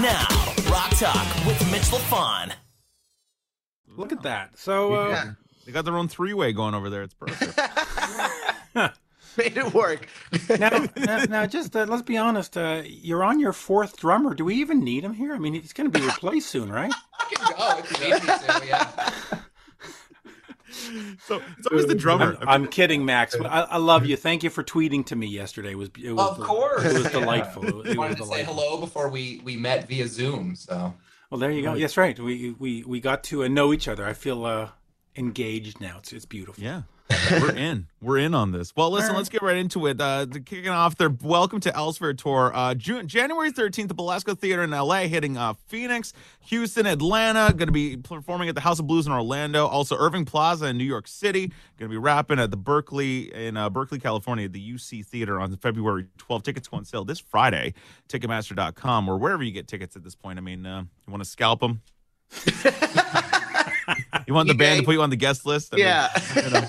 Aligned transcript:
Now, 0.00 0.26
Rock 0.70 0.90
Talk 0.96 1.46
with 1.46 1.70
Mitch 1.70 1.82
Lafon. 1.90 2.52
Look 3.86 4.12
at 4.12 4.22
that. 4.22 4.58
So, 4.58 4.94
uh, 4.94 5.08
Yeah. 5.10 5.30
They 5.66 5.72
got 5.72 5.84
their 5.84 5.96
own 5.98 6.08
three 6.08 6.32
way 6.32 6.54
going 6.54 6.74
over 6.74 6.88
there. 6.88 7.02
It's 7.02 7.12
perfect. 7.12 7.54
Made 9.36 9.58
it 9.58 9.74
work. 9.74 10.08
now, 10.58 10.86
now, 10.96 11.24
now, 11.28 11.46
just 11.46 11.76
uh, 11.76 11.84
let's 11.84 12.02
be 12.02 12.16
honest. 12.16 12.56
Uh, 12.56 12.82
you're 12.84 13.22
on 13.22 13.40
your 13.40 13.52
fourth 13.52 13.98
drummer. 13.98 14.32
Do 14.34 14.46
we 14.46 14.54
even 14.56 14.82
need 14.82 15.04
him 15.04 15.12
here? 15.12 15.34
I 15.34 15.38
mean, 15.38 15.52
he's 15.52 15.74
going 15.74 15.90
to 15.90 15.98
be 15.98 16.04
replaced 16.04 16.48
soon, 16.48 16.72
right? 16.72 16.92
I 17.18 17.34
can 17.34 17.56
go 17.56 17.78
if 17.78 18.00
you 18.00 18.14
need 18.14 18.68
yeah. 18.68 18.90
so 21.26 21.40
it's 21.58 21.66
always 21.66 21.86
the 21.86 21.94
drummer. 21.94 22.36
I'm, 22.42 22.48
I'm 22.48 22.66
kidding, 22.68 23.04
Max. 23.04 23.34
I, 23.34 23.62
I 23.62 23.76
love 23.78 24.06
you. 24.06 24.16
Thank 24.16 24.42
you 24.42 24.50
for 24.50 24.62
tweeting 24.62 25.04
to 25.06 25.16
me 25.16 25.26
yesterday. 25.26 25.72
It 25.72 25.78
was 25.78 25.90
it 26.02 26.12
was 26.12 26.38
Of 26.38 26.44
course. 26.44 26.84
it 26.84 26.92
was 26.94 27.04
Yeah. 27.12 27.20
delightful. 27.20 27.80
It, 27.82 27.92
it 27.92 27.98
wanted 27.98 28.18
was 28.18 28.28
to 28.28 28.34
say 28.34 28.44
hello 28.44 28.78
before 28.78 29.08
we 29.08 29.40
we 29.44 29.56
met 29.56 29.88
via 29.88 30.06
Zoom. 30.08 30.54
So 30.56 30.94
Well, 31.30 31.38
there 31.38 31.50
you 31.50 31.62
go. 31.62 31.74
Yes, 31.74 31.96
right. 31.96 32.18
We 32.18 32.54
we 32.58 32.84
we 32.84 33.00
got 33.00 33.24
to 33.24 33.44
uh, 33.44 33.48
know 33.48 33.72
each 33.72 33.88
other. 33.88 34.04
I 34.06 34.12
feel 34.12 34.44
uh, 34.44 34.68
engaged 35.16 35.80
now. 35.80 35.96
It's 35.98 36.12
it's 36.12 36.24
beautiful. 36.26 36.62
Yeah. 36.62 36.82
We're 37.30 37.54
in. 37.54 37.86
We're 38.00 38.18
in 38.18 38.34
on 38.34 38.52
this. 38.52 38.74
Well, 38.74 38.90
listen, 38.90 39.14
let's 39.14 39.28
get 39.28 39.42
right 39.42 39.56
into 39.56 39.86
it. 39.86 40.00
Uh, 40.00 40.26
kicking 40.44 40.68
off 40.68 40.96
their 40.96 41.10
Welcome 41.10 41.60
to 41.60 41.74
Elsewhere 41.74 42.14
tour. 42.14 42.50
Uh, 42.54 42.74
June, 42.74 43.08
January 43.08 43.52
13th, 43.52 43.88
the 43.88 43.94
Belasco 43.94 44.34
Theater 44.34 44.62
in 44.62 44.70
LA, 44.70 45.02
hitting 45.02 45.36
uh, 45.36 45.54
Phoenix, 45.66 46.12
Houston, 46.46 46.86
Atlanta. 46.86 47.52
Going 47.52 47.68
to 47.68 47.72
be 47.72 47.96
performing 47.96 48.48
at 48.48 48.54
the 48.54 48.60
House 48.60 48.78
of 48.78 48.86
Blues 48.86 49.06
in 49.06 49.12
Orlando. 49.12 49.66
Also, 49.66 49.96
Irving 49.96 50.24
Plaza 50.24 50.66
in 50.66 50.78
New 50.78 50.84
York 50.84 51.08
City. 51.08 51.48
Going 51.78 51.88
to 51.90 51.94
be 51.94 51.98
wrapping 51.98 52.38
at 52.38 52.50
the 52.50 52.56
Berkeley 52.56 53.32
in 53.34 53.56
uh, 53.56 53.68
Berkeley, 53.70 53.98
California, 53.98 54.48
the 54.48 54.72
UC 54.74 55.04
Theater 55.04 55.40
on 55.40 55.54
February 55.56 56.06
12th. 56.18 56.44
Tickets 56.44 56.68
go 56.68 56.76
on 56.78 56.84
sale 56.84 57.04
this 57.04 57.20
Friday. 57.20 57.74
Ticketmaster.com 58.08 59.08
or 59.08 59.18
wherever 59.18 59.42
you 59.42 59.52
get 59.52 59.68
tickets 59.68 59.96
at 59.96 60.04
this 60.04 60.14
point. 60.14 60.38
I 60.38 60.42
mean, 60.42 60.64
uh, 60.64 60.82
you 61.06 61.10
want 61.10 61.22
to 61.22 61.28
scalp 61.28 61.60
them? 61.60 61.82
you 64.26 64.34
want 64.34 64.48
the 64.48 64.54
band 64.58 64.80
to 64.80 64.84
put 64.86 64.92
you 64.94 65.02
on 65.02 65.10
the 65.10 65.16
guest 65.16 65.46
list? 65.46 65.72
I 65.72 65.76
mean, 65.76 65.86
Yeah. 65.86 66.08
you 66.36 66.50
know, 66.50 66.68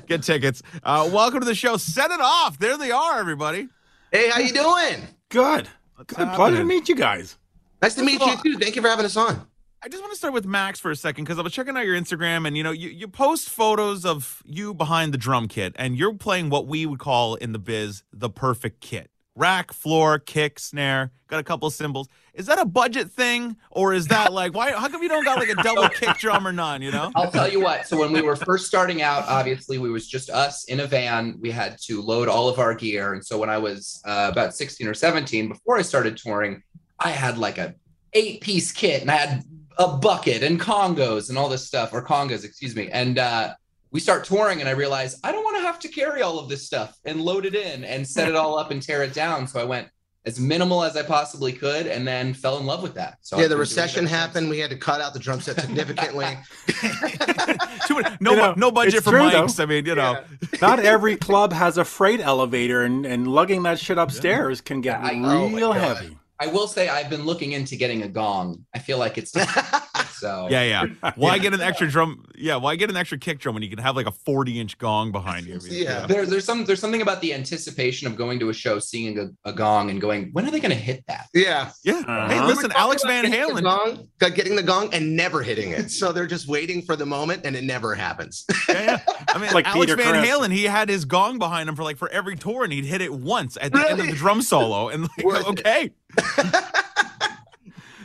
get 0.06 0.22
tickets. 0.22 0.62
Uh, 0.82 1.08
welcome 1.12 1.40
to 1.40 1.46
the 1.46 1.54
show. 1.54 1.76
Set 1.76 2.10
it 2.10 2.20
off. 2.20 2.58
There 2.58 2.76
they 2.76 2.90
are, 2.90 3.18
everybody. 3.18 3.68
hey, 4.10 4.30
how 4.30 4.40
you 4.40 4.52
doing? 4.52 5.02
Good. 5.28 5.68
What's 5.96 6.14
Good. 6.14 6.28
Pleasure 6.34 6.56
to 6.58 6.64
meet 6.64 6.88
you 6.88 6.94
guys. 6.96 7.36
Nice 7.80 7.94
to 7.94 8.02
meet 8.02 8.20
you 8.20 8.36
too. 8.42 8.58
Thank 8.58 8.76
you 8.76 8.82
for 8.82 8.88
having 8.88 9.04
us 9.04 9.16
on. 9.16 9.46
I 9.84 9.88
just 9.88 10.00
want 10.00 10.12
to 10.12 10.16
start 10.16 10.32
with 10.32 10.46
Max 10.46 10.78
for 10.78 10.92
a 10.92 10.96
second 10.96 11.24
because 11.24 11.40
I 11.40 11.42
was 11.42 11.52
checking 11.52 11.76
out 11.76 11.84
your 11.84 11.96
Instagram 12.00 12.46
and 12.46 12.56
you 12.56 12.62
know 12.62 12.70
you, 12.70 12.88
you 12.88 13.08
post 13.08 13.50
photos 13.50 14.04
of 14.04 14.40
you 14.46 14.74
behind 14.74 15.12
the 15.12 15.18
drum 15.18 15.48
kit 15.48 15.72
and 15.76 15.96
you're 15.98 16.14
playing 16.14 16.50
what 16.50 16.68
we 16.68 16.86
would 16.86 17.00
call 17.00 17.34
in 17.34 17.50
the 17.52 17.58
biz 17.58 18.04
the 18.12 18.30
perfect 18.30 18.80
kit. 18.80 19.10
Rack, 19.34 19.72
floor, 19.72 20.20
kick, 20.20 20.60
snare, 20.60 21.10
got 21.26 21.40
a 21.40 21.42
couple 21.42 21.66
of 21.66 21.74
cymbals. 21.74 22.08
Is 22.34 22.46
that 22.46 22.58
a 22.58 22.64
budget 22.64 23.10
thing 23.10 23.56
or 23.70 23.92
is 23.92 24.08
that 24.08 24.32
like 24.32 24.54
why 24.54 24.72
how 24.72 24.88
come 24.88 25.02
you 25.02 25.08
don't 25.08 25.24
got 25.24 25.38
like 25.38 25.50
a 25.50 25.62
double 25.62 25.88
kick 25.90 26.16
drum 26.16 26.46
or 26.46 26.52
none, 26.52 26.80
you 26.80 26.90
know? 26.90 27.12
I'll 27.14 27.30
tell 27.30 27.50
you 27.50 27.60
what. 27.60 27.86
So 27.86 27.98
when 27.98 28.10
we 28.10 28.22
were 28.22 28.36
first 28.36 28.66
starting 28.66 29.02
out, 29.02 29.24
obviously 29.28 29.78
we 29.78 29.90
was 29.90 30.08
just 30.08 30.30
us 30.30 30.64
in 30.64 30.80
a 30.80 30.86
van. 30.86 31.36
We 31.40 31.50
had 31.50 31.76
to 31.82 32.00
load 32.00 32.28
all 32.28 32.48
of 32.48 32.58
our 32.58 32.74
gear, 32.74 33.12
and 33.12 33.24
so 33.24 33.38
when 33.38 33.50
I 33.50 33.58
was 33.58 34.00
uh, 34.06 34.28
about 34.32 34.54
16 34.54 34.86
or 34.86 34.94
17, 34.94 35.48
before 35.48 35.76
I 35.76 35.82
started 35.82 36.16
touring, 36.16 36.62
I 36.98 37.10
had 37.10 37.36
like 37.36 37.58
a 37.58 37.74
eight 38.14 38.40
piece 38.40 38.72
kit, 38.72 39.02
and 39.02 39.10
I 39.10 39.16
had 39.16 39.44
a 39.78 39.88
bucket 39.88 40.42
and 40.42 40.60
congos 40.60 41.28
and 41.28 41.36
all 41.36 41.48
this 41.48 41.66
stuff, 41.66 41.92
or 41.92 42.02
congas, 42.02 42.44
excuse 42.44 42.74
me. 42.74 42.88
And 42.90 43.18
uh, 43.18 43.54
we 43.90 44.00
start 44.00 44.24
touring, 44.24 44.60
and 44.60 44.68
I 44.68 44.72
realized 44.72 45.18
I 45.22 45.32
don't 45.32 45.44
want 45.44 45.58
to 45.58 45.62
have 45.62 45.78
to 45.80 45.88
carry 45.88 46.22
all 46.22 46.38
of 46.38 46.48
this 46.48 46.64
stuff 46.64 46.96
and 47.04 47.20
load 47.20 47.44
it 47.44 47.54
in 47.54 47.84
and 47.84 48.06
set 48.08 48.28
it 48.28 48.36
all 48.36 48.58
up 48.58 48.70
and 48.70 48.80
tear 48.80 49.02
it 49.02 49.12
down. 49.12 49.46
So 49.46 49.60
I 49.60 49.64
went 49.64 49.88
as 50.24 50.38
minimal 50.38 50.84
as 50.84 50.96
I 50.96 51.02
possibly 51.02 51.52
could, 51.52 51.86
and 51.86 52.06
then 52.06 52.32
fell 52.32 52.58
in 52.58 52.66
love 52.66 52.82
with 52.82 52.94
that. 52.94 53.18
So 53.22 53.36
yeah, 53.36 53.42
I've 53.44 53.48
the 53.50 53.56
been 53.56 53.56
doing 53.56 53.58
it 53.58 53.60
recession 53.60 53.98
ever 54.04 54.08
since. 54.08 54.20
happened. 54.20 54.50
We 54.50 54.58
had 54.60 54.70
to 54.70 54.76
cut 54.76 55.00
out 55.00 55.12
the 55.14 55.18
drum 55.18 55.40
set 55.40 55.60
significantly. 55.60 56.26
Too 57.86 58.00
many- 58.00 58.16
no 58.20 58.30
You 58.30 58.36
know, 58.36 58.54
no 58.56 58.70
budget 58.70 59.02
for 59.02 59.10
true, 59.10 59.20
mics. 59.22 59.56
though. 59.56 59.62
I 59.64 59.66
mean, 59.66 59.84
you 59.86 59.94
know. 59.94 60.22
Not 60.60 60.78
every 60.84 61.16
club 61.16 61.52
has 61.52 61.76
a 61.78 61.84
freight 61.84 62.20
elevator, 62.20 62.82
and, 62.82 63.04
and 63.04 63.26
lugging 63.26 63.64
that 63.64 63.78
shit 63.78 63.98
upstairs 63.98 64.60
can 64.60 64.80
get 64.80 65.00
Yeah, 65.00 65.08
I- 65.08 65.14
oh 65.14 65.48
my 65.48 65.56
real 65.56 65.72
God. 65.72 65.96
heavy. 65.96 66.16
I 66.42 66.48
will 66.48 66.66
say 66.66 66.88
I've 66.88 67.08
been 67.08 67.24
looking 67.24 67.52
into 67.52 67.76
getting 67.76 68.02
a 68.02 68.08
gong. 68.08 68.64
I 68.74 68.80
feel 68.80 68.98
like 68.98 69.16
it's 69.16 69.30
so. 70.18 70.48
Yeah, 70.50 70.62
yeah. 70.64 71.12
Why 71.14 71.38
get 71.38 71.54
an 71.54 71.60
extra 71.60 71.88
drum? 71.88 72.24
Yeah, 72.36 72.56
why 72.56 72.74
get 72.74 72.90
an 72.90 72.96
extra 72.96 73.16
kick 73.16 73.38
drum 73.38 73.54
when 73.54 73.62
you 73.62 73.70
can 73.70 73.78
have 73.78 73.94
like 73.94 74.06
a 74.06 74.10
40 74.10 74.58
inch 74.58 74.76
gong 74.78 75.12
behind 75.12 75.46
you? 75.46 75.54
I 75.54 75.58
mean, 75.62 75.82
Yeah. 75.84 76.06
There, 76.06 76.26
there's 76.26 76.44
some 76.44 76.64
there's 76.64 76.80
something 76.80 77.00
about 77.02 77.20
the 77.20 77.32
anticipation 77.32 78.08
of 78.08 78.16
going 78.16 78.40
to 78.40 78.48
a 78.50 78.52
show, 78.54 78.80
seeing 78.80 79.18
a, 79.20 79.28
a 79.48 79.52
gong, 79.52 79.90
and 79.90 80.00
going, 80.00 80.30
when 80.32 80.44
are 80.46 80.50
they 80.50 80.58
going 80.58 80.72
to 80.72 80.76
hit 80.76 81.04
that? 81.06 81.28
yeah. 81.32 81.70
Yeah. 81.84 81.94
Uh-huh. 82.06 82.28
Hey, 82.28 82.40
listen, 82.44 82.72
Alex 82.74 83.04
Van 83.04 83.24
getting 83.24 83.54
the 83.54 83.60
Halen. 83.60 83.62
gong, 83.62 84.08
got- 84.18 84.34
getting 84.34 84.56
the 84.56 84.62
gong 84.64 84.92
and 84.92 85.16
never 85.16 85.42
hitting 85.42 85.70
it. 85.70 85.90
So 85.92 86.10
they're 86.12 86.26
just 86.26 86.48
waiting 86.48 86.82
for 86.82 86.96
the 86.96 87.06
moment 87.06 87.42
and 87.46 87.54
it 87.54 87.62
never 87.64 87.94
happens. 87.94 88.44
Yeah, 88.68 88.82
yeah. 89.06 89.24
I 89.28 89.38
mean, 89.38 89.52
Like 89.52 89.66
Alex 89.66 89.92
Peter 89.92 89.96
Van 90.02 90.14
Chris. 90.14 90.30
Halen, 90.30 90.50
he 90.50 90.64
had 90.64 90.88
his 90.88 91.04
gong 91.04 91.38
behind 91.38 91.68
him 91.68 91.76
for 91.76 91.82
like 91.82 91.98
for 91.98 92.08
every 92.08 92.36
tour, 92.36 92.64
and 92.64 92.72
he'd 92.72 92.86
hit 92.86 93.02
it 93.02 93.12
once 93.12 93.58
at 93.60 93.70
the 93.72 93.86
end 93.90 94.00
of 94.00 94.06
the 94.06 94.12
drum 94.12 94.40
solo, 94.40 94.88
and 94.88 95.02
like, 95.02 95.24
Worth 95.26 95.46
it. 95.66 95.94
Okay, 96.18 96.48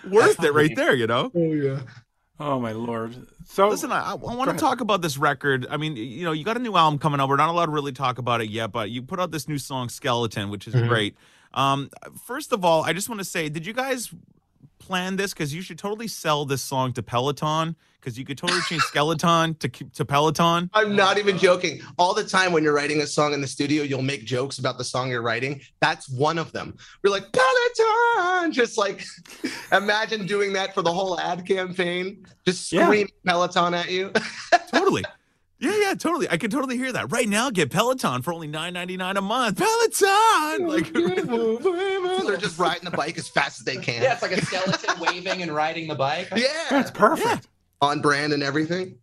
worth 0.09 0.43
it 0.43 0.53
right 0.53 0.75
there, 0.75 0.95
you 0.95 1.07
know. 1.07 1.31
Oh 1.35 1.51
yeah. 1.53 1.79
Oh 2.39 2.59
my 2.59 2.71
lord! 2.71 3.15
So 3.47 3.69
Listen, 3.69 3.91
I, 3.91 4.11
I 4.11 4.13
want 4.13 4.51
to 4.51 4.57
talk 4.57 4.79
about 4.79 5.01
this 5.01 5.17
record. 5.17 5.65
I 5.71 5.77
mean, 5.77 5.95
you 5.95 6.23
know, 6.23 6.33
you 6.33 6.43
got 6.43 6.55
a 6.55 6.59
new 6.59 6.75
album 6.75 6.99
coming 6.99 7.19
up. 7.19 7.29
We're 7.29 7.35
not 7.35 7.49
allowed 7.49 7.65
to 7.65 7.71
really 7.71 7.93
talk 7.93 8.19
about 8.19 8.41
it 8.41 8.49
yet, 8.49 8.71
but 8.71 8.91
you 8.91 9.01
put 9.01 9.19
out 9.19 9.31
this 9.31 9.47
new 9.47 9.57
song, 9.57 9.89
Skeleton, 9.89 10.51
which 10.51 10.67
is 10.67 10.75
Mhm. 10.75 10.87
great. 10.87 11.15
Um, 11.55 11.89
first 12.27 12.53
of 12.53 12.63
all, 12.63 12.83
I 12.83 12.93
just 12.93 13.09
want 13.09 13.19
to 13.19 13.25
say, 13.25 13.49
did 13.49 13.65
you 13.65 13.73
guys 13.73 14.11
plan 14.77 15.15
this? 15.15 15.33
Because 15.33 15.51
you 15.55 15.63
should 15.63 15.79
totally 15.79 16.07
sell 16.07 16.45
this 16.45 16.61
song 16.61 16.93
to 16.93 17.01
Peloton. 17.01 17.75
Because 17.99 18.19
you 18.19 18.23
could 18.25 18.37
totally 18.37 18.61
change 18.69 18.83
Skeleton 18.93 19.55
to 19.55 19.67
to 19.69 20.05
Peloton. 20.05 20.69
I'm 20.75 20.95
not 20.95 21.17
even 21.17 21.39
joking. 21.39 21.81
All 21.97 22.13
the 22.13 22.23
time 22.23 22.51
when 22.51 22.63
you're 22.63 22.75
writing 22.75 23.01
a 23.01 23.07
song 23.07 23.33
in 23.33 23.41
the 23.41 23.47
studio, 23.47 23.81
you'll 23.81 24.03
make 24.03 24.23
jokes 24.25 24.59
about 24.59 24.77
the 24.77 24.83
song 24.83 25.09
you're 25.09 25.23
writing. 25.23 25.59
That's 25.81 26.07
one 26.07 26.37
of 26.37 26.51
them. 26.51 26.77
We're 27.03 27.09
like, 27.09 27.23
Peloton! 27.33 27.66
Just 28.51 28.77
like 28.77 29.03
imagine 29.71 30.25
doing 30.25 30.53
that 30.53 30.73
for 30.73 30.81
the 30.81 30.91
whole 30.91 31.19
ad 31.19 31.45
campaign. 31.45 32.25
Just 32.45 32.71
Yeah. 32.71 32.85
scream 32.85 33.07
Peloton 33.25 33.73
at 33.73 33.89
you. 33.91 34.11
totally. 34.71 35.03
Yeah, 35.59 35.75
yeah, 35.75 35.93
totally. 35.95 36.29
I 36.29 36.37
can 36.37 36.51
totally 36.51 36.77
hear 36.77 36.91
that. 36.91 37.11
Right 37.11 37.27
now, 37.27 37.49
get 37.49 37.71
Peloton 37.71 38.21
for 38.21 38.31
only 38.31 38.45
nine 38.47 38.73
ninety 38.73 38.95
nine 38.95 39.17
a 39.17 39.21
month. 39.21 39.57
Peloton, 39.57 40.67
like 40.67 40.93
They're 42.27 42.37
just 42.37 42.59
riding 42.59 42.83
the 42.83 42.91
bike 42.95 43.17
as 43.17 43.27
fast 43.27 43.59
as 43.61 43.65
they 43.65 43.77
can. 43.77 44.03
Yeah, 44.03 44.13
it's 44.13 44.21
like 44.21 44.33
a 44.33 44.45
skeleton 44.45 44.99
waving 44.99 45.41
and 45.41 45.51
riding 45.51 45.87
the 45.87 45.95
bike. 45.95 46.29
Yeah. 46.35 46.47
that's 46.69 46.91
perfect. 46.91 47.47
On 47.81 48.01
brand 48.01 48.33
and 48.33 48.43
everything. 48.43 48.97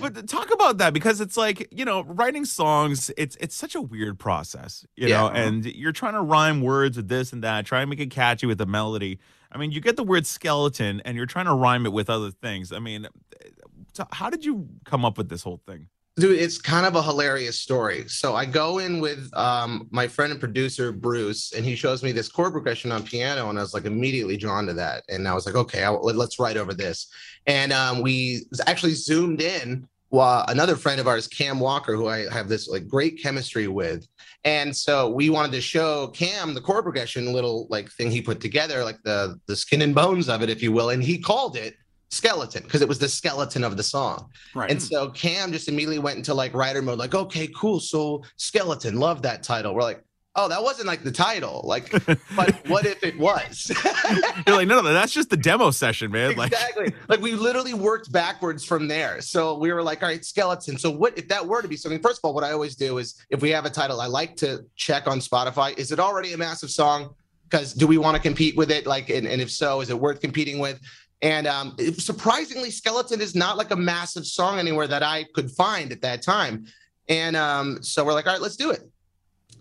But 0.00 0.28
talk 0.28 0.52
about 0.52 0.78
that 0.78 0.92
because 0.92 1.20
it's 1.20 1.36
like 1.36 1.68
you 1.70 1.84
know 1.84 2.02
writing 2.04 2.44
songs 2.44 3.10
it's 3.16 3.36
it's 3.40 3.54
such 3.54 3.74
a 3.74 3.80
weird 3.80 4.18
process 4.18 4.84
you 4.96 5.08
know 5.08 5.28
and 5.28 5.64
you're 5.66 5.92
trying 5.92 6.14
to 6.14 6.22
rhyme 6.22 6.60
words 6.60 6.96
with 6.96 7.08
this 7.08 7.32
and 7.32 7.42
that 7.44 7.66
try 7.66 7.80
and 7.80 7.90
make 7.90 8.00
it 8.00 8.10
catchy 8.10 8.46
with 8.46 8.60
a 8.60 8.66
melody. 8.66 9.18
I 9.52 9.58
mean 9.58 9.72
you 9.72 9.80
get 9.80 9.96
the 9.96 10.04
word 10.04 10.26
skeleton 10.26 11.00
and 11.04 11.16
you're 11.16 11.26
trying 11.26 11.46
to 11.46 11.54
rhyme 11.54 11.86
it 11.86 11.92
with 11.92 12.08
other 12.10 12.30
things. 12.30 12.72
I 12.72 12.78
mean 12.78 13.06
eh, 13.06 13.48
so 13.92 14.06
how 14.12 14.30
did 14.30 14.44
you 14.44 14.68
come 14.84 15.04
up 15.04 15.18
with 15.18 15.28
this 15.28 15.42
whole 15.42 15.60
thing 15.66 15.88
Dude, 16.20 16.38
it's 16.38 16.58
kind 16.58 16.84
of 16.84 16.96
a 16.96 17.02
hilarious 17.02 17.58
story. 17.58 18.06
So 18.06 18.36
I 18.36 18.44
go 18.44 18.78
in 18.78 19.00
with 19.00 19.30
um, 19.34 19.88
my 19.90 20.06
friend 20.06 20.30
and 20.30 20.38
producer 20.38 20.92
Bruce, 20.92 21.54
and 21.54 21.64
he 21.64 21.74
shows 21.74 22.02
me 22.02 22.12
this 22.12 22.28
chord 22.28 22.52
progression 22.52 22.92
on 22.92 23.04
piano, 23.04 23.48
and 23.48 23.58
I 23.58 23.62
was 23.62 23.72
like 23.72 23.86
immediately 23.86 24.36
drawn 24.36 24.66
to 24.66 24.74
that. 24.74 25.02
And 25.08 25.26
I 25.26 25.32
was 25.32 25.46
like, 25.46 25.54
okay, 25.54 25.88
let- 25.88 26.16
let's 26.16 26.38
write 26.38 26.58
over 26.58 26.74
this. 26.74 27.06
And 27.46 27.72
um, 27.72 28.02
we 28.02 28.42
actually 28.66 28.92
zoomed 28.92 29.40
in. 29.40 29.88
While 30.10 30.44
another 30.48 30.74
friend 30.74 31.00
of 31.00 31.06
ours, 31.06 31.28
Cam 31.28 31.60
Walker, 31.60 31.94
who 31.94 32.08
I 32.08 32.28
have 32.30 32.48
this 32.48 32.68
like 32.68 32.88
great 32.88 33.22
chemistry 33.22 33.68
with, 33.68 34.08
and 34.44 34.76
so 34.76 35.08
we 35.08 35.30
wanted 35.30 35.52
to 35.52 35.60
show 35.60 36.08
Cam 36.08 36.52
the 36.52 36.60
chord 36.60 36.82
progression 36.82 37.32
little 37.32 37.68
like 37.70 37.88
thing 37.92 38.10
he 38.10 38.20
put 38.20 38.40
together, 38.40 38.82
like 38.84 38.98
the 39.04 39.38
the 39.46 39.54
skin 39.54 39.82
and 39.82 39.94
bones 39.94 40.28
of 40.28 40.42
it, 40.42 40.50
if 40.50 40.64
you 40.64 40.72
will, 40.72 40.90
and 40.90 41.00
he 41.00 41.16
called 41.16 41.56
it 41.56 41.76
skeleton 42.10 42.62
because 42.64 42.82
it 42.82 42.88
was 42.88 42.98
the 42.98 43.08
skeleton 43.08 43.64
of 43.64 43.76
the 43.76 43.82
song. 43.82 44.30
Right. 44.54 44.70
And 44.70 44.82
so 44.82 45.10
Cam 45.10 45.52
just 45.52 45.68
immediately 45.68 45.98
went 45.98 46.18
into 46.18 46.34
like 46.34 46.54
writer 46.54 46.82
mode, 46.82 46.98
like, 46.98 47.14
okay, 47.14 47.48
cool. 47.54 47.80
So 47.80 48.24
skeleton, 48.36 48.98
love 48.98 49.22
that 49.22 49.42
title. 49.42 49.74
We're 49.74 49.82
like, 49.82 50.04
oh, 50.36 50.48
that 50.48 50.62
wasn't 50.62 50.86
like 50.86 51.02
the 51.02 51.12
title. 51.12 51.62
Like, 51.64 51.90
but 52.36 52.68
what 52.68 52.84
if 52.84 53.02
it 53.02 53.18
was? 53.18 53.70
you're 54.46 54.56
like 54.56 54.68
no 54.68 54.80
no 54.80 54.92
that's 54.92 55.12
just 55.12 55.30
the 55.30 55.36
demo 55.36 55.70
session 55.70 56.10
man 56.10 56.36
like 56.36 56.52
exactly. 56.52 56.92
Like 57.08 57.20
we 57.20 57.34
literally 57.34 57.74
worked 57.74 58.10
backwards 58.10 58.64
from 58.64 58.88
there. 58.88 59.20
So 59.20 59.56
we 59.58 59.72
were 59.72 59.82
like, 59.82 60.02
all 60.02 60.08
right, 60.08 60.24
skeleton. 60.24 60.78
So 60.78 60.90
what 60.90 61.16
if 61.16 61.28
that 61.28 61.46
were 61.46 61.62
to 61.62 61.68
be 61.68 61.76
something? 61.76 62.00
First 62.00 62.18
of 62.18 62.24
all, 62.24 62.34
what 62.34 62.44
I 62.44 62.52
always 62.52 62.74
do 62.74 62.98
is 62.98 63.24
if 63.30 63.40
we 63.40 63.50
have 63.50 63.66
a 63.66 63.70
title, 63.70 64.00
I 64.00 64.06
like 64.06 64.36
to 64.38 64.64
check 64.76 65.06
on 65.06 65.20
Spotify. 65.20 65.78
Is 65.78 65.92
it 65.92 66.00
already 66.00 66.32
a 66.32 66.36
massive 66.36 66.70
song? 66.70 67.14
Because 67.48 67.72
do 67.74 67.88
we 67.88 67.98
want 67.98 68.16
to 68.16 68.22
compete 68.22 68.56
with 68.56 68.70
it? 68.70 68.86
Like, 68.86 69.10
and, 69.10 69.26
and 69.26 69.42
if 69.42 69.50
so, 69.50 69.80
is 69.80 69.90
it 69.90 69.98
worth 69.98 70.20
competing 70.20 70.60
with? 70.60 70.80
And 71.22 71.46
um, 71.46 71.76
surprisingly, 71.98 72.70
Skeleton 72.70 73.20
is 73.20 73.34
not 73.34 73.58
like 73.58 73.70
a 73.70 73.76
massive 73.76 74.26
song 74.26 74.58
anywhere 74.58 74.86
that 74.86 75.02
I 75.02 75.24
could 75.34 75.50
find 75.50 75.92
at 75.92 76.00
that 76.02 76.22
time. 76.22 76.66
And 77.08 77.36
um, 77.36 77.82
so 77.82 78.04
we're 78.04 78.14
like, 78.14 78.26
all 78.26 78.32
right, 78.32 78.40
let's 78.40 78.56
do 78.56 78.70
it. 78.70 78.88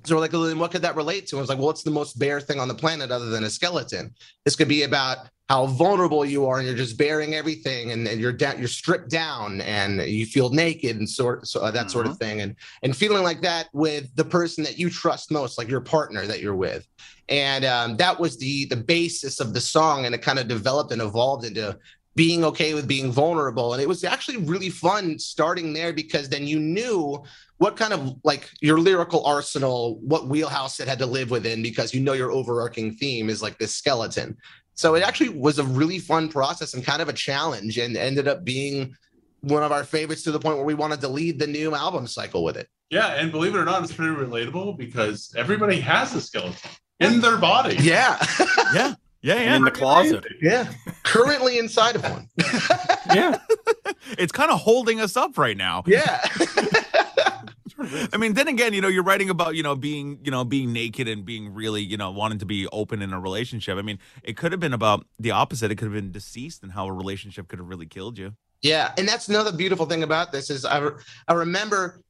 So 0.06 0.16
we're 0.16 0.22
like, 0.22 0.32
well, 0.32 0.44
then 0.44 0.60
what 0.60 0.72
could 0.72 0.84
that 0.84 0.96
relate 0.96 1.28
to? 1.28 1.38
I 1.38 1.42
was 1.42 1.50
like, 1.50 1.58
well, 1.58 1.68
what's 1.68 1.84
the 1.84 1.92
most 1.92 2.18
bare 2.18 2.40
thing 2.40 2.60
on 2.60 2.70
the 2.70 2.76
planet 2.76 3.12
other 3.12 3.30
than 3.30 3.44
a 3.44 3.50
skeleton? 3.50 4.14
This 4.46 4.56
could 4.56 4.70
be 4.70 4.84
about 4.84 5.30
how 5.50 5.66
vulnerable 5.66 6.24
you 6.24 6.46
are 6.46 6.60
and 6.60 6.68
you're 6.68 6.78
just 6.78 6.96
bearing 6.96 7.34
everything 7.34 7.92
and, 7.92 8.08
and 8.08 8.22
you're 8.22 8.32
down 8.32 8.60
you're 8.60 8.68
stripped 8.68 9.10
down 9.10 9.62
and 9.62 10.00
you 10.02 10.26
feel 10.26 10.52
naked 10.52 10.98
and 10.98 11.10
sort 11.10 11.48
so 11.48 11.60
uh, 11.60 11.72
that 11.72 11.82
mm-hmm. 11.82 11.90
sort 11.90 12.06
of 12.06 12.18
thing. 12.18 12.42
And 12.42 12.56
and 12.84 12.96
feeling 12.96 13.24
like 13.24 13.42
that 13.42 13.68
with 13.74 14.16
the 14.16 14.24
person 14.24 14.64
that 14.64 14.78
you 14.78 14.92
trust 14.92 15.32
most 15.32 15.58
like 15.58 15.68
your 15.68 15.82
partner 15.82 16.28
that 16.28 16.40
you're 16.40 16.56
with. 16.56 16.88
And 17.30 17.66
um, 17.66 17.98
that 17.98 18.20
was 18.20 18.38
the 18.38 18.66
the 18.66 18.78
basis 18.78 19.40
of 19.40 19.54
the 19.54 19.62
song 19.62 20.06
and 20.06 20.14
it 20.14 20.22
kind 20.22 20.38
of 20.38 20.48
developed 20.48 20.92
and 20.92 21.02
evolved 21.02 21.46
into 21.46 21.78
being 22.16 22.44
okay 22.44 22.74
with 22.76 22.88
being 22.88 23.12
vulnerable. 23.12 23.74
And 23.74 23.82
it 23.82 23.88
was 23.88 24.04
actually 24.04 24.38
really 24.38 24.70
fun 24.70 25.18
starting 25.18 25.74
there 25.74 25.94
because 25.94 26.30
then 26.30 26.46
you 26.46 26.60
knew 26.60 27.24
what 27.60 27.76
kind 27.76 27.94
of 27.94 28.16
like 28.24 28.50
your 28.62 28.80
lyrical 28.80 29.26
arsenal 29.26 30.00
what 30.00 30.28
wheelhouse 30.28 30.80
it 30.80 30.88
had 30.88 31.00
to 31.00 31.06
live 31.06 31.30
within 31.30 31.62
because 31.62 31.94
you 31.94 32.02
know 32.02 32.14
your 32.14 32.32
overarching 32.32 32.94
theme 32.94 33.30
is 33.30 33.42
like 33.42 33.58
this 33.58 33.76
skeleton 33.76 34.36
so 34.80 34.96
it 34.96 35.04
actually 35.04 35.28
was 35.28 35.60
a 35.60 35.64
really 35.66 36.00
fun 36.00 36.30
process 36.30 36.74
and 36.74 36.86
kind 36.86 37.02
of 37.02 37.10
a 37.10 37.14
challenge 37.14 37.78
and 37.78 37.98
ended 37.98 38.30
up 38.30 38.46
being 38.46 38.96
one 39.42 39.62
of 39.62 39.74
our 39.74 39.84
favorites 39.84 40.24
to 40.24 40.32
the 40.32 40.40
point 40.40 40.56
where 40.56 40.66
we 40.66 40.74
wanted 40.74 41.02
to 41.02 41.10
lead 41.10 41.38
the 41.38 41.48
new 41.48 41.76
album 41.76 42.08
cycle 42.08 42.46
with 42.46 42.56
it. 42.56 42.70
Yeah, 42.90 43.08
and 43.08 43.30
believe 43.30 43.56
it 43.56 43.58
or 43.58 43.66
not, 43.66 43.84
it's 43.84 43.92
pretty 43.92 44.16
relatable 44.16 44.78
because 44.78 45.36
everybody 45.36 45.82
has 45.82 46.16
a 46.16 46.22
skeleton 46.22 46.72
in 47.02 47.20
their 47.20 47.36
body. 47.36 47.76
Yeah. 47.82 48.26
yeah. 48.74 48.94
Yeah, 49.22 49.36
yeah. 49.36 49.56
In 49.58 49.66
the 49.66 49.72
closet. 49.72 50.26
Yeah. 50.42 50.72
Currently 51.04 51.60
inside 51.60 51.98
of 51.98 52.04
one. 52.04 52.30
yeah. 53.14 53.38
It's 54.18 54.32
kind 54.32 54.50
of 54.50 54.62
holding 54.62 55.02
us 55.02 55.18
up 55.18 55.38
right 55.38 55.58
now. 55.58 55.84
Yeah. 55.88 56.26
I 58.14 58.18
mean, 58.18 58.34
then 58.34 58.48
again, 58.48 58.74
you 58.74 58.82
know, 58.82 58.88
you're 58.88 59.04
writing 59.04 59.30
about, 59.30 59.56
you 59.56 59.64
know, 59.64 59.76
being, 59.76 60.20
you 60.24 60.32
know, 60.32 60.44
being 60.44 60.74
naked 60.74 61.08
and 61.08 61.26
being 61.26 61.54
really, 61.54 61.82
you 61.82 61.98
know, 61.98 62.12
wanting 62.12 62.40
to 62.40 62.46
be 62.46 62.68
open 62.68 63.02
in 63.02 63.14
a 63.14 63.20
relationship. 63.20 63.78
I 63.78 63.82
mean, 63.82 64.00
it 64.24 64.38
could 64.38 64.52
have 64.52 64.60
been 64.60 64.74
about 64.74 65.06
the 65.20 65.32
opposite. 65.32 65.72
It 65.72 65.76
could 65.76 65.86
have 65.86 65.94
been 65.94 66.12
deceased 66.12 66.64
and 66.64 66.72
how 66.72 66.88
a 66.88 66.94
relationship 66.94 67.48
could 67.48 67.60
have 67.60 67.68
really 67.68 67.86
killed 67.86 68.18
you. 68.18 68.34
Yeah, 68.62 68.92
and 68.98 69.08
that's 69.08 69.30
another 69.30 69.54
beautiful 69.54 69.86
thing 69.86 70.04
about 70.04 70.32
this 70.32 70.50
is 70.50 70.66
I 70.66 70.90
I 71.28 71.34
remember 71.34 72.02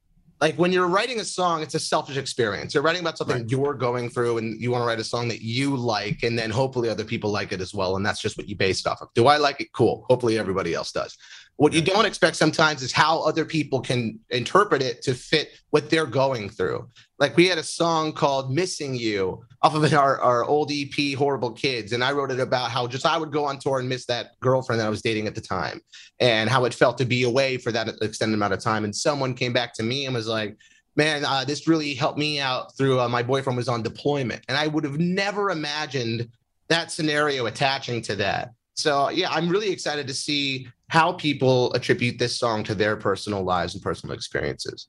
like 0.41 0.55
when 0.55 0.71
you're 0.71 0.87
writing 0.87 1.19
a 1.19 1.25
song, 1.25 1.61
it's 1.61 1.75
a 1.75 1.79
selfish 1.79 2.17
experience. 2.17 2.73
You're 2.73 2.83
writing 2.83 3.01
about 3.01 3.17
something 3.17 3.37
right. 3.37 3.51
you're 3.51 3.73
going 3.73 4.09
through, 4.09 4.37
and 4.37 4.59
you 4.59 4.71
want 4.71 4.81
to 4.81 4.87
write 4.87 4.99
a 4.99 5.03
song 5.03 5.27
that 5.27 5.41
you 5.41 5.75
like, 5.75 6.23
and 6.23 6.39
then 6.39 6.49
hopefully 6.49 6.89
other 6.89 7.03
people 7.03 7.29
like 7.29 7.51
it 7.51 7.59
as 7.59 7.73
well. 7.73 7.97
And 7.97 8.05
that's 8.05 8.21
just 8.21 8.37
what 8.37 8.47
you 8.47 8.55
base 8.55 8.79
it 8.79 8.87
off 8.87 9.01
of. 9.01 9.09
Do 9.15 9.27
I 9.27 9.37
like 9.37 9.59
it? 9.59 9.73
Cool. 9.73 10.05
Hopefully 10.09 10.39
everybody 10.39 10.73
else 10.73 10.91
does. 10.91 11.17
What 11.59 11.73
you 11.73 11.81
don't 11.81 12.05
expect 12.05 12.37
sometimes 12.37 12.81
is 12.81 12.93
how 12.93 13.19
other 13.19 13.43
people 13.43 13.81
can 13.81 14.17
interpret 14.29 14.81
it 14.81 15.01
to 15.01 15.13
fit 15.13 15.59
what 15.71 15.89
they're 15.89 16.05
going 16.05 16.47
through. 16.47 16.87
Like 17.19 17.35
we 17.35 17.47
had 17.47 17.57
a 17.57 17.63
song 17.63 18.13
called 18.13 18.49
Missing 18.49 18.95
You 18.95 19.43
off 19.61 19.75
of 19.75 19.93
our, 19.93 20.21
our 20.21 20.45
old 20.45 20.71
EP, 20.71 21.17
Horrible 21.17 21.51
Kids. 21.51 21.91
And 21.91 22.01
I 22.01 22.13
wrote 22.13 22.31
it 22.31 22.39
about 22.39 22.71
how 22.71 22.87
just 22.87 23.05
I 23.05 23.17
would 23.17 23.33
go 23.33 23.43
on 23.43 23.59
tour 23.59 23.79
and 23.79 23.89
miss 23.89 24.05
that 24.05 24.39
girlfriend 24.39 24.79
that 24.79 24.87
I 24.87 24.89
was 24.89 25.01
dating 25.01 25.27
at 25.27 25.35
the 25.35 25.41
time 25.41 25.81
and 26.21 26.49
how 26.49 26.63
it 26.63 26.73
felt 26.73 26.97
to 26.99 27.05
be 27.05 27.23
away 27.23 27.57
for 27.57 27.73
that 27.73 27.89
extended 28.01 28.35
amount 28.35 28.53
of 28.53 28.61
time. 28.61 28.85
And 28.85 28.95
someone 28.95 29.33
came 29.33 29.51
back 29.51 29.73
to 29.73 29.83
me 29.83 30.05
and 30.05 30.15
was 30.15 30.27
like, 30.29 30.55
man, 30.95 31.25
uh, 31.25 31.43
this 31.43 31.67
really 31.67 31.93
helped 31.93 32.17
me 32.17 32.39
out 32.39 32.73
through 32.77 33.01
uh, 33.01 33.09
my 33.09 33.21
boyfriend 33.21 33.57
was 33.57 33.67
on 33.67 33.83
deployment. 33.83 34.45
And 34.47 34.57
I 34.57 34.67
would 34.67 34.85
have 34.85 34.97
never 34.97 35.51
imagined 35.51 36.29
that 36.69 36.89
scenario 36.89 37.47
attaching 37.47 38.01
to 38.03 38.15
that. 38.15 38.53
So 38.75 39.09
yeah, 39.09 39.29
I'm 39.29 39.49
really 39.49 39.71
excited 39.71 40.07
to 40.07 40.13
see 40.13 40.69
how 40.89 41.13
people 41.13 41.71
attribute 41.73 42.19
this 42.19 42.37
song 42.37 42.63
to 42.65 42.75
their 42.75 42.97
personal 42.97 43.43
lives 43.43 43.73
and 43.73 43.81
personal 43.81 44.13
experiences. 44.13 44.87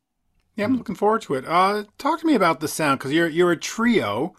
Yeah, 0.56 0.64
I'm 0.64 0.76
looking 0.76 0.96
forward 0.96 1.22
to 1.22 1.34
it. 1.34 1.44
Uh, 1.46 1.84
talk 1.98 2.20
to 2.20 2.26
me 2.26 2.34
about 2.34 2.60
the 2.60 2.68
sound 2.68 2.98
because 2.98 3.12
you're 3.12 3.28
you're 3.28 3.52
a 3.52 3.56
trio. 3.56 4.34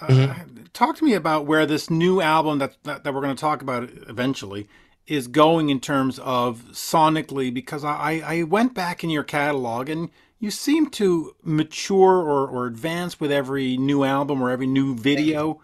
Uh, 0.00 0.06
mm-hmm. 0.06 0.64
Talk 0.74 0.96
to 0.96 1.04
me 1.04 1.14
about 1.14 1.46
where 1.46 1.64
this 1.64 1.88
new 1.88 2.20
album 2.20 2.58
that 2.58 2.76
that, 2.84 3.04
that 3.04 3.14
we're 3.14 3.22
going 3.22 3.34
to 3.34 3.40
talk 3.40 3.62
about 3.62 3.88
eventually 4.08 4.68
is 5.06 5.28
going 5.28 5.70
in 5.70 5.80
terms 5.80 6.18
of 6.18 6.64
sonically 6.72 7.54
because 7.54 7.84
I, 7.84 8.22
I 8.24 8.42
went 8.42 8.74
back 8.74 9.04
in 9.04 9.10
your 9.10 9.22
catalog 9.22 9.88
and 9.88 10.10
you 10.38 10.50
seem 10.50 10.90
to 10.90 11.34
mature 11.42 12.18
or, 12.18 12.46
or 12.48 12.66
advance 12.66 13.20
with 13.20 13.30
every 13.30 13.76
new 13.76 14.04
album 14.04 14.42
or 14.42 14.50
every 14.50 14.66
new 14.66 14.96
video. 14.96 15.60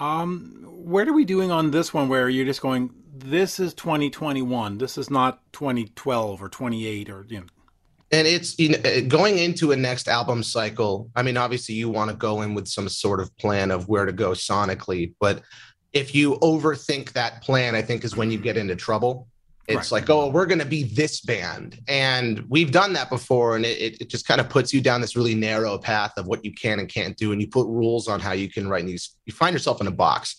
Um, 0.00 0.64
what 0.66 1.08
are 1.08 1.12
we 1.12 1.24
doing 1.24 1.50
on 1.50 1.70
this 1.70 1.94
one 1.94 2.08
where 2.08 2.28
you're 2.28 2.44
just 2.44 2.60
going, 2.60 2.90
this 3.20 3.60
is 3.60 3.74
2021, 3.74 4.78
this 4.78 4.98
is 4.98 5.10
not 5.10 5.40
2012 5.52 6.42
or 6.42 6.48
28 6.48 7.10
or, 7.10 7.26
you 7.28 7.40
know? 7.40 7.46
And 8.10 8.26
it's 8.26 8.58
you 8.58 8.70
know, 8.70 8.78
uh, 8.78 9.00
going 9.02 9.38
into 9.38 9.72
a 9.72 9.76
next 9.76 10.08
album 10.08 10.42
cycle. 10.42 11.10
I 11.14 11.22
mean, 11.22 11.36
obviously, 11.36 11.74
you 11.74 11.90
want 11.90 12.10
to 12.10 12.16
go 12.16 12.40
in 12.40 12.54
with 12.54 12.66
some 12.66 12.88
sort 12.88 13.20
of 13.20 13.36
plan 13.36 13.70
of 13.70 13.88
where 13.88 14.06
to 14.06 14.12
go 14.12 14.30
sonically, 14.30 15.12
but 15.20 15.42
if 15.92 16.14
you 16.14 16.36
overthink 16.36 17.12
that 17.12 17.42
plan, 17.42 17.74
I 17.74 17.82
think 17.82 18.04
is 18.04 18.16
when 18.16 18.30
you 18.30 18.38
get 18.38 18.56
into 18.56 18.76
trouble 18.76 19.28
it's 19.68 19.92
right. 19.92 20.00
like, 20.00 20.10
oh, 20.10 20.30
we're 20.30 20.46
going 20.46 20.60
to 20.60 20.64
be 20.64 20.84
this 20.84 21.20
band. 21.20 21.78
And 21.88 22.42
we've 22.48 22.72
done 22.72 22.94
that 22.94 23.10
before. 23.10 23.54
And 23.54 23.66
it, 23.66 24.00
it 24.00 24.08
just 24.08 24.26
kind 24.26 24.40
of 24.40 24.48
puts 24.48 24.72
you 24.72 24.80
down 24.80 25.02
this 25.02 25.14
really 25.14 25.34
narrow 25.34 25.76
path 25.76 26.14
of 26.16 26.26
what 26.26 26.42
you 26.42 26.52
can 26.54 26.80
and 26.80 26.88
can't 26.88 27.16
do. 27.18 27.32
And 27.32 27.40
you 27.40 27.48
put 27.48 27.66
rules 27.66 28.08
on 28.08 28.18
how 28.18 28.32
you 28.32 28.48
can 28.48 28.66
write. 28.66 28.80
And 28.80 28.90
you, 28.90 28.98
you 29.26 29.34
find 29.34 29.52
yourself 29.52 29.82
in 29.82 29.86
a 29.86 29.92
box. 29.92 30.36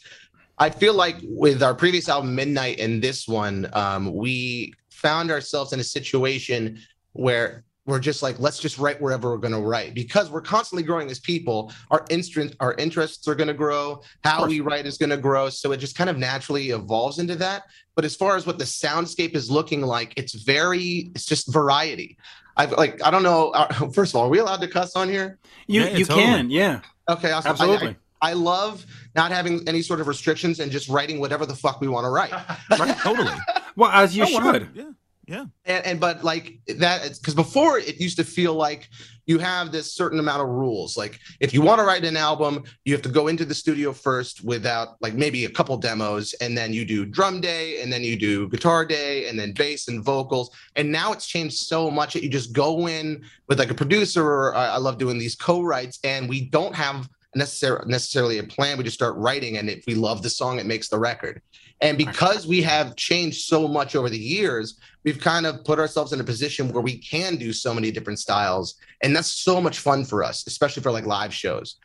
I 0.60 0.70
feel 0.70 0.94
like 0.94 1.18
with 1.24 1.64
our 1.64 1.74
previous 1.74 2.10
album, 2.10 2.36
Midnight, 2.36 2.80
and 2.80 3.02
this 3.02 3.28
one, 3.28 3.70
um, 3.74 4.14
we 4.14 4.74
found 4.90 5.32
ourselves 5.32 5.72
in 5.72 5.80
a 5.80 5.84
situation 5.84 6.80
where 7.14 7.64
we're 7.86 8.00
just 8.00 8.22
like 8.22 8.40
let's 8.40 8.60
just 8.60 8.78
write 8.78 9.02
wherever 9.02 9.32
we're 9.32 9.38
going 9.38 9.54
to 9.54 9.62
write. 9.62 9.94
Because 9.94 10.30
we're 10.30 10.42
constantly 10.42 10.84
growing 10.84 11.10
as 11.10 11.20
people 11.20 11.72
our 11.92 12.06
instant 12.10 12.56
our 12.60 12.76
interests 12.76 13.28
are 13.28 13.36
going 13.36 13.48
to 13.48 13.54
grow 13.54 14.02
how 14.24 14.46
we 14.46 14.60
write 14.60 14.86
is 14.86 14.98
going 14.98 15.10
to 15.10 15.18
grow. 15.18 15.50
So 15.50 15.72
it 15.72 15.78
just 15.78 15.98
kind 15.98 16.10
of 16.10 16.18
naturally 16.18 16.70
evolves 16.70 17.20
into 17.20 17.36
that. 17.36 17.64
But 17.96 18.06
as 18.06 18.16
far 18.16 18.36
as 18.36 18.46
what 18.46 18.60
the 18.60 18.66
soundscape 18.66 19.36
is 19.36 19.50
looking 19.50 19.82
like 19.82 20.14
it's 20.18 20.34
very 20.34 21.12
it's 21.16 21.26
just 21.26 21.52
variety. 21.52 22.18
I've 22.56 22.74
like 22.74 23.02
i 23.04 23.10
don't 23.10 23.24
know 23.24 23.50
uh, 23.52 23.90
first 23.94 24.12
of 24.12 24.18
all 24.18 24.26
are 24.26 24.30
we 24.30 24.40
allowed 24.40 24.62
to 24.62 24.68
cuss 24.68 24.96
on 24.96 25.10
here? 25.10 25.40
You 25.68 25.82
yeah, 25.82 25.98
you 25.98 26.06
totally. 26.06 26.26
can 26.26 26.50
yeah. 26.50 26.82
Okay 27.10 27.32
awesome. 27.32 27.52
absolutely 27.52 27.88
I, 27.88 27.92
I, 27.92 27.96
I 28.22 28.34
love 28.34 28.86
not 29.16 29.32
having 29.32 29.68
any 29.68 29.82
sort 29.82 30.00
of 30.00 30.08
restrictions 30.08 30.60
and 30.60 30.72
just 30.72 30.90
writing 30.90 31.20
whatever 31.20 31.46
the 31.46 31.56
fuck 31.56 31.82
we 31.82 31.88
want 31.88 32.06
to 32.06 32.10
write. 32.10 32.32
right, 32.80 32.98
totally. 33.00 33.34
Well, 33.76 33.92
as 33.92 34.16
you 34.16 34.24
oh, 34.24 34.52
should. 34.52 34.70
Yeah. 34.74 34.92
Yeah. 35.28 35.46
And, 35.66 35.86
and 35.86 36.00
but 36.00 36.24
like 36.24 36.60
that, 36.78 37.04
because 37.20 37.36
before 37.36 37.78
it 37.78 38.00
used 38.02 38.18
to 38.18 38.24
feel 38.24 38.56
like 38.56 38.90
you 39.30 39.38
have 39.38 39.72
this 39.72 39.94
certain 39.94 40.18
amount 40.18 40.42
of 40.42 40.48
rules. 40.48 40.98
Like 40.98 41.20
if 41.40 41.54
you 41.54 41.62
want 41.62 41.78
to 41.78 41.86
write 41.86 42.04
an 42.04 42.18
album, 42.18 42.64
you 42.84 42.94
have 42.94 43.04
to 43.04 43.10
go 43.10 43.28
into 43.28 43.46
the 43.46 43.54
studio 43.54 43.94
first 43.94 44.44
without 44.44 44.96
like 45.02 45.14
maybe 45.14 45.46
a 45.46 45.50
couple 45.52 45.78
demos, 45.78 46.34
and 46.42 46.58
then 46.58 46.74
you 46.74 46.84
do 46.84 47.06
drum 47.06 47.42
day, 47.42 47.80
and 47.84 47.94
then 47.94 48.04
you 48.04 48.18
do 48.18 48.50
guitar 48.50 48.84
day, 48.86 49.30
and 49.30 49.38
then 49.38 49.54
bass 49.54 49.88
and 49.88 50.04
vocals. 50.04 50.50
And 50.76 50.92
now 50.92 51.14
it's 51.14 51.28
changed 51.28 51.58
so 51.58 51.92
much 51.92 52.14
that 52.14 52.24
you 52.24 52.30
just 52.30 52.54
go 52.54 52.88
in 52.88 53.24
with 53.48 53.60
like 53.60 53.70
a 53.70 53.76
producer, 53.76 54.26
or 54.26 54.56
I, 54.56 54.70
I 54.70 54.78
love 54.78 54.98
doing 54.98 55.20
these 55.20 55.36
co-writes, 55.36 56.00
and 56.04 56.28
we 56.28 56.50
don't 56.50 56.74
have 56.74 57.08
necessarily 57.36 57.86
necessarily 57.88 58.40
a 58.40 58.44
plan. 58.44 58.78
We 58.78 58.84
just 58.84 58.96
start 58.96 59.16
writing, 59.16 59.58
and 59.58 59.70
if 59.70 59.84
we 59.88 59.96
love 59.96 60.22
the 60.22 60.30
song, 60.30 60.60
it 60.60 60.66
makes 60.66 60.90
the 60.90 61.00
record. 61.00 61.42
And 61.82 61.98
because 61.98 62.46
we 62.46 62.62
have 62.64 62.96
changed 62.98 63.42
so 63.42 63.68
much 63.68 63.96
over 63.96 64.10
the 64.10 64.18
years, 64.18 64.80
we've 65.04 65.20
kind 65.20 65.46
of 65.46 65.64
put 65.64 65.80
ourselves 65.80 66.12
in 66.12 66.20
a 66.20 66.24
position 66.24 66.72
where 66.72 66.84
we 66.84 66.98
can 66.98 67.38
do 67.38 67.54
so 67.54 67.74
many 67.74 67.90
different 67.90 68.20
styles. 68.20 68.76
And 69.02 69.16
that's 69.16 69.32
so 69.32 69.62
much 69.62 69.80
fun 69.80 70.04
for 70.04 70.24
us, 70.24 70.46
especially 70.46 70.84
for 70.84 70.92
like 70.92 71.06
live 71.06 71.34
shows. 71.34 71.78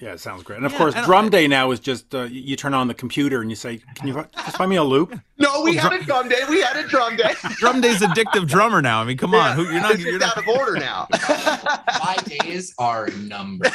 Yeah, 0.00 0.12
it 0.12 0.20
sounds 0.20 0.44
great. 0.44 0.58
And 0.58 0.66
of 0.66 0.72
yeah, 0.72 0.78
course, 0.78 0.94
drum 1.04 1.26
I, 1.26 1.28
day 1.28 1.48
now 1.48 1.72
is 1.72 1.80
just 1.80 2.14
uh, 2.14 2.22
you 2.22 2.54
turn 2.54 2.72
on 2.72 2.86
the 2.86 2.94
computer 2.94 3.40
and 3.40 3.50
you 3.50 3.56
say, 3.56 3.80
"Can 3.96 4.06
you 4.06 4.14
just 4.14 4.56
find 4.56 4.70
me 4.70 4.76
a 4.76 4.84
loop?" 4.84 5.18
No, 5.40 5.62
we 5.62 5.76
had 5.76 5.92
a 5.92 6.02
drum 6.02 6.28
day. 6.28 6.40
We 6.48 6.60
had 6.60 6.76
a 6.76 6.86
drum 6.88 7.16
day. 7.16 7.32
drum 7.58 7.80
day's 7.80 8.00
addictive 8.00 8.48
drummer 8.48 8.82
now. 8.82 9.00
I 9.00 9.04
mean, 9.04 9.16
come 9.16 9.34
on, 9.34 9.54
Who, 9.54 9.62
you're 9.70 9.80
not 9.80 9.98
you're 9.98 10.14
out 10.16 10.36
not... 10.36 10.38
of 10.38 10.48
order 10.48 10.74
now. 10.74 11.06
My 11.12 12.16
days 12.26 12.74
are 12.76 13.08
numbered. 13.08 13.70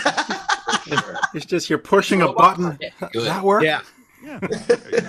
Sure. 0.87 1.19
It's 1.33 1.45
just 1.45 1.69
you're 1.69 1.79
pushing 1.79 2.21
a 2.21 2.31
button. 2.31 2.77
Does 3.11 3.25
that 3.25 3.43
work? 3.43 3.63
Yeah. 3.63 3.81
Yeah. 4.23 4.39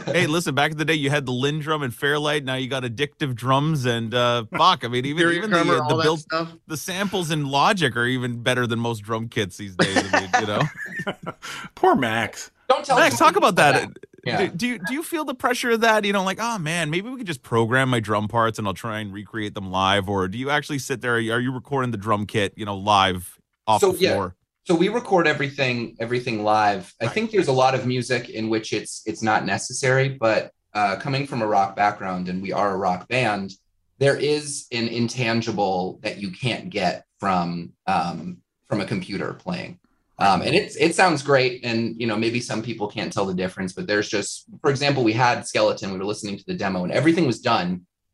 hey, 0.06 0.26
listen, 0.26 0.54
back 0.54 0.72
in 0.72 0.78
the 0.78 0.84
day, 0.84 0.94
you 0.94 1.08
had 1.08 1.24
the 1.24 1.32
LinnDrum 1.32 1.84
and 1.84 1.94
Fairlight. 1.94 2.44
Now 2.44 2.56
you 2.56 2.68
got 2.68 2.82
addictive 2.82 3.34
drums 3.34 3.84
and 3.84 4.12
uh, 4.12 4.44
Bach. 4.50 4.84
I 4.84 4.88
mean, 4.88 5.06
even, 5.06 5.30
even 5.32 5.50
the, 5.50 5.58
uh, 5.60 5.88
the 5.88 6.02
build, 6.02 6.24
the 6.66 6.76
samples 6.76 7.30
in 7.30 7.46
Logic 7.46 7.96
are 7.96 8.06
even 8.06 8.42
better 8.42 8.66
than 8.66 8.80
most 8.80 9.00
drum 9.00 9.28
kits 9.28 9.56
these 9.56 9.76
days. 9.76 9.96
I 10.12 10.20
mean, 10.20 10.30
you 10.40 10.46
know, 10.46 11.32
poor 11.76 11.94
Max. 11.94 12.50
Don't 12.68 12.84
tell 12.84 12.96
Max. 12.96 13.16
Talk 13.16 13.36
about 13.36 13.54
that. 13.56 13.90
Yeah. 14.24 14.46
Do, 14.46 14.48
do, 14.48 14.66
you 14.66 14.78
do 14.78 14.94
you 14.94 15.02
feel 15.02 15.24
the 15.24 15.34
pressure 15.34 15.70
of 15.70 15.82
that? 15.82 16.04
You 16.04 16.12
know, 16.12 16.24
like, 16.24 16.38
oh 16.40 16.58
man, 16.58 16.90
maybe 16.90 17.08
we 17.10 17.18
could 17.18 17.26
just 17.26 17.42
program 17.42 17.90
my 17.90 18.00
drum 18.00 18.26
parts 18.26 18.58
and 18.58 18.66
I'll 18.66 18.74
try 18.74 19.00
and 19.00 19.12
recreate 19.12 19.54
them 19.54 19.70
live, 19.70 20.08
or 20.08 20.28
do 20.28 20.38
you 20.38 20.50
actually 20.50 20.78
sit 20.78 21.02
there? 21.02 21.14
Are 21.14 21.40
you 21.40 21.52
recording 21.52 21.90
the 21.90 21.98
drum 21.98 22.26
kit, 22.26 22.54
you 22.56 22.64
know, 22.64 22.76
live 22.76 23.38
off 23.66 23.82
so, 23.82 23.92
the 23.92 23.98
floor? 23.98 24.34
So 24.66 24.74
we 24.74 24.88
record 24.88 25.26
everything 25.26 25.96
everything 26.00 26.42
live 26.42 26.92
i 27.00 27.06
think 27.06 27.30
there's 27.30 27.48
a 27.48 27.52
lot 27.52 27.74
of 27.74 27.86
music 27.86 28.30
in 28.30 28.48
which 28.48 28.72
it's 28.72 29.02
it's 29.06 29.22
not 29.22 29.44
necessary 29.44 30.08
but 30.08 30.50
uh, 30.72 30.96
coming 30.96 31.26
from 31.26 31.42
a 31.42 31.46
rock 31.46 31.76
background 31.76 32.28
and 32.28 32.42
we 32.42 32.52
are 32.52 32.74
a 32.74 32.76
rock 32.76 33.06
band 33.08 33.52
there 33.98 34.16
is 34.16 34.66
an 34.72 34.88
intangible 34.88 36.00
that 36.02 36.18
you 36.18 36.30
can't 36.32 36.68
get 36.70 37.04
from 37.20 37.72
um, 37.86 38.38
from 38.68 38.80
a 38.80 38.86
computer 38.86 39.34
playing 39.34 39.78
Um, 40.18 40.42
and 40.42 40.54
it's 40.54 40.76
it 40.76 40.94
sounds 40.94 41.22
great, 41.22 41.64
and 41.64 41.80
you 42.00 42.06
know 42.06 42.16
maybe 42.16 42.40
some 42.40 42.62
people 42.62 42.86
can't 42.96 43.12
tell 43.12 43.26
the 43.26 43.34
difference, 43.42 43.72
but 43.76 43.86
there's 43.88 44.08
just, 44.08 44.30
for 44.62 44.70
example, 44.70 45.02
we 45.02 45.12
had 45.12 45.36
Skeleton. 45.50 45.90
We 45.92 45.98
were 45.98 46.04
listening 46.12 46.38
to 46.38 46.44
the 46.46 46.54
demo, 46.54 46.84
and 46.84 46.92
everything 46.92 47.26
was 47.26 47.40
done 47.40 47.68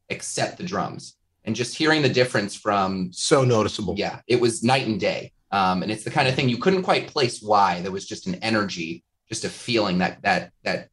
except 0.08 0.56
the 0.56 0.64
drums, 0.72 1.02
and 1.44 1.54
just 1.54 1.76
hearing 1.76 2.02
the 2.02 2.14
difference 2.20 2.52
from 2.56 3.12
So 3.12 3.44
noticeable. 3.44 3.94
yeah, 4.04 4.16
it 4.26 4.40
was 4.40 4.62
night 4.72 4.86
and 4.86 4.98
day. 4.98 5.32
Um, 5.52 5.82
and 5.82 5.90
it's 5.90 6.04
the 6.04 6.10
kind 6.10 6.28
of 6.28 6.34
thing 6.34 6.48
you 6.48 6.58
couldn't 6.58 6.82
quite 6.82 7.08
place 7.08 7.42
why. 7.42 7.80
There 7.80 7.92
was 7.92 8.06
just 8.06 8.26
an 8.26 8.36
energy, 8.36 9.04
just 9.28 9.44
a 9.44 9.48
feeling 9.48 9.98
that 9.98 10.22
that 10.22 10.52
that 10.64 10.88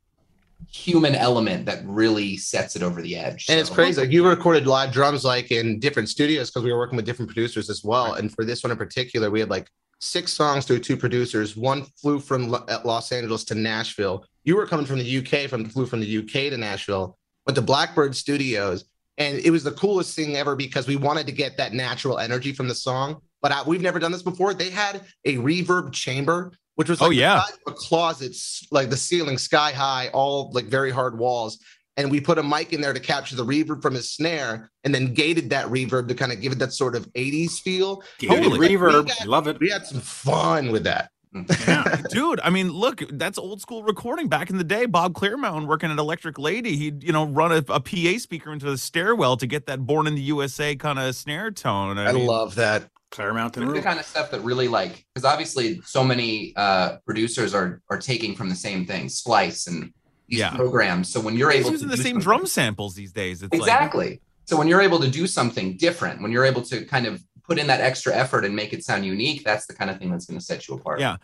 human 0.72 1.16
element 1.16 1.66
that 1.66 1.82
really 1.86 2.36
sets 2.38 2.76
it 2.76 2.84
over 2.84 3.02
the 3.02 3.16
edge. 3.16 3.46
And 3.50 3.60
it's 3.60 3.70
crazy. 3.70 4.02
Like 4.02 4.12
you 4.12 4.28
recorded 4.28 4.68
live 4.68 4.92
drums 4.92 5.24
like 5.24 5.52
in 5.52 5.80
different 5.80 6.10
studios 6.10 6.50
because 6.50 6.64
we 6.64 6.72
were 6.72 6.80
working 6.80 6.96
with 6.96 7.06
different 7.06 7.30
producers 7.30 7.70
as 7.70 7.84
well. 7.84 8.14
And 8.14 8.34
for 8.34 8.44
this 8.44 8.64
one 8.64 8.72
in 8.72 8.78
particular, 8.78 9.30
we 9.30 9.40
had 9.40 9.50
like 9.50 9.70
six 10.00 10.34
songs 10.34 10.66
through 10.66 10.80
two 10.80 10.98
producers. 10.98 11.56
One 11.56 11.84
flew 12.02 12.20
from 12.20 12.50
Los 12.50 13.12
Angeles 13.12 13.44
to 13.46 13.56
Nashville. 13.56 14.26
You 14.44 14.56
were 14.56 14.68
coming 14.68 14.86
from 14.86 15.00
the 15.00 15.18
UK, 15.18 15.50
from 15.50 15.66
flew 15.66 15.86
from 15.86 16.00
the 16.00 16.18
UK 16.18 16.52
to 16.52 16.58
Nashville, 16.58 17.18
went 17.46 17.56
to 17.56 17.62
Blackbird 17.62 18.16
Studios, 18.16 18.86
and 19.18 19.40
it 19.40 19.50
was 19.50 19.64
the 19.64 19.72
coolest 19.72 20.16
thing 20.16 20.36
ever 20.36 20.56
because 20.56 20.88
we 20.88 20.96
wanted 20.96 21.26
to 21.28 21.34
get 21.34 21.58
that 21.58 21.74
natural 21.74 22.20
energy 22.20 22.54
from 22.54 22.68
the 22.68 22.76
song. 22.76 23.22
But 23.42 23.52
I, 23.52 23.64
we've 23.64 23.82
never 23.82 24.00
done 24.00 24.12
this 24.12 24.24
before. 24.24 24.54
They 24.54 24.70
had 24.70 25.02
a 25.26 25.36
reverb 25.38 25.94
chamber, 25.94 26.52
which 26.76 26.90
was 26.90 27.02
Oh, 27.02 27.06
like 27.06 27.12
the 27.12 27.16
yeah. 27.18 27.42
size 27.44 27.58
of 27.66 27.74
a 27.74 27.76
closet, 27.76 28.36
like 28.72 28.90
the 28.90 28.98
ceiling 28.98 29.38
sky 29.38 29.72
high, 29.72 30.10
all 30.14 30.52
like 30.54 30.66
very 30.66 30.92
hard 30.92 31.18
walls 31.18 31.60
and 32.00 32.12
we 32.12 32.22
put 32.22 32.38
a 32.38 32.44
mic 32.44 32.74
in 32.74 32.80
there 32.80 32.94
to 32.94 33.00
capture 33.00 33.36
the 33.36 33.44
reverb 33.44 33.82
from 33.82 33.96
his 33.96 34.12
snare 34.12 34.70
and 34.84 34.94
then 34.94 35.16
gated 35.16 35.50
that 35.50 35.66
reverb 35.66 36.08
to 36.08 36.14
kind 36.14 36.32
of 36.32 36.40
give 36.40 36.52
it 36.52 36.60
that 36.60 36.72
sort 36.72 36.96
of 36.96 37.12
80s 37.14 37.60
feel. 37.60 38.04
Totally. 38.22 38.60
We 38.60 38.68
Reverb. 38.76 39.08
got- 39.08 39.26
Love 39.28 39.48
it. 39.48 39.60
We 39.60 39.72
had 39.72 39.84
some 39.88 40.00
fun 40.02 40.72
with 40.72 40.84
that. 40.84 41.10
Yeah. 41.34 42.02
Dude, 42.12 42.40
I 42.44 42.52
mean, 42.52 42.72
look, 42.72 43.02
that's 43.14 43.40
old 43.40 43.62
school 43.62 43.82
recording. 43.84 44.28
Back 44.28 44.52
in 44.52 44.58
the 44.60 44.64
day, 44.64 44.86
Bob 44.86 45.14
Clearmountain 45.16 45.66
working 45.66 45.90
at 45.92 45.98
Electric 45.98 46.38
Lady, 46.38 46.76
he'd, 46.78 47.04
you 47.04 47.12
know, 47.12 47.26
run 47.26 47.52
a, 47.52 47.64
a 47.68 47.80
PA 47.80 48.18
speaker 48.20 48.54
into 48.54 48.68
the 48.68 48.78
stairwell 48.78 49.36
to 49.38 49.48
get 49.48 49.66
that 49.66 49.86
Born 49.86 50.06
in 50.06 50.14
the 50.14 50.22
USA 50.22 50.76
kind 50.76 51.00
of 51.00 51.16
snare 51.16 51.50
tone. 51.50 51.98
I, 51.98 52.12
mean, 52.14 52.28
love 52.28 52.54
that. 52.56 52.90
Clearmountain 53.12 53.64
It's 53.64 53.74
the 53.74 53.82
kind 53.82 54.00
of 54.00 54.06
stuff 54.06 54.32
that 54.32 54.42
really 54.42 54.68
like 54.68 55.06
because 55.14 55.24
obviously 55.26 55.82
so 55.86 56.04
many 56.04 56.54
uh 56.58 56.98
producers 57.06 57.54
are 57.56 57.82
are 57.90 57.98
taking 57.98 58.36
from 58.36 58.50
the 58.50 58.56
same 58.56 58.86
thing 58.86 59.08
splice 59.10 59.68
and 59.68 59.94
these 60.28 60.40
Yeah. 60.40 60.56
programs 60.56 61.10
so 61.12 61.22
when 61.22 61.36
you're 61.38 61.52
He's 61.52 61.62
able 61.62 61.72
using 61.72 61.90
to 61.90 61.96
the 61.96 62.04
same 62.04 62.20
drum 62.20 62.46
samples 62.46 62.96
these 62.96 63.14
days. 63.14 63.44
It's 63.44 63.52
like, 63.54 63.62
exactly 63.62 64.22
so 64.46 64.58
when 64.58 64.68
you're 64.68 64.82
able 64.82 65.00
to 65.00 65.10
do 65.10 65.26
something 65.26 65.78
different 65.78 66.22
when 66.22 66.32
you're 66.34 66.46
able 66.46 66.62
to 66.64 66.84
kind 66.86 67.06
of 67.06 67.24
put 67.44 67.58
in 67.58 67.68
that 67.68 67.80
extra 67.80 68.14
effort 68.14 68.44
and 68.44 68.54
make 68.54 68.74
it 68.74 68.84
sound 68.84 69.06
unique 69.06 69.42
that's 69.46 69.66
the 69.68 69.74
kind 69.74 69.90
of 69.90 69.98
thing 69.98 70.12
that's 70.12 70.26
going 70.26 70.38
to 70.40 70.46
set 70.46 70.68
you 70.68 70.76
apart 70.76 71.00
Yeah. 71.00 71.16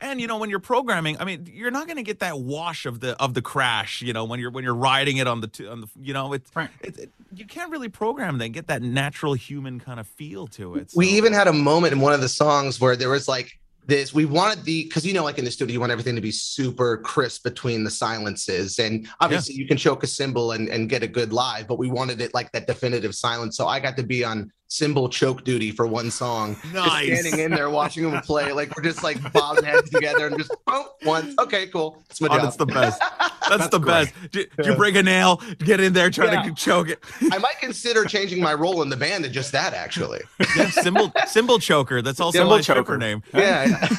And 0.00 0.20
you 0.20 0.26
know 0.26 0.38
when 0.38 0.48
you're 0.50 0.60
programming, 0.60 1.18
I 1.20 1.24
mean, 1.24 1.48
you're 1.52 1.70
not 1.70 1.86
going 1.86 1.96
to 1.98 2.02
get 2.02 2.20
that 2.20 2.38
wash 2.40 2.86
of 2.86 3.00
the 3.00 3.20
of 3.22 3.34
the 3.34 3.42
crash. 3.42 4.00
You 4.02 4.12
know 4.12 4.24
when 4.24 4.40
you're 4.40 4.50
when 4.50 4.64
you're 4.64 4.74
riding 4.74 5.18
it 5.18 5.26
on 5.26 5.40
the 5.40 5.48
t- 5.48 5.66
on 5.66 5.82
the 5.82 5.88
you 6.00 6.12
know 6.14 6.32
it's 6.32 6.50
Right. 6.54 6.70
it, 6.82 6.98
it- 6.98 7.12
you 7.32 7.46
can't 7.46 7.70
really 7.70 7.88
program 7.88 8.38
that 8.38 8.48
get 8.48 8.66
that 8.66 8.82
natural 8.82 9.34
human 9.34 9.78
kind 9.78 10.00
of 10.00 10.08
feel 10.08 10.48
to 10.48 10.74
it. 10.74 10.90
We 10.96 11.06
even 11.10 11.32
had 11.32 11.46
a 11.46 11.52
moment 11.52 11.92
in 11.92 12.00
one 12.00 12.12
of 12.12 12.20
the 12.20 12.28
songs 12.28 12.80
where 12.80 12.96
there 12.96 13.08
was 13.08 13.28
like 13.28 13.52
this 13.86 14.12
we 14.12 14.24
wanted 14.24 14.64
the 14.64 14.84
because 14.84 15.06
you 15.06 15.12
know 15.14 15.22
like 15.24 15.38
in 15.38 15.44
the 15.44 15.50
studio 15.50 15.72
you 15.74 15.80
want 15.80 15.90
everything 15.92 16.14
to 16.16 16.20
be 16.20 16.30
super 16.32 16.98
crisp 16.98 17.42
between 17.44 17.82
the 17.84 17.90
silences 17.90 18.78
and 18.78 19.08
obviously 19.20 19.54
you 19.54 19.66
can 19.66 19.76
choke 19.76 20.02
a 20.04 20.06
cymbal 20.06 20.52
and, 20.52 20.68
and 20.68 20.88
get 20.90 21.02
a 21.02 21.08
good 21.08 21.32
live 21.32 21.66
but 21.66 21.78
we 21.78 21.88
wanted 21.88 22.20
it 22.20 22.32
like 22.34 22.52
that 22.52 22.66
definitive 22.66 23.14
silence 23.14 23.56
so 23.56 23.66
i 23.66 23.80
got 23.80 23.96
to 23.96 24.02
be 24.02 24.22
on 24.22 24.52
cymbal 24.72 25.08
choke 25.08 25.42
duty 25.42 25.72
for 25.72 25.84
one 25.84 26.12
song 26.12 26.56
just 26.72 26.96
standing 27.22 27.40
in 27.40 27.50
there 27.50 27.68
watching 27.70 28.08
them 28.08 28.20
play 28.22 28.52
like 28.52 28.74
we're 28.76 28.84
just 28.84 29.02
like 29.02 29.20
bobbing 29.32 29.64
heads 29.72 29.90
together 29.90 30.28
and 30.28 30.38
just 30.38 30.54
oh 30.68 30.92
once 31.04 31.34
okay 31.40 31.66
cool 31.66 32.00
that's 32.06 32.20
my 32.20 32.28
Oh, 32.30 32.34
job 32.34 32.42
that's 32.44 32.56
the 32.56 32.66
best. 32.66 33.02
That's, 33.50 33.66
the 33.68 33.78
great. 33.80 34.12
best. 34.14 34.30
Did, 34.30 34.50
did 34.56 34.66
you 34.66 34.76
break 34.76 34.94
a 34.94 35.02
nail? 35.02 35.42
Get 35.58 35.80
in 35.80 35.92
there, 35.92 36.08
try 36.08 36.30
Yeah. 36.32 36.42
to 36.44 36.54
choke 36.54 36.88
it. 36.88 37.00
i 37.32 37.38
might 37.38 37.58
consider 37.58 38.04
changing 38.04 38.40
my 38.40 38.54
role 38.54 38.80
in 38.82 38.88
the 38.90 38.96
band 38.96 39.24
to 39.24 39.30
just 39.30 39.50
that 39.50 39.74
actually 39.74 40.20
Yeah, 40.56 40.70
cymbal 40.70 41.12
cymbal 41.26 41.58
choker. 41.58 42.00
That's 42.00 42.20
also 42.20 42.38
Cymbal 42.38 42.56
my 42.58 42.60
stripper 42.60 42.82
choker. 42.82 42.98
name. 42.98 43.24
yeah 43.34 43.64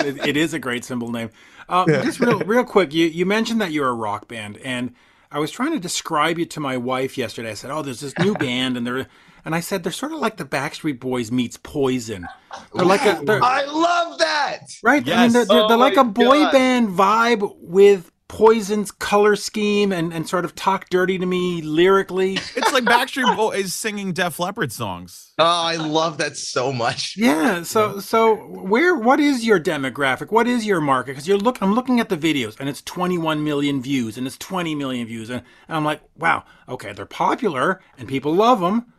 it, 0.00 0.26
it 0.26 0.36
is 0.38 0.54
a 0.54 0.58
great 0.58 0.82
symbol 0.82 1.10
name. 1.10 1.28
Uh, 1.68 1.84
Just 1.86 2.20
real, 2.20 2.38
real 2.40 2.64
quick, 2.64 2.94
you, 2.94 3.06
you 3.06 3.26
mentioned 3.26 3.60
that 3.60 3.70
you're 3.70 3.88
a 3.88 3.92
rock 3.94 4.28
band, 4.28 4.56
and 4.58 4.94
I 5.30 5.38
was 5.40 5.50
trying 5.50 5.72
to 5.72 5.78
describe 5.80 6.38
you 6.38 6.46
to 6.46 6.60
my 6.60 6.78
wife 6.78 7.18
yesterday. 7.18 7.50
I 7.50 7.54
said, 7.54 7.70
"Oh, 7.70 7.82
there's 7.82 8.00
this 8.00 8.14
new 8.18 8.34
band, 8.34 8.76
and 8.78 8.86
they're," 8.86 9.06
and 9.44 9.54
I 9.54 9.60
said, 9.60 9.82
"They're 9.82 9.92
sort 9.92 10.12
of 10.12 10.18
like 10.18 10.36
the 10.36 10.44
Backstreet 10.44 11.00
Boys 11.00 11.30
meets 11.32 11.56
Poison. 11.56 12.26
They're 12.74 12.84
like 12.84 13.04
a, 13.04 13.20
they're, 13.24 13.42
i 13.42 13.64
love 13.64 14.18
that 14.18 14.60
right? 14.82 15.06
I 15.08 15.22
mean, 15.24 15.32
they're, 15.32 15.44
they're, 15.44 15.62
Oh 15.62 15.68
they're 15.68 15.76
like 15.76 15.96
a 15.96 16.04
boy 16.04 16.38
God. 16.38 16.52
band 16.52 16.88
vibe 16.90 17.54
with 17.60 18.10
Poison's 18.28 18.90
color 18.90 19.36
scheme 19.36 19.92
and, 19.92 20.12
and 20.12 20.28
sort 20.28 20.44
of 20.44 20.54
talk 20.54 20.88
dirty 20.88 21.18
to 21.18 21.26
me 21.26 21.62
lyrically. 21.62 22.34
It's 22.56 22.72
like 22.72 22.84
Backstreet 22.84 23.36
Boys 23.36 23.74
singing 23.74 24.12
Def 24.12 24.40
Leppard 24.40 24.72
songs. 24.72 25.32
oh 25.38 25.44
i 25.44 25.76
love 25.76 26.18
that 26.18 26.36
so 26.36 26.72
much 26.72 27.16
Yeah. 27.16 27.62
So 27.62 28.00
so 28.00 28.34
where 28.36 28.94
what 28.96 29.20
is 29.20 29.44
your 29.44 29.60
demographic? 29.60 30.30
What 30.32 30.46
is 30.46 30.64
your 30.66 30.80
market? 30.80 31.12
Because 31.12 31.28
you're 31.28 31.38
look 31.38 31.60
I'm 31.60 31.74
looking 31.74 32.00
at 32.00 32.08
the 32.08 32.16
videos 32.16 32.58
and 32.58 32.68
it's 32.68 32.82
21 32.82 33.42
million 33.44 33.82
views 33.82 34.16
and 34.16 34.26
it's 34.26 34.38
20 34.38 34.74
million 34.74 35.06
views 35.06 35.28
and, 35.30 35.42
and 35.68 35.76
I'm 35.76 35.84
like, 35.84 36.00
wow, 36.16 36.44
okay, 36.68 36.92
they're 36.92 37.06
popular 37.06 37.80
and 37.98 38.08
people 38.08 38.34
love 38.34 38.60
them. 38.60 38.92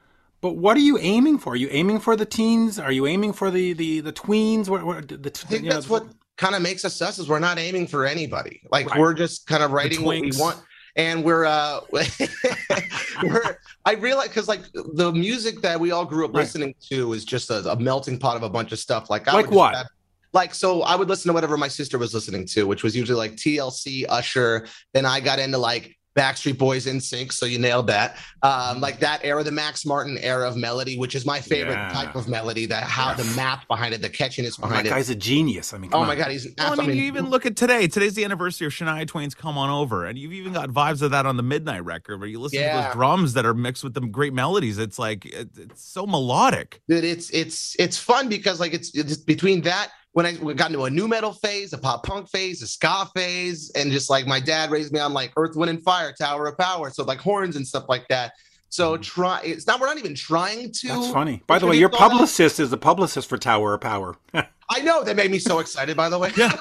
But 0.46 0.58
what 0.58 0.78
are 0.78 0.82
you 0.82 1.00
aiming 1.00 1.40
for? 1.40 1.54
Are 1.54 1.56
you 1.56 1.70
aiming 1.72 2.02
for 2.02 2.16
the 2.16 2.24
teens? 2.24 2.78
Are 2.78 2.92
you 2.92 3.08
aiming 3.08 3.34
for 3.34 3.50
the 3.50 3.74
the 3.74 4.02
the 4.02 4.14
tweens? 4.14 4.70
What, 4.70 4.84
what 4.86 5.08
the, 5.08 5.16
I 5.44 5.48
think 5.50 5.64
you 5.64 5.70
know, 5.70 5.74
that's 5.74 5.90
what 5.90 6.06
kind 6.38 6.54
of 6.54 6.62
makes 6.62 6.86
us 6.86 7.02
us 7.02 7.18
is 7.18 7.28
we're 7.28 7.40
not 7.40 7.58
aiming 7.58 7.88
for 7.88 8.06
anybody. 8.06 8.62
Like 8.70 8.92
Right. 8.92 9.00
we're 9.00 9.16
just 9.16 9.48
kind 9.48 9.64
of 9.64 9.72
writing 9.72 10.04
what 10.04 10.22
we 10.22 10.32
want. 10.34 10.60
And 10.96 11.24
we're 11.24 11.46
uh 11.46 11.80
we're 13.24 13.58
I 13.86 13.94
realize 13.94 14.28
because 14.28 14.48
like 14.48 14.62
the 14.74 15.12
music 15.12 15.62
that 15.62 15.80
we 15.80 15.90
all 15.90 16.06
grew 16.06 16.26
up 16.26 16.36
Right. 16.36 16.42
listening 16.42 16.76
to 16.90 17.14
is 17.14 17.26
just 17.26 17.50
a, 17.50 17.68
a 17.72 17.80
melting 17.80 18.20
pot 18.20 18.38
of 18.38 18.44
a 18.44 18.50
bunch 18.50 18.72
of 18.72 18.78
stuff. 18.78 19.10
Like 19.10 19.28
I 19.28 19.34
Like 19.34 19.50
would 19.50 19.56
just 19.56 19.74
what? 19.74 19.88
like 20.32 20.54
so 20.54 20.84
I 20.84 20.96
would 20.96 21.10
listen 21.10 21.30
to 21.30 21.34
whatever 21.34 21.58
my 21.58 21.70
sister 21.70 21.98
was 21.98 22.14
listening 22.14 22.46
to, 22.50 22.68
which 22.68 22.84
was 22.84 22.96
usually 22.96 23.18
like 23.18 23.32
TLC, 23.32 24.06
Usher. 24.08 24.68
Then 24.94 25.08
I 25.08 25.22
got 25.22 25.40
into 25.40 25.58
like 25.58 25.98
Backstreet 26.16 26.58
Boys 26.58 26.86
NSYNC, 26.86 27.34
so 27.34 27.46
you 27.46 27.60
nailed 27.60 27.88
that. 27.88 28.18
Um, 28.42 28.80
like 28.80 29.00
that 29.02 29.20
era, 29.24 29.44
the 29.44 29.52
Max 29.52 29.86
Martin 29.86 30.18
era 30.20 30.48
of 30.48 30.56
melody, 30.56 30.98
which 30.98 31.14
is 31.14 31.26
my 31.26 31.42
favorite 31.42 31.74
Yeah. 31.74 31.90
type 31.92 32.16
of 32.16 32.28
melody. 32.30 32.66
That 32.66 32.84
how 32.84 33.14
the 33.14 33.26
math 33.36 33.68
behind 33.68 33.94
it, 33.94 34.02
the 34.02 34.10
catchiness 34.10 34.56
that 34.56 34.62
behind 34.62 34.88
it. 34.88 34.92
guy's 34.92 35.10
a 35.10 35.16
genius. 35.16 35.74
I 35.74 35.78
mean, 35.78 35.92
come 35.92 36.02
Oh 36.02 36.06
my 36.06 36.14
on. 36.14 36.18
god, 36.18 36.32
he's 36.32 36.46
Well, 36.46 36.54
I 36.58 36.70
absolutely. 36.70 36.94
mean, 36.96 37.02
you 37.04 37.08
even 37.08 37.30
look 37.30 37.46
at 37.46 37.58
today. 37.58 37.88
Today's 37.88 38.14
the 38.14 38.24
anniversary 38.24 38.66
of 38.68 38.74
Shania 38.74 39.06
Twain's 39.06 39.36
"Come 39.36 39.58
On 39.58 39.70
Over," 39.70 40.06
and 40.06 40.18
you've 40.18 40.34
even 40.34 40.54
got 40.54 40.70
vibes 40.70 41.02
of 41.02 41.12
that 41.12 41.26
on 41.26 41.36
the 41.36 41.44
Midnight 41.44 41.84
record, 41.84 42.20
where 42.20 42.30
you 42.30 42.40
listen 42.40 42.60
to 42.60 42.66
Yeah. 42.66 42.86
those 42.86 42.94
drums 42.94 43.34
that 43.34 43.46
are 43.46 43.54
mixed 43.54 43.84
with 43.84 43.94
the 43.94 44.02
great 44.02 44.34
melodies. 44.34 44.78
It's 44.78 44.98
like 44.98 45.26
it, 45.26 45.50
it's 45.58 45.84
so 45.86 46.06
melodic. 46.08 46.82
Dude, 46.88 47.04
it's 47.04 47.30
it's 47.32 47.76
it's 47.78 47.98
fun 47.98 48.30
because 48.30 48.60
like 48.62 48.74
it's, 48.74 48.96
it's 48.96 49.18
between 49.18 49.62
that 49.64 49.92
when 50.16 50.26
I 50.26 50.32
got 50.54 50.72
into 50.72 50.86
a 50.86 50.90
nu 50.90 51.10
metal 51.10 51.34
phase, 51.34 51.74
a 51.74 51.78
pop 51.78 52.06
punk 52.06 52.30
phase, 52.30 52.62
a 52.62 52.68
ska 52.68 53.06
phase, 53.14 53.70
and 53.76 53.92
just 53.92 54.10
like 54.10 54.26
my 54.26 54.40
dad 54.40 54.72
raised 54.72 54.94
me 54.94 55.00
on 55.02 55.12
like 55.12 55.34
Earth, 55.36 55.58
Wind, 55.58 55.70
and 55.70 55.84
Fire, 55.84 56.14
Tower 56.14 56.48
of 56.48 56.58
Power, 56.58 56.90
so 56.90 57.04
like 57.04 57.20
horns 57.20 57.58
and 57.58 57.68
stuff 57.68 57.84
like 57.90 58.08
that. 58.08 58.32
So 58.70 58.96
try 58.96 59.42
it's 59.44 59.68
not 59.68 59.82
we're 59.82 59.88
not 59.88 59.98
even 59.98 60.16
trying 60.16 60.72
to. 60.72 60.88
That's 60.88 61.12
funny. 61.12 61.44
By 61.48 61.60
the 61.60 61.68
way, 61.68 61.76
your 61.76 61.90
publicist 61.90 62.62
is 62.62 62.70
the 62.70 62.78
publicist 62.78 63.28
for 63.28 63.38
Tower 63.38 63.74
of 63.74 63.82
Power. 63.82 64.16
I 64.34 64.80
know 64.84 65.04
that 65.04 65.18
made 65.18 65.32
me 65.32 65.38
so 65.40 65.60
excited. 65.60 65.98
By 65.98 66.08
the 66.08 66.18
way, 66.18 66.32
Yeah. 66.38 66.56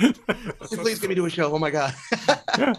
please 0.60 0.98
get 0.98 1.08
me 1.08 1.14
to 1.14 1.26
a 1.26 1.30
show. 1.30 1.52
Oh 1.54 1.58
my 1.58 1.70
god, 1.70 1.94
You 2.18 2.26
Yeah, 2.58 2.66
have 2.66 2.74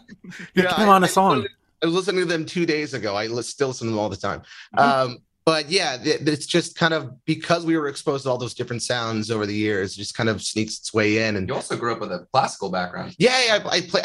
to 0.53 0.67
come 0.75 0.89
I- 0.89 0.93
on 0.95 1.03
a 1.03 1.07
I 1.07 1.09
song. 1.09 1.29
literally- 1.37 1.55
I 1.83 1.85
was 1.87 1.95
listening 1.95 2.19
to 2.19 2.25
them 2.25 2.45
two 2.45 2.65
days 2.67 2.93
ago. 2.93 3.15
I 3.15 3.25
still 3.41 3.69
listen 3.69 3.87
to 3.87 3.91
them 3.91 3.99
all 3.99 4.09
the 4.09 4.15
time. 4.17 4.43
Um, 4.77 5.17
but 5.43 5.69
yeah, 5.69 5.97
th- 5.97 6.21
it's 6.21 6.45
just 6.45 6.75
kind 6.75 6.93
of 6.93 7.23
because 7.25 7.65
we 7.65 7.75
were 7.77 7.87
exposed 7.87 8.25
to 8.25 8.29
all 8.29 8.37
those 8.37 8.53
different 8.53 8.83
sounds 8.83 9.31
over 9.31 9.45
the 9.45 9.55
years, 9.55 9.95
just 9.95 10.15
kind 10.15 10.29
of 10.29 10.41
sneaks 10.41 10.77
its 10.77 10.93
way 10.93 11.27
in. 11.27 11.35
And 11.35 11.47
you 11.47 11.55
also 11.55 11.75
grew 11.75 11.91
up 11.91 11.99
with 11.99 12.11
a 12.11 12.27
classical 12.31 12.69
background 12.69 13.15
yeah, 13.17 13.45
yeah, 13.45 13.59
I, 13.65 13.77
I 13.77 13.81
play 13.81 14.01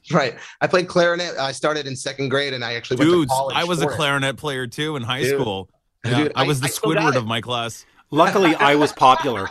right. 0.12 0.36
I 0.60 0.66
played 0.66 0.88
clarinet. 0.88 1.36
I 1.38 1.52
started 1.52 1.86
in 1.86 1.94
second 1.94 2.30
grade, 2.30 2.54
and 2.54 2.64
I 2.64 2.74
actually 2.74 2.98
went 2.98 3.10
Dudes, 3.10 3.30
to 3.30 3.36
college. 3.36 3.56
I 3.56 3.64
was 3.64 3.80
a 3.80 3.84
for 3.84 3.92
it. 3.92 3.96
clarinet 3.96 4.36
player 4.36 4.66
too 4.66 4.96
in 4.96 5.02
high 5.02 5.22
Dude. 5.22 5.40
school. 5.40 5.68
Yeah, 6.04 6.24
Dude, 6.24 6.32
I 6.34 6.46
was 6.46 6.60
the 6.60 6.66
I 6.66 6.70
Squidward 6.70 7.16
of 7.16 7.26
my 7.26 7.40
class. 7.40 7.84
Luckily, 8.10 8.54
I 8.54 8.74
was 8.76 8.92
popular. 8.92 9.48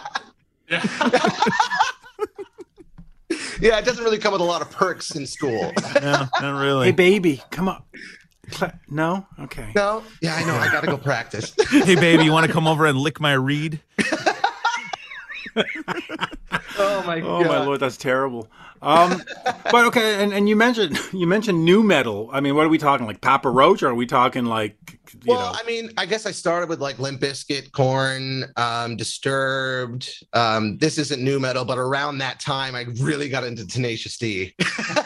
Yeah. 0.70 0.84
Yeah, 3.60 3.80
it 3.80 3.86
doesn't 3.86 4.04
really 4.04 4.20
come 4.20 4.34
with 4.34 4.42
a 4.42 4.46
lot 4.46 4.62
of 4.62 4.70
perks 4.70 5.16
in 5.16 5.26
school. 5.26 5.72
No, 6.02 6.28
not 6.42 6.62
really. 6.62 6.88
Hey, 6.88 6.92
baby, 6.92 7.42
come 7.50 7.68
on. 7.68 7.82
Cla- 8.52 8.80
No? 8.90 9.26
Okay. 9.40 9.72
no, 9.76 10.04
yeah, 10.22 10.36
I 10.36 10.46
know. 10.46 10.56
I 10.56 10.72
got 10.72 10.82
to 10.82 10.88
go 10.88 10.98
practice. 10.98 11.54
hey 11.70 11.96
baby, 11.96 12.24
you 12.24 12.32
want 12.32 12.46
to 12.48 12.52
come 12.52 12.68
over 12.68 12.86
and 12.86 12.98
lick 12.98 13.20
my 13.20 13.34
reed? 13.34 13.82
Oh 16.80 17.04
my 17.06 17.20
God. 17.20 17.46
Oh 17.46 17.48
my 17.48 17.64
lord, 17.64 17.80
that's 17.80 17.98
terrible. 17.98 18.48
Um, 18.82 19.24
but 19.72 19.86
okay, 19.86 20.24
and, 20.24 20.32
and 20.32 20.48
you 20.48 20.56
mentioned 20.56 21.00
you 21.14 21.26
mentioned 21.26 21.66
nu 21.66 21.82
metal. 21.82 22.30
I 22.32 22.42
mean, 22.42 22.56
what 22.56 22.66
are 22.66 22.70
we 22.70 22.78
talking? 22.78 23.08
Like 23.08 23.22
Papa 23.22 23.50
Roach, 23.50 23.82
or 23.82 23.88
are 23.88 23.96
we 23.96 24.06
talking 24.06 24.46
like 24.46 24.78
you 25.24 25.34
well, 25.34 25.54
know? 25.54 25.60
I 25.60 25.66
mean, 25.66 25.92
I 25.98 26.06
guess 26.06 26.26
I 26.26 26.32
started 26.32 26.70
with 26.70 26.80
like 26.80 27.00
Limp 27.00 27.22
Bizkit, 27.22 27.72
Korn, 27.72 28.46
um, 28.56 28.96
Disturbed. 28.96 30.24
Um, 30.34 30.78
this 30.78 30.98
isn't 31.00 31.24
nu 31.24 31.40
metal, 31.40 31.66
but 31.66 31.78
around 31.80 32.20
that 32.20 32.40
time, 32.40 32.76
I 32.76 32.86
really 33.00 33.30
got 33.30 33.44
into 33.44 33.66
Tenacious 33.66 34.18
D. 34.18 34.54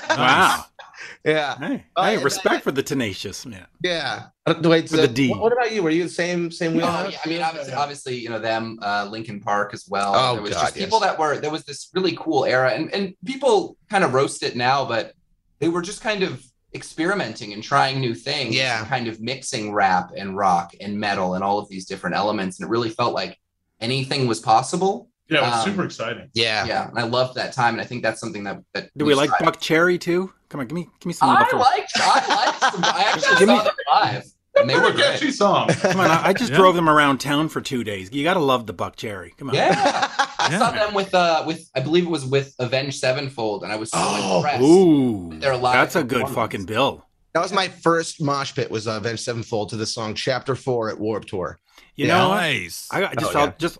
wow. 0.09 0.65
yeah, 1.25 1.57
Hey, 1.57 1.85
Uh, 1.95 2.05
hey, 2.05 2.15
and 2.15 2.23
respect 2.23 2.55
I- 2.55 2.59
for 2.61 2.71
the 2.71 2.83
tenacious 2.83 3.45
man. 3.45 3.65
yeah. 3.83 4.27
Uh, 4.45 4.55
Wait, 4.63 4.83
With 4.83 4.89
so 4.91 4.97
the 4.97 5.07
D. 5.07 5.29
What, 5.29 5.39
what 5.41 5.53
about 5.53 5.71
you? 5.71 5.83
Were 5.83 5.91
you 5.91 6.03
the 6.03 6.09
same 6.09 6.49
same 6.51 6.75
Oh, 6.75 7.07
yeah, 7.07 7.17
I 7.23 7.29
mean, 7.29 7.41
obviously, 7.41 7.73
obviously, 7.73 8.15
you 8.17 8.29
know 8.29 8.39
them, 8.39 8.79
uh, 8.81 9.07
Linkin 9.09 9.39
Park 9.39 9.73
as 9.73 9.85
well. 9.87 10.13
Oh, 10.15 10.33
there 10.33 10.41
was 10.41 10.53
God, 10.53 10.61
just 10.61 10.75
people 10.75 10.99
yes. 10.99 11.09
that 11.11 11.19
were 11.19 11.37
there 11.37 11.51
was 11.51 11.63
this 11.63 11.89
really 11.93 12.15
cool 12.17 12.45
era, 12.45 12.71
and 12.71 12.91
and 12.93 13.13
people 13.23 13.77
kind 13.89 14.03
of 14.03 14.13
roast 14.13 14.41
it 14.41 14.55
now, 14.55 14.83
but 14.83 15.13
they 15.59 15.69
were 15.69 15.81
just 15.83 16.01
kind 16.01 16.23
of 16.23 16.43
experimenting 16.73 17.53
and 17.53 17.61
trying 17.61 17.99
new 17.99 18.15
things, 18.15 18.55
Yeah. 18.55 18.83
kind 18.85 19.07
of 19.07 19.21
mixing 19.21 19.71
rap 19.73 20.11
and 20.17 20.35
rock 20.35 20.71
and 20.81 20.99
metal 20.99 21.35
and 21.35 21.43
all 21.43 21.59
of 21.59 21.69
these 21.69 21.85
different 21.85 22.15
elements, 22.15 22.59
and 22.59 22.67
it 22.67 22.71
really 22.71 22.89
felt 22.89 23.13
like 23.13 23.37
anything 23.79 24.25
was 24.25 24.39
possible. 24.39 25.10
Yeah, 25.31 25.37
it 25.37 25.41
was 25.43 25.53
Um, 25.65 25.71
super 25.71 25.85
exciting. 25.85 26.29
yeah. 26.33 26.65
Yeah, 26.65 26.89
and 26.89 26.99
I 26.99 27.03
loved 27.03 27.35
that 27.35 27.53
time, 27.53 27.73
and 27.75 27.81
I 27.81 27.85
think 27.85 28.03
that's 28.03 28.19
something 28.19 28.43
that 28.43 28.59
that 28.73 28.89
Do 28.97 29.05
we 29.05 29.15
like 29.15 29.29
strive- 29.33 29.53
Buckcherry 29.53 29.99
too? 29.99 30.31
Come 30.49 30.59
on, 30.59 30.67
give 30.67 30.75
me 30.75 30.89
give 30.99 31.05
me 31.05 31.13
some 31.13 31.29
I 31.29 31.47
the 31.49 31.55
liked, 31.57 31.91
I 31.97 32.35
liked 32.45 32.59
some. 32.59 32.83
I 32.83 33.03
actually 33.15 33.39
Give 33.39 33.47
me- 33.47 33.55
saw 33.57 33.63
them 33.63 33.73
live, 33.93 34.23
and 34.57 34.69
they 34.69 34.75
were 34.75 34.81
Pretty 34.81 34.97
good. 34.97 35.05
catchy 35.13 35.31
song. 35.31 35.69
Come 35.69 36.01
on, 36.01 36.11
I, 36.11 36.27
I 36.27 36.33
just 36.33 36.51
Yeah. 36.51 36.57
drove 36.57 36.75
them 36.75 36.89
around 36.89 37.19
town 37.19 37.47
for 37.47 37.61
two 37.61 37.85
days. 37.85 38.11
You 38.11 38.23
got 38.25 38.33
to 38.33 38.41
love 38.41 38.67
the 38.67 38.73
Buckcherry. 38.73 39.35
Come 39.37 39.49
on. 39.49 39.55
Yeah. 39.55 39.71
I 40.39 40.49
Yeah. 40.51 40.59
saw 40.59 40.71
them 40.71 40.93
with 40.93 41.13
uh 41.15 41.43
with 41.47 41.69
I 41.75 41.79
believe 41.79 42.03
it 42.05 42.09
was 42.09 42.25
with 42.25 42.53
Avenged 42.59 42.99
Sevenfold, 42.99 43.63
and 43.63 43.71
I 43.71 43.77
was 43.77 43.89
so 43.91 43.97
Oh, 44.01 44.37
impressed. 44.37 44.61
Ooh, 44.63 45.29
They're 45.39 45.55
live 45.55 45.73
that's 45.75 45.95
a 45.95 46.03
good 46.03 46.27
fucking 46.27 46.65
bill. 46.65 47.05
That 47.33 47.41
was 47.41 47.53
my 47.53 47.69
first 47.69 48.21
mosh 48.21 48.53
pit. 48.53 48.69
Was 48.69 48.85
uh, 48.89 48.97
Avenged 48.97 49.23
Sevenfold 49.23 49.69
to 49.69 49.77
the 49.77 49.85
song 49.85 50.13
Chapter 50.15 50.53
Four 50.55 50.89
at 50.89 50.99
Warped 50.99 51.29
Tour. 51.29 51.57
You 51.95 52.07
Yeah. 52.07 52.17
know. 52.17 52.29
Nice. 52.33 52.87
I, 52.91 53.05
I 53.05 53.13
just 53.13 53.27
Oh, 53.29 53.33
felt 53.33 53.49
yeah. 53.51 53.53
just 53.57 53.77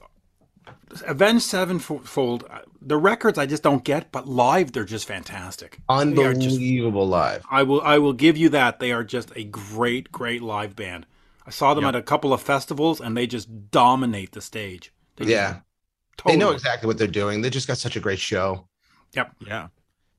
Avenged 1.08 1.44
Sevenfold. 1.44 2.44
uh, 2.50 2.60
The 2.82 2.98
records 2.98 3.38
I 3.38 3.46
just 3.46 3.64
don't 3.64 3.84
get, 3.84 4.12
but 4.12 4.28
live 4.28 4.72
they're 4.72 4.84
just 4.84 5.08
fantastic. 5.08 5.80
Are 5.90 6.04
just- 6.06 6.18
Unbelievable 6.56 7.08
live. 7.08 7.44
I 7.50 7.64
will 7.64 7.82
I 7.82 7.98
will 8.00 8.14
give 8.14 8.38
you 8.38 8.50
that. 8.50 8.80
They 8.80 8.92
are 8.92 9.04
just 9.04 9.32
a 9.36 9.44
great, 9.44 10.12
great 10.12 10.42
live 10.42 10.76
band. 10.76 11.06
I 11.46 11.50
saw 11.52 11.74
them 11.74 11.84
Yep. 11.86 11.96
at 11.96 12.00
a 12.00 12.04
couple 12.04 12.34
of 12.34 12.42
festivals 12.42 13.00
and 13.02 13.16
they 13.18 13.28
just 13.28 13.72
dominate 13.72 14.32
the 14.34 14.42
stage. 14.42 14.92
They 15.18 15.26
Yeah. 15.26 15.60
totally. 16.18 16.36
They 16.36 16.40
know 16.40 16.52
exactly 16.52 16.88
what 16.88 16.98
they're 16.98 17.08
doing. 17.08 17.42
They 17.42 17.50
just 17.50 17.68
got 17.68 17.78
such 17.78 17.96
a 17.96 18.00
great 18.00 18.20
show. 18.20 18.68
Yep. 19.14 19.32
Yeah. 19.48 19.68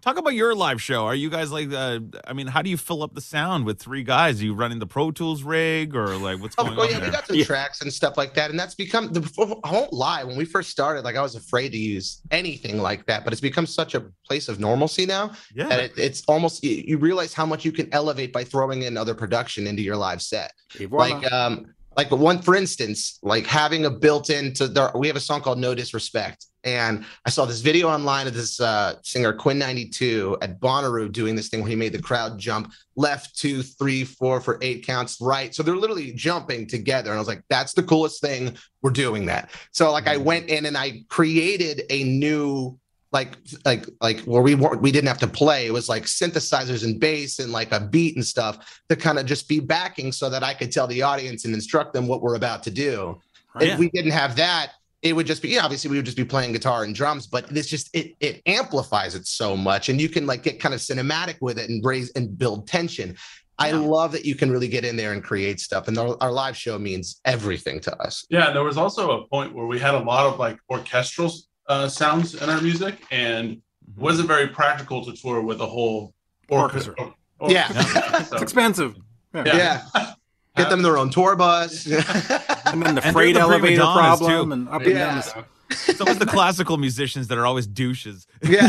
Talk 0.02 0.18
about 0.18 0.35
your 0.35 0.52
live 0.52 0.82
show. 0.82 1.06
Are 1.06 1.14
you 1.14 1.30
guys 1.30 1.52
like, 1.52 1.73
uh, 1.73 2.00
I 2.26 2.32
mean, 2.32 2.49
how 2.49 2.61
do 2.61 2.68
you 2.68 2.76
fill 2.76 3.04
up 3.04 3.14
the 3.14 3.21
sound 3.21 3.64
with 3.64 3.78
three 3.78 4.02
guys? 4.02 4.42
Are 4.42 4.44
you 4.44 4.52
running 4.52 4.80
the 4.80 4.87
Pro 4.87 5.12
Tools 5.12 5.44
rig 5.44 5.94
or 5.94 6.16
like 6.16 6.40
what's 6.40 6.56
Oh, 6.59 6.64
going 6.64 6.76
oh, 6.76 6.82
on 6.82 6.90
yeah, 6.90 7.04
we 7.04 7.11
got 7.11 7.25
some 7.25 7.37
Yeah. 7.37 7.44
tracks 7.44 7.82
and 7.82 7.92
stuff 7.92 8.16
like 8.16 8.35
that, 8.35 8.50
and 8.50 8.59
that's 8.59 8.75
become 8.75 9.12
the. 9.12 9.61
I 9.62 9.71
won't 9.71 9.92
lie. 9.92 10.25
When 10.25 10.37
we 10.37 10.44
first 10.44 10.71
started, 10.71 11.04
like 11.04 11.14
I 11.14 11.23
was 11.23 11.37
afraid 11.37 11.71
to 11.71 11.78
use 11.78 12.21
anything 12.32 12.78
like 12.82 13.06
that, 13.06 13.23
but 13.23 13.32
it's 13.32 13.40
become 13.40 13.64
such 13.64 13.94
a 13.94 14.04
place 14.26 14.49
of 14.49 14.59
normalcy 14.59 15.06
now 15.06 15.28
that 15.28 15.37
yeah. 15.54 15.68
it, 15.71 15.92
it's 15.97 16.25
almost 16.26 16.64
you, 16.64 16.82
you 16.85 16.99
realize 16.99 17.32
how 17.32 17.47
much 17.47 17.64
you 17.64 17.71
can 17.71 17.88
elevate 17.94 18.32
by 18.32 18.42
throwing 18.42 18.82
in 18.82 18.97
other 18.97 19.14
production 19.14 19.68
into 19.68 19.82
your 19.82 19.97
live 19.97 20.21
set. 20.21 20.52
Et. 20.80 20.90
Like 20.90 21.32
um, 21.32 21.73
like 21.96 22.11
one 22.11 22.40
for 22.40 22.54
instance, 22.54 23.18
like 23.22 23.46
having 23.46 23.84
a 23.84 23.90
built-in 23.90 24.52
to 24.54 24.68
there, 24.68 24.90
we 24.94 25.06
have 25.06 25.16
a 25.16 25.20
song 25.20 25.40
called 25.40 25.58
No 25.58 25.75
Disrespect, 25.75 26.46
and 26.64 27.04
I 27.26 27.30
saw 27.30 27.44
this 27.44 27.61
video 27.61 27.88
online 27.88 28.26
of 28.26 28.34
this 28.34 28.61
uh, 28.61 28.94
singer 29.02 29.32
Quinn 29.32 29.61
XCII 29.61 30.37
at 30.40 30.61
Bonnaroo 30.61 31.11
doing 31.11 31.34
this 31.34 31.49
thing 31.49 31.61
where 31.61 31.70
he 31.70 31.76
made 31.76 31.92
the 31.92 32.00
crowd 32.00 32.38
jump 32.38 32.72
left, 32.96 33.38
two, 33.38 33.62
three, 33.62 34.04
four 34.04 34.40
for 34.40 34.58
eight 34.62 34.87
counts, 34.87 35.18
right. 35.20 35.54
So 35.54 35.62
they're 35.62 35.76
literally 35.76 36.12
jumping 36.12 36.66
together, 36.66 37.11
and 37.11 37.16
I 37.16 37.20
was 37.20 37.28
like, 37.28 37.42
that's 37.49 37.72
the 37.72 37.82
coolest 37.82 38.20
thing. 38.20 38.56
We're 38.82 38.90
doing 38.90 39.26
that. 39.26 39.50
So 39.72 39.92
like 39.92 40.06
I 40.06 40.16
went 40.16 40.49
in 40.49 40.66
and 40.66 40.76
I 40.76 41.04
created 41.08 41.82
a 41.90 42.04
new 42.04 42.78
like 43.12 43.37
like 43.64 43.87
like 44.00 44.21
where 44.21 44.42
we 44.42 44.54
weren't 44.54 44.81
we 44.81 44.90
didn't 44.90 45.09
have 45.09 45.19
to 45.19 45.26
play. 45.26 45.66
It 45.66 45.73
was 45.73 45.88
like 45.88 46.04
synthesizers 46.04 46.85
and 46.85 46.99
bass 46.99 47.38
and 47.38 47.52
like 47.52 47.71
a 47.73 47.81
beat 47.81 48.16
and 48.16 48.25
stuff 48.25 48.83
to 48.88 48.97
kind 48.97 49.19
of 49.19 49.26
just 49.26 49.49
be 49.49 49.61
backing 49.61 50.12
so 50.12 50.31
that 50.31 50.42
i 50.42 50.54
could 50.54 50.73
tell 50.73 50.87
the 50.87 51.02
audience 51.02 51.45
and 51.45 51.54
instruct 51.54 51.93
them 51.93 52.06
what 52.06 52.23
we're 52.23 52.36
about 52.36 52.63
to 52.65 52.71
do. 52.71 53.21
Right. 53.54 53.69
if 53.69 53.78
we 53.78 53.91
didn't 53.91 54.13
have 54.13 54.36
that 54.36 54.73
it 55.02 55.15
would 55.15 55.26
just 55.26 55.43
be 55.43 55.50
yeah, 55.50 55.65
obviously 55.65 55.91
we 55.91 55.97
would 55.97 56.06
just 56.06 56.17
be 56.17 56.25
playing 56.25 56.52
guitar 56.52 56.84
and 56.84 56.95
drums 56.95 57.26
but 57.26 57.47
this 57.49 57.69
just 57.69 57.95
it 57.95 58.15
it 58.21 58.41
amplifies 58.47 59.15
it 59.15 59.26
so 59.26 59.56
much 59.56 59.91
and 59.91 60.00
you 60.00 60.08
can 60.08 60.26
like 60.26 60.43
get 60.43 60.58
kind 60.58 60.75
of 60.75 60.80
cinematic 60.80 61.36
with 61.43 61.58
it 61.58 61.69
and 61.69 61.84
raise 61.84 62.10
and 62.13 62.36
build 62.39 62.67
tension. 62.67 63.17
I 63.58 63.71
love 63.71 64.10
that 64.13 64.25
you 64.25 64.34
can 64.34 64.50
really 64.50 64.67
get 64.67 64.84
in 64.84 64.97
there 64.97 65.13
and 65.13 65.23
create 65.23 65.60
stuff 65.60 65.86
and 65.86 65.97
our, 65.97 66.17
our 66.21 66.32
live 66.32 66.56
show 66.56 66.78
means 66.78 67.21
everything 67.25 67.78
to 67.80 67.97
us. 68.02 68.26
Yeah, 68.28 68.47
and 68.47 68.56
there 68.56 68.65
was 68.65 68.78
also 68.78 69.21
a 69.21 69.26
point 69.28 69.54
where 69.54 69.67
we 69.67 69.78
had 69.78 69.95
a 69.95 70.00
lot 70.00 70.26
of 70.26 70.39
like 70.39 70.58
orchestral 70.71 71.30
uh, 71.68 71.88
sounds 71.88 72.34
in 72.34 72.48
our 72.50 72.60
music, 72.60 72.96
and 73.10 73.50
it 73.52 73.58
wasn't 73.96 74.28
very 74.28 74.48
practical 74.48 75.04
to 75.04 75.12
tour 75.12 75.40
with 75.40 75.60
a 75.60 75.66
whole 75.66 76.14
Orchestra. 76.48 76.94
or- 76.98 77.14
or- 77.38 77.50
Yeah. 77.50 77.68
So, 78.25 78.34
it's 78.34 78.42
expensive. 78.42 78.96
Yeah. 79.34 79.44
yeah, 79.46 79.82
get 80.56 80.68
them 80.70 80.82
their 80.82 80.98
own 80.98 81.08
tour 81.10 81.34
bus 81.36 81.86
And 82.66 82.82
then 82.82 82.94
the 82.96 83.02
And 83.04 83.12
freight 83.14 83.34
the 83.34 83.40
elevator 83.40 83.76
donnas, 83.82 84.18
problem 84.18 84.48
too. 84.48 84.52
and 84.52 84.68
up 84.68 84.82
and 84.82 84.94
down. 84.94 85.16
Yeah. 85.16 85.22
the- 85.22 85.44
It's 85.90 86.00
always 86.00 86.18
the 86.18 86.26
classical 86.26 86.76
musicians 86.76 87.28
that 87.28 87.38
are 87.38 87.46
always 87.46 87.66
douches. 87.66 88.26
yeah 88.42 88.68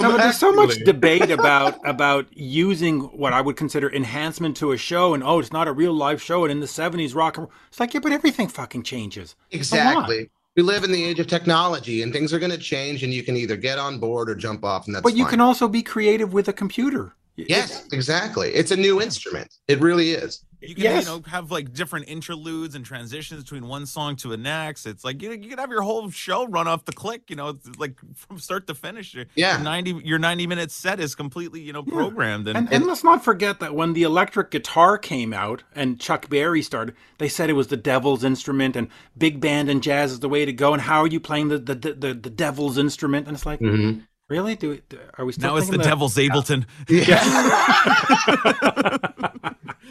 No, 0.00 0.10
but 0.10 0.16
there's 0.18 0.38
so 0.38 0.52
much 0.52 0.74
debate 0.84 1.30
about 1.30 1.78
about 1.88 2.26
using 2.36 3.00
what 3.16 3.32
I 3.32 3.40
would 3.40 3.56
consider 3.56 3.88
enhancement 3.92 4.56
to 4.56 4.72
a 4.72 4.76
show, 4.76 5.14
and 5.14 5.22
oh, 5.22 5.38
it's 5.38 5.52
not 5.52 5.68
a 5.68 5.72
real 5.72 5.92
live 5.92 6.20
show. 6.20 6.42
And 6.44 6.50
in 6.50 6.58
the 6.58 6.66
'70s, 6.66 7.14
rock 7.14 7.36
and 7.36 7.44
roll, 7.46 7.52
it's 7.68 7.78
like 7.78 7.94
yeah, 7.94 8.00
but 8.00 8.10
everything 8.10 8.48
fucking 8.48 8.82
changes. 8.82 9.36
Exactly. 9.52 10.30
We 10.56 10.62
live 10.62 10.84
in 10.84 10.92
the 10.92 11.02
age 11.02 11.18
of 11.18 11.26
technology 11.26 12.02
and 12.02 12.12
things 12.12 12.32
are 12.32 12.38
going 12.38 12.52
to 12.52 12.58
change 12.58 13.02
and 13.02 13.12
you 13.12 13.24
can 13.24 13.36
either 13.36 13.56
get 13.56 13.78
on 13.78 13.98
board 13.98 14.30
or 14.30 14.36
jump 14.36 14.64
off 14.64 14.86
and 14.86 14.94
that's 14.94 15.02
But 15.02 15.16
you 15.16 15.24
fine. 15.24 15.30
can 15.32 15.40
also 15.40 15.66
be 15.66 15.82
creative 15.82 16.32
with 16.32 16.48
a 16.48 16.52
computer. 16.52 17.12
Yes, 17.36 17.88
exactly. 17.92 18.50
It's 18.50 18.70
a 18.70 18.76
new 18.76 19.02
instrument. 19.02 19.52
It 19.66 19.80
really 19.80 20.12
is. 20.12 20.44
You 20.68 20.74
can, 20.74 20.84
Yes. 20.84 21.04
you 21.04 21.10
know, 21.10 21.22
have 21.26 21.50
like 21.50 21.72
different 21.72 22.08
interludes 22.08 22.74
and 22.74 22.84
transitions 22.84 23.42
between 23.42 23.66
one 23.66 23.86
song 23.86 24.16
to 24.16 24.28
the 24.28 24.36
next. 24.36 24.86
It's 24.86 25.04
like 25.04 25.22
you, 25.22 25.32
you 25.32 25.48
can 25.48 25.58
have 25.58 25.70
your 25.70 25.82
whole 25.82 26.10
show 26.10 26.46
run 26.46 26.66
off 26.68 26.84
the 26.84 26.92
click. 26.92 27.30
You 27.30 27.36
know, 27.36 27.48
it's 27.50 27.78
like 27.78 27.98
from 28.14 28.38
start 28.38 28.66
to 28.68 28.74
finish. 28.74 29.14
Your- 29.14 29.26
Yeah. 29.34 29.56
your 29.56 29.64
ninety 29.64 30.00
your 30.04 30.18
ninety 30.18 30.46
minute 30.46 30.70
set 30.70 31.00
is 31.00 31.14
completely 31.14 31.60
you 31.60 31.72
know 31.72 31.82
hmm. 31.82 31.90
programmed 31.90 32.48
and, 32.48 32.56
And, 32.56 32.72
and 32.72 32.86
let's 32.86 33.04
not 33.04 33.24
forget 33.24 33.60
that 33.60 33.74
when 33.74 33.92
the 33.92 34.02
electric 34.02 34.50
guitar 34.50 34.98
came 34.98 35.32
out 35.32 35.62
and 35.74 36.00
Chuck 36.00 36.28
Berry 36.28 36.62
started, 36.62 36.94
they 37.18 37.28
said 37.28 37.50
it 37.50 37.54
was 37.54 37.68
the 37.68 37.76
devil's 37.76 38.24
instrument 38.24 38.76
and 38.76 38.88
big 39.16 39.40
band 39.40 39.68
and 39.68 39.82
jazz 39.82 40.12
is 40.12 40.20
the 40.20 40.28
way 40.28 40.44
to 40.44 40.52
go. 40.52 40.72
And 40.72 40.82
how 40.82 41.00
are 41.00 41.06
you 41.06 41.20
playing 41.20 41.48
the 41.48 41.58
the, 41.58 41.74
the, 41.74 41.92
the, 41.94 42.14
the 42.14 42.30
devil's 42.30 42.78
instrument? 42.78 43.26
And 43.26 43.36
it's 43.36 43.46
like, 43.46 43.60
mm-hmm. 43.60 44.00
Really? 44.28 44.54
Do 44.56 44.70
we, 44.70 44.82
are 45.18 45.24
we 45.24 45.32
still 45.32 45.50
now 45.50 45.56
it's 45.56 45.68
the 45.70 45.78
that- 45.78 45.84
devil's 45.84 46.14
Ableton. 46.16 46.64
Yeah. 46.88 47.20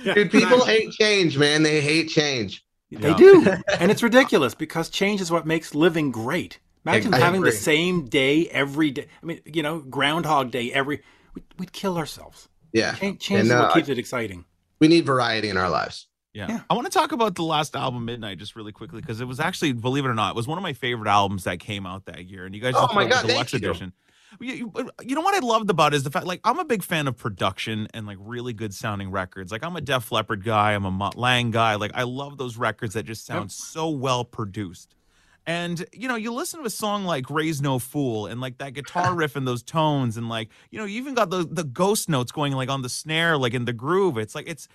Dude, 0.13 0.32
people 0.32 0.65
hate 0.65 0.91
change, 0.91 1.38
man. 1.38 1.63
They 1.63 1.80
hate 1.82 2.10
change. 2.10 2.63
They 2.91 3.10
Yeah. 3.10 3.15
do. 3.17 3.48
and 3.80 3.89
it's 3.91 4.04
ridiculous 4.04 4.54
because 4.54 4.89
change 4.89 5.22
is 5.22 5.32
what 5.32 5.46
makes 5.46 5.74
living 5.74 6.12
great. 6.12 6.60
Imagine 6.86 7.13
I 7.13 7.19
having 7.19 7.41
the 7.41 7.52
same 7.54 8.08
day 8.10 8.48
every 8.50 8.91
day. 8.91 9.08
I 9.22 9.26
mean, 9.26 9.39
you 9.46 9.63
know, 9.63 9.80
Groundhog 9.80 10.52
Day 10.52 10.72
every. 10.74 11.02
We'd, 11.34 11.46
we'd 11.58 11.72
kill 11.72 11.98
ourselves. 11.98 12.50
Yeah. 12.74 12.93
Change, 12.96 13.22
change 13.22 13.39
And, 13.41 13.48
is 13.50 13.54
what 13.54 13.72
uh, 13.72 13.74
keeps 13.74 13.88
it 13.88 13.98
exciting. 13.98 14.43
We 14.82 14.89
need 14.89 15.06
variety 15.06 15.48
in 15.50 15.56
our 15.56 15.69
lives. 15.69 16.08
Yeah. 16.34 16.48
Yeah. 16.50 16.60
I 16.69 16.74
want 16.74 16.86
to 16.86 16.91
talk 16.91 17.13
about 17.13 17.36
the 17.36 17.43
last 17.43 17.74
album, 17.76 18.04
Midnight, 18.06 18.39
just 18.39 18.56
really 18.58 18.74
quickly, 18.74 19.00
because 19.00 19.22
it 19.22 19.26
was 19.26 19.39
actually, 19.39 19.72
believe 19.72 20.04
it 20.04 20.10
or 20.10 20.13
not, 20.15 20.32
it 20.32 20.36
was 20.36 20.48
one 20.48 20.58
of 20.58 20.63
my 20.63 20.74
favorite 20.74 21.08
albums 21.10 21.46
that 21.46 21.60
came 21.62 21.86
out 21.86 22.06
that 22.06 22.26
year. 22.26 22.46
And 22.46 22.54
you 22.54 22.60
guys 22.60 22.74
Oh 22.76 22.82
just 22.88 22.96
my 22.96 23.04
put 23.04 23.12
God, 23.13 23.24
the 23.24 23.28
deluxe 23.30 23.52
thank 23.52 23.63
you. 23.63 23.69
edition. 23.69 23.93
You, 24.39 24.72
you, 25.04 25.15
know 25.15 25.22
what 25.22 25.36
I 25.36 25.46
loved 25.46 25.69
about 25.69 25.93
it 25.93 25.98
is 25.98 26.04
the 26.04 26.12
fact, 26.12 26.26
like, 26.26 26.41
I'm 26.43 26.60
a 26.60 26.65
big 26.65 26.84
fan 26.84 27.08
of 27.08 27.17
production 27.17 27.88
and 27.93 28.06
like 28.06 28.17
really 28.19 28.54
good 28.54 28.74
sounding 28.74 29.12
records. 29.12 29.52
Like, 29.52 29.63
I'm 29.63 29.76
a 29.76 29.82
Def 29.82 30.12
Leppard 30.12 30.43
guy, 30.43 30.74
I'm 30.74 30.86
a 30.86 30.91
Mutt 30.91 31.17
Lange 31.17 31.52
guy. 31.52 31.76
Like, 31.76 31.91
I 31.93 32.04
love 32.04 32.38
those 32.38 32.58
records 32.58 32.93
that 32.96 33.04
just 33.04 33.26
sound 33.26 33.52
so 33.52 33.89
well 33.89 34.26
produced. 34.26 34.96
And 35.46 35.86
you 35.91 36.08
know, 36.08 36.15
you 36.15 36.34
listen 36.34 36.62
to 36.62 36.65
a 36.65 36.69
song 36.69 37.04
like 37.04 37.30
"Raise 37.30 37.62
No 37.62 37.78
Fool" 37.78 38.28
and 38.28 38.39
like 38.39 38.60
that 38.60 38.74
guitar 38.74 39.13
riff 39.15 39.36
and 39.36 39.46
those 39.46 39.62
tones, 39.62 40.15
and 40.15 40.30
like 40.30 40.50
you 40.72 40.80
know, 40.80 40.86
you 40.86 41.02
even 41.02 41.15
got 41.15 41.30
the 41.30 41.46
the 41.46 41.65
ghost 41.65 42.08
notes 42.08 42.32
going 42.32 42.54
like 42.54 42.69
on 42.69 42.82
the 42.82 42.88
snare, 42.88 43.38
like 43.38 43.54
in 43.54 43.65
the 43.65 43.74
groove. 43.74 44.17
It's 44.17 44.36
like 44.36 44.48
it's 44.48 44.69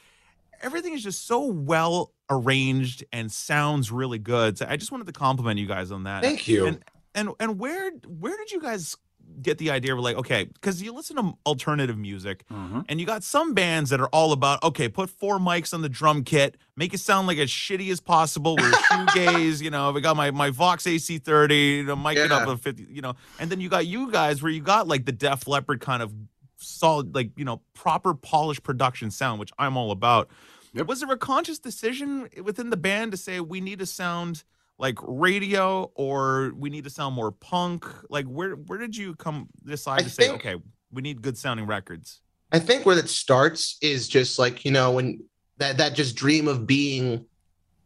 everything 0.61 0.93
is 0.93 1.03
just 1.03 1.27
so 1.27 1.47
well 1.47 2.13
arranged 2.29 3.05
and 3.13 3.33
sounds 3.33 3.91
really 3.91 4.19
good. 4.19 4.59
So 4.59 4.67
I 4.69 4.77
just 4.77 4.93
wanted 4.93 5.07
to 5.07 5.13
compliment 5.13 5.59
you 5.59 5.67
guys 5.67 5.91
on 5.91 6.05
that. 6.05 6.23
Thank 6.23 6.47
you. 6.47 6.67
And 6.67 6.85
and 7.15 7.31
and 7.41 7.59
where 7.59 7.91
where 8.07 8.37
did 8.37 8.53
you 8.53 8.61
guys 8.61 8.97
get 9.43 9.59
the 9.59 9.71
idea 9.71 9.95
of 9.95 10.01
like, 10.01 10.17
okay, 10.17 10.45
because 10.53 10.83
you 10.83 10.93
listen 10.93 11.17
to 11.17 11.33
alternative 11.47 11.97
music 11.97 12.45
Mhm. 12.51 12.85
and 12.89 12.99
you 13.01 13.07
got 13.07 13.23
some 13.23 13.55
bands 13.55 13.91
that 13.91 14.01
are 14.01 14.09
all 14.09 14.33
about, 14.33 14.63
okay, 14.65 14.89
put 14.89 15.11
four 15.11 15.39
mics 15.39 15.73
on 15.73 15.83
the 15.83 15.89
drum 15.89 16.25
kit, 16.25 16.57
make 16.77 16.93
it 16.95 16.99
sound 16.99 17.27
like 17.29 17.39
as 17.39 17.49
shitty 17.49 17.91
as 17.93 18.01
possible. 18.01 18.57
We're 18.57 18.71
shoegaze, 18.91 19.63
you 19.63 19.71
know, 19.71 19.93
we 19.93 20.01
got 20.01 20.17
my, 20.17 20.31
my 20.31 20.51
Vox 20.51 20.85
AC30, 20.85 21.77
you 21.77 21.83
know, 21.85 21.95
mic 21.97 22.17
it 22.19 22.33
up 22.33 22.47
Yeah. 22.47 22.55
a 22.55 22.57
50, 22.57 22.87
you 22.91 23.01
know, 23.03 23.15
and 23.39 23.51
then 23.51 23.61
you 23.61 23.69
got 23.69 23.87
you 23.87 24.11
guys 24.11 24.43
where 24.43 24.51
you 24.51 24.61
got 24.61 24.89
like 24.89 25.05
the 25.05 25.13
Def 25.13 25.47
Leppard 25.47 25.81
kind 25.81 26.03
of 26.03 26.13
solid, 26.57 27.15
like, 27.15 27.31
you 27.37 27.45
know, 27.45 27.61
proper 27.75 28.15
polished 28.15 28.63
production 28.63 29.11
sound, 29.11 29.39
which 29.39 29.53
I'm 29.59 29.77
all 29.77 29.91
about. 29.93 30.29
Yep. 30.75 30.87
Was 30.87 31.01
there 31.01 31.11
a 31.13 31.17
conscious 31.17 31.59
decision 31.59 32.29
within 32.43 32.71
the 32.71 32.77
band 32.77 33.13
to 33.13 33.17
say 33.17 33.41
we 33.41 33.61
need 33.61 33.79
to 33.79 33.87
sound 33.87 34.45
like 34.79 34.99
radio 35.03 35.91
or 35.95 36.53
we 36.57 36.71
need 36.71 36.85
to 36.85 36.91
sound 36.91 37.15
more 37.15 37.33
punk? 37.33 37.85
Like 38.09 38.27
where 38.27 38.53
where 38.53 38.79
did 38.79 38.97
you 38.97 39.15
come 39.17 39.49
decide 39.65 40.01
I 40.01 40.03
to 40.05 40.11
say, 40.11 40.29
think- 40.29 40.35
okay, 40.37 40.57
we 40.93 41.03
need 41.03 41.23
good 41.23 41.37
sounding 41.37 41.67
records? 41.67 42.21
I 42.51 42.59
think 42.59 42.87
where 42.87 42.97
that 42.97 43.11
starts 43.11 43.77
is 43.83 44.09
just 44.09 44.39
like 44.39 44.65
you 44.65 44.71
know 44.71 44.93
when 44.93 45.21
that 45.59 45.77
that 45.79 45.95
just 45.95 46.17
dream 46.17 46.49
of 46.49 46.67
being 46.67 47.27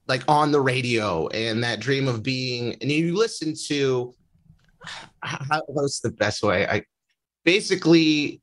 like 0.07 0.23
on 0.29 0.53
the 0.53 0.61
radio 0.61 1.27
and 1.29 1.65
that 1.65 1.81
dream 1.81 2.07
of 2.07 2.23
being 2.23 2.77
and 2.81 2.91
you 2.91 3.17
listen 3.17 3.55
to 3.67 4.15
how 5.23 5.63
what's 5.67 6.01
the 6.01 6.11
best 6.11 6.43
way 6.43 6.67
I 6.67 6.85
basically 7.45 8.41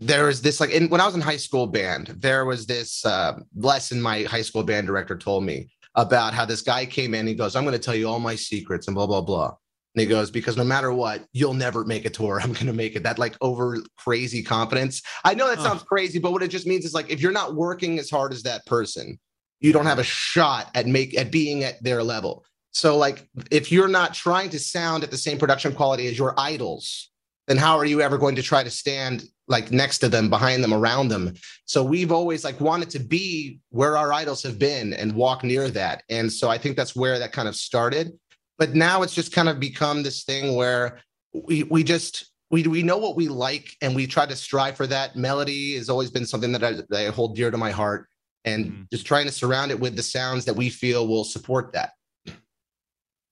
there 0.00 0.26
was 0.26 0.42
this 0.42 0.60
like 0.60 0.70
in, 0.70 0.88
when 0.88 1.00
I 1.00 1.06
was 1.06 1.14
in 1.14 1.20
high 1.20 1.36
school 1.36 1.66
band 1.66 2.08
there 2.08 2.44
was 2.44 2.66
this 2.66 3.04
uh, 3.06 3.38
lesson 3.56 4.02
my 4.02 4.24
high 4.24 4.42
school 4.42 4.64
band 4.64 4.86
director 4.86 5.16
told 5.16 5.44
me 5.44 5.68
about 5.94 6.34
how 6.34 6.44
this 6.44 6.62
guy 6.62 6.84
came 6.84 7.14
in 7.14 7.20
and 7.20 7.28
he 7.28 7.34
goes 7.34 7.56
I'm 7.56 7.64
going 7.64 7.72
to 7.72 7.78
tell 7.78 7.94
you 7.94 8.08
all 8.08 8.18
my 8.20 8.34
secrets 8.34 8.88
and 8.88 8.94
blah 8.94 9.06
blah 9.06 9.20
blah 9.20 9.54
and 9.94 10.00
he 10.00 10.06
goes, 10.06 10.30
because 10.30 10.56
no 10.56 10.64
matter 10.64 10.92
what, 10.92 11.24
you'll 11.32 11.54
never 11.54 11.84
make 11.84 12.04
a 12.04 12.10
tour. 12.10 12.40
I'm 12.42 12.52
going 12.52 12.66
to 12.66 12.72
make 12.72 12.96
it. 12.96 13.04
That 13.04 13.18
like 13.18 13.36
over 13.40 13.78
crazy 13.96 14.42
confidence. 14.42 15.02
I 15.24 15.34
know 15.34 15.48
that 15.48 15.60
sounds 15.60 15.84
crazy, 15.84 16.18
but 16.18 16.32
what 16.32 16.42
it 16.42 16.48
just 16.48 16.66
means 16.66 16.84
is 16.84 16.94
like 16.94 17.10
if 17.10 17.20
you're 17.20 17.32
not 17.32 17.54
working 17.54 17.98
as 17.98 18.10
hard 18.10 18.32
as 18.32 18.42
that 18.42 18.66
person, 18.66 19.18
you 19.60 19.72
don't 19.72 19.86
have 19.86 20.00
a 20.00 20.04
shot 20.04 20.68
at 20.74 20.86
make 20.86 21.16
at 21.16 21.30
being 21.30 21.62
at 21.62 21.82
their 21.82 22.02
level. 22.02 22.44
So 22.72 22.96
like 22.96 23.28
if 23.52 23.70
you're 23.70 23.88
not 23.88 24.14
trying 24.14 24.50
to 24.50 24.58
sound 24.58 25.04
at 25.04 25.12
the 25.12 25.16
same 25.16 25.38
production 25.38 25.72
quality 25.72 26.08
as 26.08 26.18
your 26.18 26.34
idols, 26.36 27.10
then 27.46 27.56
how 27.56 27.78
are 27.78 27.84
you 27.84 28.00
ever 28.00 28.18
going 28.18 28.34
to 28.34 28.42
try 28.42 28.64
to 28.64 28.70
stand 28.70 29.22
like 29.48 29.70
next 29.70 29.98
to 29.98 30.08
them, 30.08 30.30
behind 30.30 30.64
them, 30.64 30.72
around 30.72 31.08
them? 31.08 31.34
So 31.66 31.82
we've 31.82 32.12
always 32.12 32.44
like 32.44 32.60
wanted 32.60 32.90
to 32.90 32.98
be 32.98 33.60
where 33.70 33.96
our 33.96 34.12
idols 34.12 34.42
have 34.42 34.58
been 34.58 34.92
and 34.94 35.14
walk 35.14 35.44
near 35.44 35.68
that. 35.70 36.02
And 36.08 36.32
so 36.32 36.48
I 36.50 36.58
think 36.58 36.76
that's 36.76 36.96
where 36.96 37.18
that 37.18 37.32
kind 37.32 37.48
of 37.48 37.56
started 37.56 38.12
but 38.56 38.74
now 38.74 39.02
it's 39.02 39.14
just 39.14 39.32
kind 39.32 39.48
of 39.48 39.58
become 39.58 40.02
this 40.02 40.22
thing 40.22 40.54
where 40.54 41.00
we 41.32 41.64
we 41.64 41.82
just 41.82 42.30
we 42.52 42.62
we 42.62 42.82
know 42.84 42.98
what 42.98 43.16
we 43.16 43.26
like 43.26 43.68
and 43.82 43.96
we 43.96 44.06
try 44.06 44.24
to 44.24 44.36
strive 44.36 44.76
for 44.76 44.86
that 44.86 45.16
melody 45.16 45.74
has 45.74 45.88
always 45.88 46.10
been 46.10 46.24
something 46.24 46.52
that 46.52 46.62
I, 46.62 46.72
that 46.72 46.92
I 46.92 47.06
hold 47.10 47.34
dear 47.34 47.50
to 47.50 47.56
my 47.56 47.72
heart 47.72 48.08
and 48.44 48.66
Mhm. 48.66 48.90
just 48.92 49.06
trying 49.06 49.26
to 49.26 49.32
surround 49.32 49.72
it 49.72 49.80
with 49.80 49.96
the 49.96 50.04
sounds 50.04 50.44
that 50.44 50.54
we 50.54 50.70
feel 50.70 51.08
will 51.08 51.24
support 51.24 51.72
that 51.72 51.94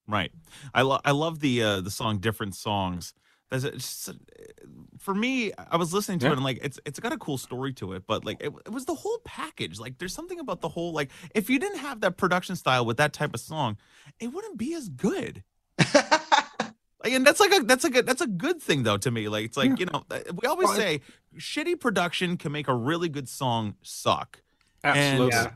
Right. 0.08 0.32
I 0.74 0.82
love 0.82 1.00
I 1.04 1.12
love 1.12 1.38
the 1.38 1.62
uh 1.62 1.80
the 1.82 1.90
song 1.90 2.18
different 2.18 2.56
songs. 2.56 3.14
There's 3.52 3.64
a, 3.64 3.74
it's 3.74 4.06
just, 4.06 4.18
for 4.98 5.14
me, 5.14 5.52
I 5.70 5.76
was 5.76 5.92
listening 5.94 6.18
to 6.20 6.26
Yeah. 6.26 6.32
it 6.32 6.36
and 6.36 6.44
like 6.44 6.58
it's 6.62 6.80
it's 6.84 6.98
got 6.98 7.12
a 7.12 7.18
cool 7.18 7.38
story 7.38 7.72
to 7.74 7.92
it, 7.92 8.04
but 8.06 8.24
like 8.24 8.38
it, 8.42 8.52
it 8.66 8.70
was 8.72 8.86
the 8.86 8.94
whole 8.94 9.18
package. 9.24 9.78
Like 9.78 9.98
there's 9.98 10.14
something 10.14 10.40
about 10.40 10.62
the 10.62 10.68
whole 10.70 10.92
like 10.92 11.10
if 11.34 11.48
you 11.50 11.58
didn't 11.58 11.78
have 11.78 12.00
that 12.00 12.16
production 12.16 12.56
style 12.56 12.84
with 12.86 12.96
that 12.96 13.12
type 13.12 13.34
of 13.34 13.40
song, 13.40 13.76
it 14.18 14.28
wouldn't 14.28 14.56
be 14.58 14.74
as 14.74 14.88
good. 14.88 15.44
Like, 17.04 17.14
and 17.14 17.26
that's 17.26 17.40
like 17.40 17.52
a 17.52 17.64
that's 17.64 17.82
like 17.82 17.96
a 17.96 18.02
that's 18.02 18.20
a 18.20 18.28
good 18.28 18.62
thing 18.62 18.84
though 18.84 18.96
to 18.98 19.10
me. 19.10 19.28
Like 19.28 19.46
it's 19.46 19.56
like 19.56 19.70
Yeah. 19.70 19.76
you 19.80 19.86
know 19.86 20.04
uh, 20.08 20.20
we 20.40 20.46
always 20.46 20.68
Well, 20.68 20.76
say 20.76 21.00
shitty 21.36 21.80
production 21.80 22.36
can 22.36 22.52
make 22.52 22.68
a 22.68 22.74
really 22.74 23.08
good 23.08 23.28
song 23.28 23.74
suck. 23.82 24.40
Absolutely. 24.84 25.36
And, 25.36 25.50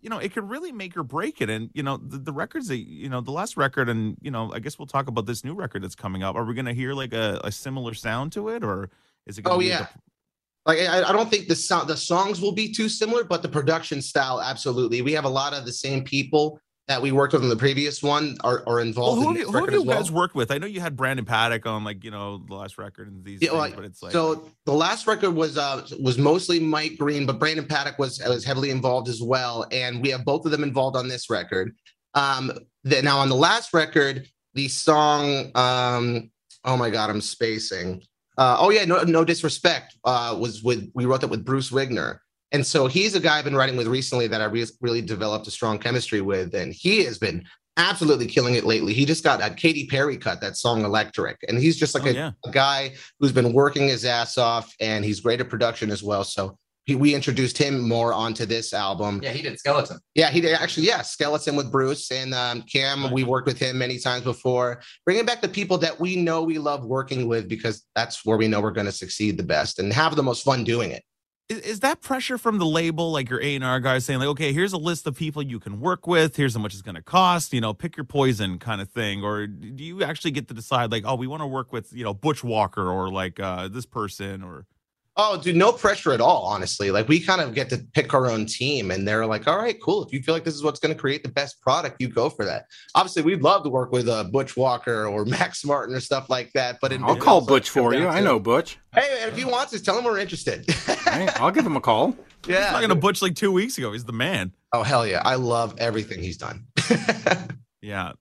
you 0.00 0.08
know, 0.10 0.18
it 0.18 0.32
could 0.32 0.48
really 0.48 0.72
make 0.72 0.96
or 0.96 1.02
break 1.02 1.40
it. 1.40 1.50
And, 1.50 1.70
you 1.74 1.82
know, 1.82 1.96
the, 1.98 2.18
the 2.18 2.32
records 2.32 2.68
that, 2.68 2.78
you 2.78 3.08
know, 3.08 3.20
the 3.20 3.30
last 3.32 3.56
record, 3.56 3.88
and, 3.88 4.16
you 4.20 4.30
know, 4.30 4.52
I 4.52 4.58
guess 4.58 4.78
we'll 4.78 4.86
talk 4.86 5.08
about 5.08 5.26
this 5.26 5.44
new 5.44 5.54
record 5.54 5.82
that's 5.82 5.94
coming 5.94 6.22
up. 6.22 6.36
Are 6.36 6.44
we 6.44 6.54
going 6.54 6.66
to 6.66 6.74
hear 6.74 6.94
like 6.94 7.12
a, 7.12 7.40
a 7.44 7.52
similar 7.52 7.94
sound 7.94 8.32
to 8.32 8.48
it 8.48 8.64
or 8.64 8.90
is 9.26 9.38
it 9.38 9.42
going 9.42 9.52
to 9.52 9.56
Oh, 9.56 9.58
be 9.58 9.66
yeah. 9.66 9.82
the- 9.82 9.88
like 10.66 10.78
I, 10.80 11.02
I 11.08 11.12
don't 11.12 11.30
think 11.30 11.48
the 11.48 11.56
sound 11.56 11.88
the 11.88 11.96
songs 11.96 12.38
will 12.38 12.52
be 12.52 12.70
too 12.70 12.88
similar 12.90 13.24
but 13.24 13.40
the 13.40 13.48
production 13.48 14.02
style 14.02 14.42
absolutely 14.42 15.00
we 15.00 15.12
have 15.12 15.24
a 15.24 15.28
lot 15.28 15.54
of 15.54 15.64
the 15.64 15.72
same 15.72 16.04
people 16.04 16.60
that 16.90 17.00
we 17.00 17.12
worked 17.12 17.32
with 17.32 17.44
in 17.44 17.48
the 17.48 17.54
previous 17.54 18.02
one 18.02 18.36
are, 18.42 18.64
are 18.66 18.74
well, 18.74 18.78
involved 18.78 19.22
who 19.22 19.28
in 19.28 19.28
have 19.28 19.38
you, 19.38 19.44
this 19.44 19.54
who 19.54 19.64
have 19.64 19.72
you 19.72 19.82
well 19.84 19.98
guys 19.98 20.10
worked 20.10 20.34
with? 20.34 20.50
I 20.50 20.58
know 20.58 20.66
you 20.66 20.80
had 20.80 20.96
Brandon 20.96 21.24
Paddock 21.24 21.64
on 21.64 21.84
like, 21.84 22.02
you 22.02 22.10
know, 22.10 22.42
the 22.48 22.56
last 22.56 22.78
record 22.78 23.06
and 23.06 23.24
these 23.24 23.40
Yeah, 23.40 23.50
things, 23.50 23.60
well, 23.60 23.72
but 23.76 23.84
it's 23.84 24.02
like, 24.02 24.10
so 24.10 24.50
the 24.66 24.72
last 24.72 25.06
record 25.06 25.30
was 25.30 25.56
uh 25.56 25.86
was 26.00 26.18
mostly 26.18 26.58
Mike 26.58 26.98
Green, 26.98 27.26
but 27.26 27.38
Brandon 27.38 27.64
Paddock 27.64 27.96
was 28.00 28.20
was 28.26 28.44
heavily 28.44 28.70
involved 28.70 29.08
as 29.08 29.22
well, 29.22 29.66
and 29.70 30.02
we 30.02 30.10
have 30.10 30.24
both 30.24 30.44
of 30.44 30.50
them 30.50 30.64
involved 30.64 30.96
on 30.96 31.06
this 31.06 31.30
record. 31.30 31.76
Um, 32.14 32.50
the, 32.82 33.00
now 33.02 33.20
on 33.20 33.28
the 33.28 33.36
last 33.36 33.72
record, 33.72 34.26
the 34.54 34.66
song, 34.66 35.52
um, 35.54 36.32
oh 36.64 36.76
my 36.76 36.90
god, 36.90 37.08
I'm 37.08 37.20
spacing. 37.20 38.02
Uh, 38.36 38.56
oh 38.58 38.70
yeah, 38.70 38.84
no, 38.84 39.04
no 39.04 39.24
disrespect. 39.24 39.96
Uh, 40.02 40.36
was 40.40 40.64
with 40.64 40.90
we 40.96 41.04
wrote 41.04 41.20
that 41.20 41.28
with 41.30 41.44
Bruce 41.44 41.70
Wiegner, 41.70 42.18
and 42.52 42.66
so 42.66 42.86
he's 42.86 43.14
a 43.14 43.20
guy 43.20 43.38
I've 43.38 43.44
been 43.44 43.56
writing 43.56 43.76
with 43.76 43.86
recently 43.86 44.26
that 44.28 44.40
I 44.40 44.46
re- 44.46 44.66
really 44.80 45.02
developed 45.02 45.46
a 45.46 45.50
strong 45.50 45.78
chemistry 45.78 46.20
with, 46.20 46.54
and 46.54 46.72
he 46.72 47.04
has 47.04 47.18
been 47.18 47.44
absolutely 47.76 48.26
killing 48.26 48.54
it 48.54 48.64
lately. 48.64 48.92
He 48.92 49.04
just 49.04 49.24
got 49.24 49.42
a 49.42 49.54
Katy 49.54 49.86
Perry 49.86 50.16
cut 50.16 50.40
that 50.40 50.56
song 50.56 50.84
Electric, 50.84 51.38
and 51.48 51.58
he's 51.58 51.78
just 51.78 51.94
like 51.94 52.04
oh, 52.04 52.10
a 52.10 52.12
yeah. 52.12 52.30
a 52.44 52.50
guy 52.50 52.94
who's 53.18 53.32
been 53.32 53.52
working 53.52 53.88
his 53.88 54.04
ass 54.04 54.38
off 54.38 54.74
and 54.80 55.04
he's 55.04 55.20
great 55.20 55.40
at 55.40 55.48
production 55.48 55.90
as 55.90 56.02
well. 56.02 56.24
So 56.24 56.58
he, 56.84 56.94
we 56.94 57.14
introduced 57.14 57.56
him 57.56 57.88
more 57.88 58.12
onto 58.12 58.46
this 58.46 58.72
album. 58.72 59.20
Yeah, 59.22 59.30
he 59.30 59.42
did 59.42 59.58
Skeleton. 59.58 59.98
Yeah, 60.14 60.30
he 60.30 60.40
did 60.40 60.54
actually, 60.54 60.86
yeah, 60.86 61.02
Skeleton 61.02 61.54
with 61.54 61.70
Bruce 61.70 62.10
and 62.10 62.34
um, 62.34 62.62
Cam. 62.62 63.10
We 63.12 63.22
worked 63.22 63.46
with 63.46 63.58
him 63.58 63.78
many 63.78 63.98
times 63.98 64.24
before, 64.24 64.82
bringing 65.04 65.24
back 65.24 65.40
the 65.40 65.48
people 65.48 65.78
that 65.78 66.00
we 66.00 66.16
know 66.16 66.42
we 66.42 66.58
love 66.58 66.84
working 66.84 67.28
with 67.28 67.48
because 67.48 67.86
that's 67.94 68.24
where 68.24 68.36
we 68.36 68.48
know 68.48 68.60
we're 68.60 68.72
going 68.72 68.86
to 68.86 68.92
succeed 68.92 69.36
the 69.36 69.44
best 69.44 69.78
and 69.78 69.92
have 69.92 70.16
the 70.16 70.22
most 70.22 70.42
fun 70.44 70.64
doing 70.64 70.90
it. 70.90 71.04
Is, 71.50 71.58
is 71.58 71.80
that 71.80 72.00
pressure 72.00 72.38
from 72.38 72.58
the 72.58 72.64
label, 72.64 73.10
like 73.10 73.28
your 73.28 73.42
A 73.42 73.56
and 73.56 73.64
R 73.64 73.80
guys 73.80 74.04
saying, 74.04 74.20
like, 74.20 74.28
okay, 74.28 74.52
here's 74.52 74.72
a 74.72 74.78
list 74.78 75.06
of 75.08 75.16
people 75.16 75.42
you 75.42 75.58
can 75.58 75.80
work 75.80 76.06
with. 76.06 76.36
Here's 76.36 76.54
how 76.54 76.60
much 76.60 76.74
it's 76.74 76.82
going 76.82 76.94
to 76.94 77.02
cost. 77.02 77.52
You 77.52 77.60
know, 77.60 77.74
pick 77.74 77.96
your 77.96 78.04
poison, 78.04 78.60
kind 78.60 78.80
of 78.80 78.88
thing. 78.88 79.24
Or 79.24 79.48
do 79.48 79.82
you 79.82 80.04
actually 80.04 80.30
get 80.30 80.46
to 80.48 80.54
decide, 80.54 80.92
like, 80.92 81.02
oh, 81.04 81.16
we 81.16 81.26
want 81.26 81.42
to 81.42 81.48
work 81.48 81.72
with, 81.72 81.92
you 81.92 82.04
know, 82.04 82.14
Butch 82.14 82.44
Walker 82.44 82.88
or 82.88 83.10
like 83.10 83.40
uh, 83.40 83.66
this 83.66 83.84
person 83.84 84.44
or 84.44 84.64
Oh, 85.22 85.38
dude, 85.40 85.54
no 85.54 85.70
pressure 85.70 86.12
at 86.12 86.20
all, 86.20 86.44
honestly. 86.44 86.90
Like 86.90 87.06
we 87.08 87.20
kind 87.20 87.42
of 87.42 87.54
get 87.54 87.68
to 87.70 87.78
pick 87.92 88.14
our 88.14 88.30
own 88.30 88.46
team 88.46 88.90
and 88.90 89.06
they're 89.06 89.26
like, 89.26 89.46
all 89.46 89.58
right, 89.58 89.76
cool. 89.82 90.02
If 90.02 90.14
you 90.14 90.22
feel 90.22 90.34
like 90.34 90.44
this 90.44 90.54
is 90.54 90.62
what's 90.62 90.80
going 90.80 90.94
to 90.94 90.98
create 90.98 91.22
the 91.22 91.28
best 91.28 91.60
product, 91.60 91.96
you 92.00 92.08
go 92.08 92.30
for 92.30 92.46
that. 92.46 92.64
Obviously, 92.94 93.22
we'd 93.22 93.42
love 93.42 93.62
to 93.64 93.68
work 93.68 93.92
with 93.92 94.08
uh, 94.08 94.24
Butch 94.24 94.56
Walker 94.56 95.06
or 95.06 95.24
Max 95.26 95.62
Martin 95.64 95.94
or 95.94 96.00
stuff 96.00 96.30
like 96.30 96.50
that. 96.54 96.78
But 96.80 96.92
I'll 96.94 97.16
call 97.16 97.44
Butch 97.44 97.68
for 97.68 97.92
you. 97.92 98.08
I 98.08 98.20
know 98.20 98.40
Butch. 98.40 98.78
Hey, 98.94 99.08
man, 99.14 99.28
if 99.28 99.36
he 99.36 99.44
wants 99.44 99.72
to, 99.72 99.82
tell 99.82 99.98
him 99.98 100.04
we're 100.04 100.18
interested. 100.18 100.64
Hey, 101.10 101.26
I'll 101.36 101.50
give 101.50 101.66
him 101.66 101.76
a 101.76 101.80
call. 101.80 102.14
Yeah. 102.46 102.54
I 102.54 102.58
was 102.58 102.66
yeah. 102.66 102.70
talking 102.70 102.88
to 102.90 102.94
Butch 102.94 103.20
like 103.20 103.34
two 103.34 103.50
weeks 103.50 103.76
ago. 103.78 103.90
He's 103.92 104.04
the 104.04 104.12
man. 104.12 104.52
Oh, 104.72 104.84
hell 104.84 105.04
yeah. 105.04 105.22
I 105.24 105.34
love 105.34 105.74
everything 105.78 106.22
he's 106.22 106.36
done. 106.36 106.66
Yeah. 107.82 108.12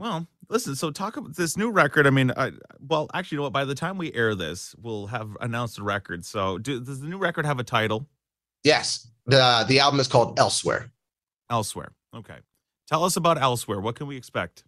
Well, 0.00 0.26
listen. 0.48 0.74
So 0.76 0.90
talk 0.90 1.18
about 1.18 1.36
this 1.36 1.58
new 1.58 1.70
record. 1.70 2.06
I 2.06 2.10
mean, 2.10 2.32
I, 2.34 2.52
well, 2.88 3.10
actually, 3.12 3.36
you 3.36 3.40
know 3.40 3.42
what? 3.42 3.52
By 3.52 3.66
the 3.66 3.74
time 3.74 3.98
we 3.98 4.10
air 4.14 4.34
this, 4.34 4.74
we'll 4.80 5.06
have 5.08 5.36
announced 5.42 5.76
the 5.76 5.82
record. 5.82 6.24
So, 6.24 6.56
do, 6.56 6.80
does 6.80 7.00
the 7.02 7.06
new 7.06 7.18
record 7.18 7.44
have 7.44 7.58
a 7.60 7.64
title? 7.64 8.08
yes. 8.64 9.06
The, 9.26 9.64
the 9.68 9.78
album 9.78 10.00
is 10.00 10.08
called 10.08 10.40
Elsewhere. 10.40 10.90
Elsewhere. 11.50 11.92
Okay. 12.16 12.38
Tell 12.88 13.04
us 13.04 13.16
about 13.16 13.40
Elsewhere. 13.40 13.78
What 13.78 13.94
can 13.94 14.06
we 14.08 14.16
expect? 14.16 14.64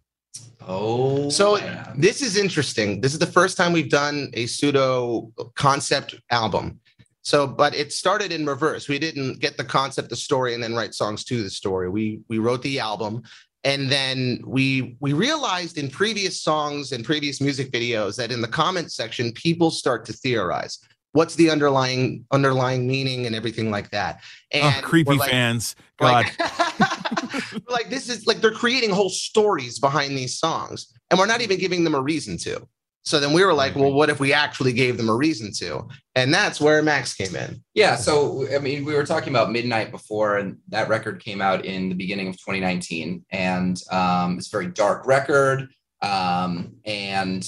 Oh, 0.61 1.29
So 1.29 1.57
man. 1.57 1.95
this 1.97 2.21
is 2.21 2.37
interesting. 2.37 3.01
This 3.01 3.11
is 3.13 3.19
the 3.19 3.25
first 3.25 3.57
time 3.57 3.73
we've 3.73 3.89
done 3.89 4.29
a 4.35 4.45
pseudo 4.45 5.33
concept 5.55 6.15
album. 6.29 6.79
So, 7.23 7.45
but 7.47 7.75
it 7.75 7.91
started 7.91 8.31
in 8.31 8.45
reverse. 8.45 8.87
We 8.87 8.99
didn't 8.99 9.39
get 9.39 9.57
the 9.57 9.65
concept, 9.65 10.09
the 10.09 10.15
story, 10.15 10.53
and 10.53 10.63
then 10.63 10.75
write 10.75 10.93
songs 10.93 11.23
to 11.25 11.41
the 11.43 11.49
story. 11.49 11.89
We 11.89 12.21
we 12.29 12.37
wrote 12.37 12.61
the 12.61 12.79
album, 12.79 13.23
and 13.63 13.89
then 13.89 14.41
we 14.45 14.97
we 14.99 15.13
realized 15.13 15.77
in 15.77 15.89
previous 15.89 16.41
songs 16.41 16.91
and 16.91 17.05
previous 17.05 17.39
music 17.39 17.71
videos 17.71 18.15
that 18.17 18.31
in 18.31 18.41
the 18.41 18.47
comment 18.47 18.91
section 18.91 19.31
people 19.31 19.71
start 19.71 20.05
to 20.05 20.13
theorize 20.13 20.79
what's 21.13 21.35
the 21.35 21.49
underlying 21.49 22.25
underlying 22.31 22.85
meaning 22.85 23.25
and 23.25 23.35
everything 23.35 23.71
like 23.71 23.89
that. 23.91 24.19
Oh, 24.53 24.59
and 24.59 24.75
oh, 24.77 24.87
creepy 24.87 25.15
like- 25.15 25.31
fans. 25.31 25.75
God. 25.99 26.25
like, 26.39 27.69
like 27.69 27.89
this 27.89 28.09
is 28.09 28.25
like 28.25 28.41
they're 28.41 28.51
creating 28.51 28.89
whole 28.89 29.09
stories 29.09 29.79
behind 29.79 30.17
these 30.17 30.37
songs 30.37 30.87
and 31.09 31.19
we're 31.19 31.27
not 31.27 31.41
even 31.41 31.59
giving 31.59 31.83
them 31.83 31.95
a 31.95 32.01
reason 32.01 32.37
to 32.37 32.67
so 33.03 33.19
then 33.19 33.33
we 33.33 33.43
were 33.43 33.53
like 33.53 33.75
well 33.75 33.93
what 33.93 34.09
if 34.09 34.19
we 34.19 34.33
actually 34.33 34.73
gave 34.73 34.97
them 34.97 35.09
a 35.09 35.15
reason 35.15 35.51
to 35.51 35.87
and 36.15 36.33
that's 36.33 36.59
where 36.59 36.81
max 36.81 37.13
came 37.13 37.35
in 37.35 37.61
Yeah, 37.73 37.95
so 37.95 38.47
I 38.53 38.59
mean, 38.59 38.85
we 38.85 38.93
were 38.93 39.05
talking 39.05 39.29
about 39.29 39.51
Midnight 39.51 39.91
before, 39.91 40.37
and 40.37 40.57
that 40.69 40.89
record 40.89 41.23
came 41.23 41.41
out 41.41 41.65
in 41.65 41.89
the 41.89 41.95
beginning 41.95 42.27
of 42.27 42.35
2019, 42.35 43.25
and 43.31 43.81
um, 43.91 44.37
it's 44.37 44.47
a 44.47 44.51
very 44.51 44.67
dark 44.67 45.05
record. 45.07 45.69
Um, 46.01 46.75
and 46.85 47.47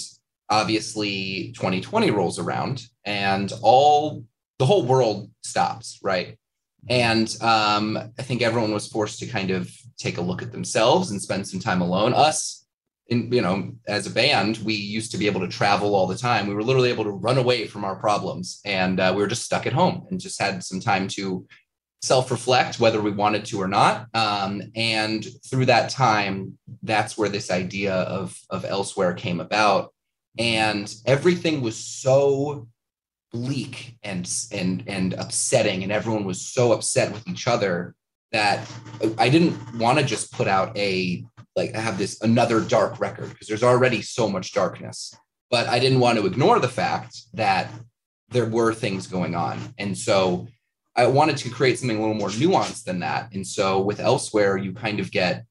obviously 0.50 1.52
2020 1.56 2.12
rolls 2.12 2.40
around 2.40 2.84
and 3.04 3.52
all 3.62 4.24
the 4.60 4.66
whole 4.66 4.86
world 4.86 5.30
stops, 5.44 6.00
right? 6.02 6.38
And 6.88 7.36
um, 7.42 7.98
I 7.98 8.22
think 8.22 8.42
everyone 8.42 8.74
was 8.74 8.88
forced 8.88 9.20
to 9.20 9.26
kind 9.26 9.52
of 9.52 9.70
take 9.98 10.18
a 10.18 10.22
look 10.22 10.42
at 10.42 10.52
themselves 10.52 11.12
and 11.12 11.22
spend 11.22 11.48
some 11.48 11.60
time 11.60 11.82
alone. 11.82 12.14
Us, 12.14 12.65
in 13.08 13.32
you 13.32 13.42
know, 13.42 13.74
as 13.88 14.08
a 14.08 14.12
band, 14.12 14.58
we 14.60 14.74
used 14.74 15.12
to 15.12 15.18
be 15.18 15.28
able 15.28 15.42
to 15.42 15.48
travel 15.48 15.96
all 15.96 16.08
the 16.08 16.18
time. 16.18 16.48
We 16.48 16.56
were 16.56 16.64
literally 16.64 16.90
able 16.90 17.04
to 17.04 17.12
run 17.12 17.38
away 17.38 17.68
from 17.68 17.86
our 17.86 17.96
problems, 17.96 18.62
and 18.66 19.00
uh, 19.00 19.12
we 19.16 19.22
were 19.22 19.28
just 19.28 19.46
stuck 19.46 19.68
at 19.68 19.74
home 19.74 20.08
and 20.10 20.20
just 20.20 20.42
had 20.42 20.64
some 20.64 20.80
time 20.80 21.08
to 21.10 21.46
self-reflect 22.02 22.80
whether 22.80 23.02
we 23.02 23.12
wanted 23.12 23.46
to 23.46 23.62
or 23.62 23.68
not. 23.68 24.08
Um, 24.14 24.62
and 24.76 25.26
through 25.50 25.66
that 25.68 25.90
time, 25.90 26.58
that's 26.84 27.18
where 27.18 27.30
this 27.30 27.52
idea 27.52 27.94
of 27.94 28.38
of 28.50 28.66
elsewhere 28.66 29.14
came 29.14 29.40
about, 29.40 29.94
and 30.38 30.94
everything 31.06 31.62
was 31.62 31.78
so 31.78 32.68
bleak 33.32 33.98
and 34.02 34.32
and 34.52 34.84
and 34.88 35.14
upsetting 35.14 35.84
and 35.84 35.92
everyone 35.92 36.24
was 36.24 36.42
so 36.42 36.72
upset 36.72 37.12
with 37.12 37.28
each 37.28 37.48
other 37.48 37.94
that 38.32 38.66
I 39.18 39.30
didn't 39.30 39.58
want 39.78 40.00
to 40.00 40.06
just 40.06 40.32
put 40.32 40.48
out 40.48 40.76
a 40.78 41.24
like 41.56 41.76
I 41.76 41.80
have 41.80 41.98
this 41.98 42.22
another 42.22 42.60
dark 42.60 43.00
record 43.00 43.30
because 43.30 43.48
there's 43.48 43.64
already 43.64 44.02
so 44.02 44.30
much 44.30 44.54
darkness. 44.54 45.14
But 45.50 45.68
I 45.68 45.80
didn't 45.80 46.00
want 46.00 46.20
to 46.20 46.26
ignore 46.26 46.60
the 46.60 46.68
fact 46.68 47.18
that 47.34 47.72
there 48.30 48.46
were 48.46 48.74
things 48.74 49.08
going 49.08 49.36
on. 49.36 49.60
And 49.78 49.98
so 49.98 50.48
I 50.96 51.08
wanted 51.08 51.38
to 51.38 51.50
create 51.50 51.80
something 51.80 51.98
a 51.98 52.02
little 52.02 52.16
more 52.16 52.30
nuanced 52.30 52.84
than 52.86 53.00
that. 53.00 53.34
And 53.34 53.46
so 53.46 53.82
with 53.82 54.00
elsewhere 54.00 54.58
you 54.58 54.74
kind 54.74 55.00
of 55.00 55.12
get 55.12 55.46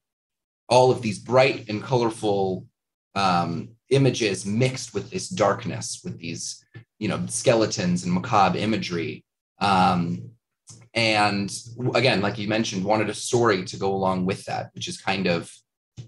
all 0.67 0.91
of 0.91 1.01
these 1.01 1.19
bright 1.19 1.69
and 1.69 1.81
colorful 1.81 2.65
um, 3.15 3.69
images 3.89 4.45
mixed 4.45 4.93
with 4.93 5.09
this 5.09 5.29
darkness 5.29 6.01
with 6.03 6.19
these 6.19 6.63
you 6.99 7.07
know 7.07 7.23
skeletons 7.27 8.03
and 8.03 8.13
macabre 8.13 8.57
imagery. 8.57 9.23
Um, 9.59 10.31
and 10.93 11.53
again 11.93 12.21
like 12.21 12.37
you 12.37 12.47
mentioned 12.47 12.83
wanted 12.83 13.09
a 13.09 13.13
story 13.13 13.63
to 13.65 13.77
go 13.77 13.93
along 13.93 14.25
with 14.25 14.45
that 14.45 14.69
which 14.73 14.87
is 14.87 14.97
kind 14.97 15.27
of 15.27 15.51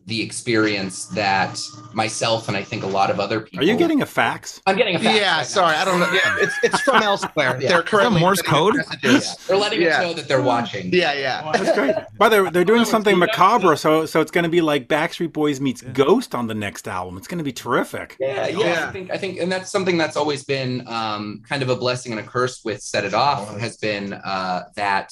the 0.05 0.21
experience 0.21 1.05
that 1.07 1.59
myself 1.93 2.47
and 2.47 2.55
I 2.55 2.63
think 2.63 2.83
a 2.83 2.87
lot 2.87 3.09
of 3.09 3.19
other 3.19 3.41
people 3.41 3.59
Are 3.59 3.63
you 3.63 3.75
getting 3.75 4.01
a 4.01 4.05
fax? 4.05 4.61
I'm 4.65 4.77
getting 4.77 4.95
a 4.95 4.99
fax 4.99 5.15
Yeah, 5.17 5.31
right 5.31 5.37
now. 5.39 5.43
sorry, 5.43 5.75
I 5.75 5.83
don't 5.83 5.99
know. 5.99 6.09
Yeah, 6.13 6.37
it's 6.39 6.55
it's 6.63 6.79
from 6.81 7.03
elsewhere. 7.03 7.57
Yeah. 7.61 7.69
They're 7.69 7.83
currently 7.83 8.19
Morse 8.21 8.41
code? 8.41 8.75
Yeah. 9.03 9.19
They're 9.47 9.57
letting 9.57 9.81
Yeah. 9.81 9.97
us 9.97 10.01
know 10.03 10.13
that 10.13 10.27
they're 10.29 10.41
watching. 10.41 10.93
Yeah, 10.93 11.13
yeah. 11.13 11.51
That's 11.53 11.73
great. 11.77 11.95
But 12.17 12.29
they're 12.29 12.49
they're 12.51 12.63
doing 12.65 12.85
something 12.85 13.17
macabre, 13.17 13.75
so 13.75 14.05
so 14.05 14.21
it's 14.21 14.31
going 14.31 14.43
to 14.43 14.49
be 14.49 14.61
like 14.61 14.87
Backstreet 14.87 15.33
Boys 15.33 15.59
meets 15.59 15.81
Ghost 15.81 16.33
on 16.35 16.47
the 16.47 16.55
next 16.55 16.87
album. 16.87 17.17
It's 17.17 17.27
going 17.27 17.39
to 17.39 17.43
be 17.43 17.51
terrific. 17.53 18.15
Yeah, 18.19 18.47
yeah, 18.47 18.57
Yeah. 18.59 18.87
I 18.87 18.91
think 18.91 19.11
I 19.11 19.17
think, 19.17 19.39
and 19.39 19.51
that's 19.51 19.69
something 19.71 19.97
that's 19.97 20.15
always 20.15 20.43
been 20.45 20.87
um, 20.87 21.41
kind 21.49 21.61
of 21.63 21.69
a 21.69 21.75
blessing 21.75 22.11
and 22.13 22.21
a 22.21 22.23
curse 22.23 22.63
with 22.63 22.81
Set 22.81 23.03
It 23.03 23.13
Off 23.13 23.57
has 23.59 23.77
been 23.77 24.13
uh, 24.13 24.63
that 24.75 25.11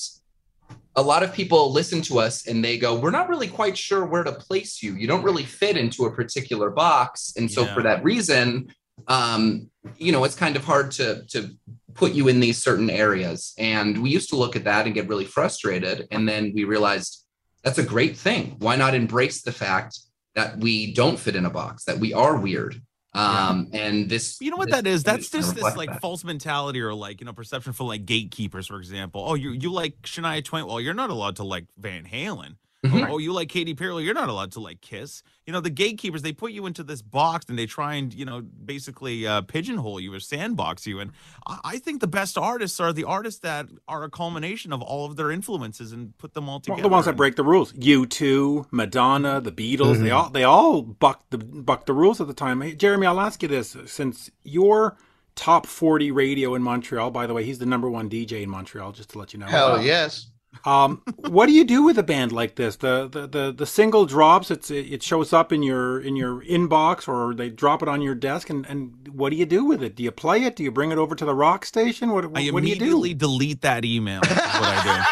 a 0.96 1.02
lot 1.02 1.24
of 1.24 1.34
people 1.34 1.72
listen 1.72 2.02
to 2.04 2.20
us 2.20 2.48
and 2.48 2.64
they 2.64 2.78
go, 2.78 2.98
"We're 2.98 3.12
not 3.12 3.28
really 3.30 3.48
quite 3.48 3.78
sure 3.78 4.06
where 4.06 4.24
to 4.24 4.32
place 4.32 4.82
you. 4.82 4.96
You 4.96 5.08
don't 5.08 5.24
really 5.24 5.44
fit 5.44 5.76
into 5.78 6.06
a 6.06 6.12
particular 6.12 6.70
box," 6.70 7.34
and 7.38 7.52
so 7.52 7.64
Yeah. 7.64 7.74
for 7.74 7.84
that 7.84 8.04
reason, 8.04 8.74
um, 9.08 9.70
you 9.98 10.12
know, 10.12 10.24
it's 10.24 10.36
kind 10.36 10.56
of 10.56 10.64
hard 10.64 10.92
to 10.92 11.26
to 11.30 11.50
put 11.94 12.14
you 12.14 12.28
in 12.28 12.40
these 12.40 12.58
certain 12.58 12.90
areas. 12.90 13.54
And 13.58 14.02
we 14.04 14.10
used 14.10 14.30
to 14.30 14.36
look 14.36 14.56
at 14.56 14.66
that 14.66 14.86
and 14.86 14.94
get 14.96 15.08
really 15.08 15.26
frustrated, 15.26 16.08
and 16.12 16.28
then 16.28 16.52
we 16.54 16.64
realized 16.64 17.24
that's 17.64 17.78
a 17.78 17.84
great 17.84 18.18
thing. 18.18 18.56
Why 18.60 18.76
not 18.76 18.94
embrace 18.96 19.42
the 19.42 19.52
fact 19.52 20.00
that 20.36 20.58
we 20.60 20.94
don't 20.94 21.20
fit 21.20 21.36
in 21.36 21.46
a 21.46 21.50
box, 21.50 21.84
that 21.86 22.00
we 22.00 22.14
are 22.14 22.36
weird. 22.38 22.82
Um, 23.16 23.70
and 23.74 24.10
this, 24.10 24.38
You 24.42 24.52
know 24.52 24.58
what 24.58 24.68
this 24.68 24.76
that 24.76 24.88
is? 24.88 25.04
That's 25.04 25.30
just 25.30 25.56
this 25.56 25.64
like 25.64 25.90
that. 25.90 26.02
false 26.02 26.24
mentality 26.24 26.82
or 26.82 26.94
like 26.94 27.22
you 27.22 27.26
know 27.26 27.34
perception 27.34 27.74
for 27.74 27.86
like 27.86 28.06
gatekeepers, 28.06 28.68
for 28.68 28.78
example. 28.78 29.24
Oh, 29.26 29.36
you 29.36 29.52
you 29.52 29.72
like 29.72 30.02
Shania 30.02 30.44
Twain? 30.44 30.66
Well, 30.68 30.82
you're 30.82 30.94
not 30.94 31.10
allowed 31.10 31.38
to 31.38 31.44
like 31.44 31.66
Van 31.78 32.06
Halen. 32.06 32.56
Mhm. 32.92 33.10
Oh, 33.10 33.18
you 33.18 33.34
like 33.34 33.50
Katy 33.50 33.74
Perry? 33.74 34.04
You're 34.04 34.14
not 34.14 34.30
allowed 34.30 34.52
to 34.54 34.60
like 34.60 34.82
Kiss. 34.82 35.24
You 35.46 35.54
know 35.54 35.60
the 35.62 35.70
gatekeepers 35.70 36.22
they 36.22 36.34
put 36.34 36.52
you 36.52 36.66
into 36.66 36.84
this 36.84 37.02
box 37.02 37.46
and 37.50 37.58
they 37.58 37.66
try 37.66 37.96
and 37.96 38.14
you 38.14 38.26
know 38.26 38.42
basically 38.42 39.28
uh, 39.28 39.42
pigeonhole 39.42 40.00
you 40.00 40.14
or 40.14 40.20
sandbox 40.20 40.88
you. 40.88 41.00
And 41.00 41.12
I, 41.48 41.60
I 41.64 41.78
think 41.78 42.02
the 42.02 42.08
best 42.08 42.38
artists 42.38 42.80
are 42.80 42.92
the 42.94 43.04
artists 43.04 43.40
that 43.42 43.68
are 43.88 44.04
a 44.04 44.10
culmination 44.10 44.74
of 44.74 44.82
all 44.82 45.06
of 45.06 45.16
their 45.16 45.32
influences 45.32 45.92
and 45.92 46.18
put 46.18 46.34
them 46.34 46.48
all 46.50 46.56
Well, 46.56 46.62
together. 46.62 46.82
the 46.84 46.90
ones 46.90 47.06
that 47.06 47.16
break 47.16 47.36
the 47.36 47.44
rules. 47.44 47.74
U2, 47.74 48.68
Madonna, 48.72 49.42
the 49.42 49.52
Beatles, 49.52 50.00
they 50.02 50.12
all 50.12 50.30
they 50.30 50.44
all 50.44 50.82
bucked 50.82 51.32
the 51.32 51.38
bucked 51.38 51.86
the 51.88 51.94
rules 51.94 52.20
at 52.22 52.28
the 52.28 52.34
time. 52.34 52.62
Hey, 52.62 52.76
Jeremy, 52.76 53.08
I'll 53.08 53.20
ask 53.20 53.42
you 53.42 53.48
this: 53.48 53.76
since 53.86 54.30
your 54.44 54.98
top 55.36 55.66
forty 55.66 56.12
radio 56.12 56.56
in 56.56 56.64
Montreal, 56.64 57.12
by 57.12 57.28
the 57.28 57.34
way, 57.34 57.44
he's 57.44 57.60
the 57.60 57.66
number 57.66 57.90
one 57.90 58.10
DJ 58.10 58.42
in 58.44 58.50
Montreal, 58.50 58.92
just 58.94 59.10
to 59.10 59.18
let 59.20 59.34
you 59.34 59.40
know. 59.40 59.48
Hell 59.48 59.82
yes. 59.82 60.28
Um, 60.64 61.02
what 61.28 61.48
do 61.48 61.52
you 61.52 61.64
do 61.64 61.84
with 61.84 61.98
a 61.98 62.04
band 62.04 62.32
like 62.32 62.56
this? 62.56 62.78
The 62.78 63.08
the 63.08 63.28
the, 63.28 63.52
the 63.52 63.66
single 63.66 64.06
drops. 64.06 64.50
It's 64.50 64.72
it 64.72 65.04
shows 65.04 65.34
up 65.34 65.52
in 65.52 65.62
your 65.64 66.00
in 66.00 66.16
your 66.16 66.42
inbox, 66.42 67.08
or 67.08 67.34
they 67.36 67.50
drop 67.50 67.82
it 67.84 67.90
on 67.90 68.02
your 68.02 68.16
desk, 68.16 68.50
and, 68.50 68.66
and 68.68 68.94
what 69.12 69.30
do 69.32 69.36
you 69.36 69.46
do 69.46 69.66
with 69.66 69.84
it? 69.84 69.96
Do 69.96 70.04
you 70.04 70.12
play 70.12 70.44
it? 70.44 70.56
Do 70.56 70.64
you 70.64 70.72
bring 70.72 70.92
it 70.92 70.98
over 70.98 71.16
to 71.16 71.26
the 71.26 71.36
rock 71.36 71.66
station? 71.66 72.12
What, 72.12 72.26
I 72.26 72.28
what 72.28 72.36
do 72.38 72.44
you 72.44 72.58
immediately 72.58 73.14
do? 73.14 73.20
delete 73.28 73.62
that 73.62 73.86
email. 73.86 74.22
Is 74.22 74.30
what 74.30 74.40
I 74.44 75.06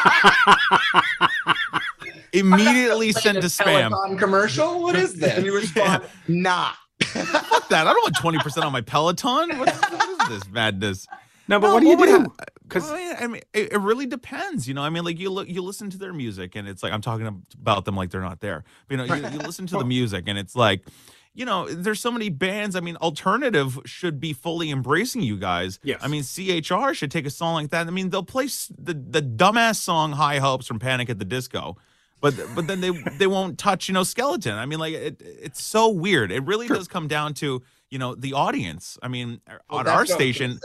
do. 1.19 1.27
immediately 2.33 3.11
send 3.11 3.41
to 3.41 3.47
spam. 3.47 3.89
Peloton 3.89 4.17
commercial. 4.17 4.81
What 4.81 4.95
is 4.95 5.15
this? 5.15 5.33
And 5.37 5.45
you 5.45 5.55
respond, 5.55 6.03
nah. 6.27 6.71
Fuck 7.03 7.69
that. 7.69 7.87
I 7.87 7.93
don't 7.93 8.03
want 8.03 8.15
twenty 8.17 8.37
percent 8.39 8.65
on 8.65 8.71
my 8.71 8.81
Peloton. 8.81 9.57
What, 9.57 9.69
what 9.69 10.21
is 10.21 10.29
this 10.29 10.51
madness? 10.51 11.07
No, 11.47 11.59
but 11.59 11.67
No, 11.67 11.73
what 11.73 11.79
do 11.81 11.87
you 11.87 11.97
would 11.97 12.23
do? 12.23 12.33
Because 12.73 12.89
Well, 12.89 12.99
yeah, 12.99 13.17
I 13.19 13.27
mean, 13.27 13.41
it, 13.53 13.73
it 13.73 13.79
really 13.79 14.05
depends. 14.05 14.67
You 14.67 14.73
know, 14.73 14.81
I 14.81 14.89
mean, 14.89 15.03
like 15.03 15.19
you 15.19 15.29
look, 15.29 15.47
you 15.47 15.61
listen 15.61 15.89
to 15.91 15.97
their 15.97 16.13
music, 16.13 16.55
and 16.55 16.67
it's 16.67 16.81
like 16.81 16.91
I'm 16.91 17.01
talking 17.01 17.43
about 17.53 17.85
them 17.85 17.95
like 17.95 18.09
they're 18.09 18.21
not 18.21 18.39
there. 18.39 18.63
But, 18.87 18.99
you 18.99 19.05
know, 19.05 19.15
you, 19.15 19.29
you 19.29 19.39
listen 19.39 19.67
to 19.67 19.77
the 19.77 19.85
music, 19.85 20.25
and 20.27 20.37
it's 20.37 20.55
like, 20.55 20.81
you 21.35 21.45
know, 21.45 21.67
there's 21.67 21.99
so 21.99 22.11
many 22.11 22.29
bands. 22.29 22.75
I 22.75 22.79
mean, 22.79 22.95
alternative 22.97 23.79
should 23.85 24.19
be 24.19 24.33
fully 24.33 24.71
embracing 24.71 25.21
you 25.21 25.37
guys. 25.37 25.79
Yes. 25.83 25.99
I 26.01 26.07
mean, 26.07 26.23
CHR 26.23 26.93
should 26.93 27.11
take 27.11 27.25
a 27.25 27.31
song 27.31 27.55
like 27.55 27.69
that. 27.69 27.87
I 27.87 27.91
mean, 27.91 28.09
they'll 28.09 28.23
play 28.23 28.45
the 28.45 28.93
the 28.93 29.21
dumbass 29.21 29.75
song 29.75 30.13
"High 30.13 30.39
Hopes" 30.39 30.65
from 30.67 30.79
Panic 30.79 31.09
at 31.09 31.19
the 31.19 31.25
Disco. 31.25 31.77
But, 32.21 32.35
but 32.55 32.67
then 32.67 32.79
they 32.79 32.91
they 33.17 33.27
won't 33.27 33.57
touch 33.57 33.89
you 33.89 33.93
know 33.93 34.03
skeleton. 34.03 34.57
I 34.57 34.65
mean 34.65 34.79
like 34.79 34.93
it, 34.93 35.21
it's 35.21 35.61
so 35.61 35.89
weird. 35.89 36.31
It 36.31 36.45
really 36.45 36.69
does 36.69 36.87
come 36.87 37.09
down 37.09 37.33
to 37.35 37.61
you 37.93 37.99
know 37.99 38.15
the 38.15 38.33
audience. 38.33 38.97
I 39.03 39.07
mean 39.07 39.39
Well, 39.47 39.59
on 39.69 39.87
our 39.87 39.93
what 39.93 39.97
I 39.97 40.01
was 40.01 40.09
gonna 40.09 40.19
station. 40.19 40.59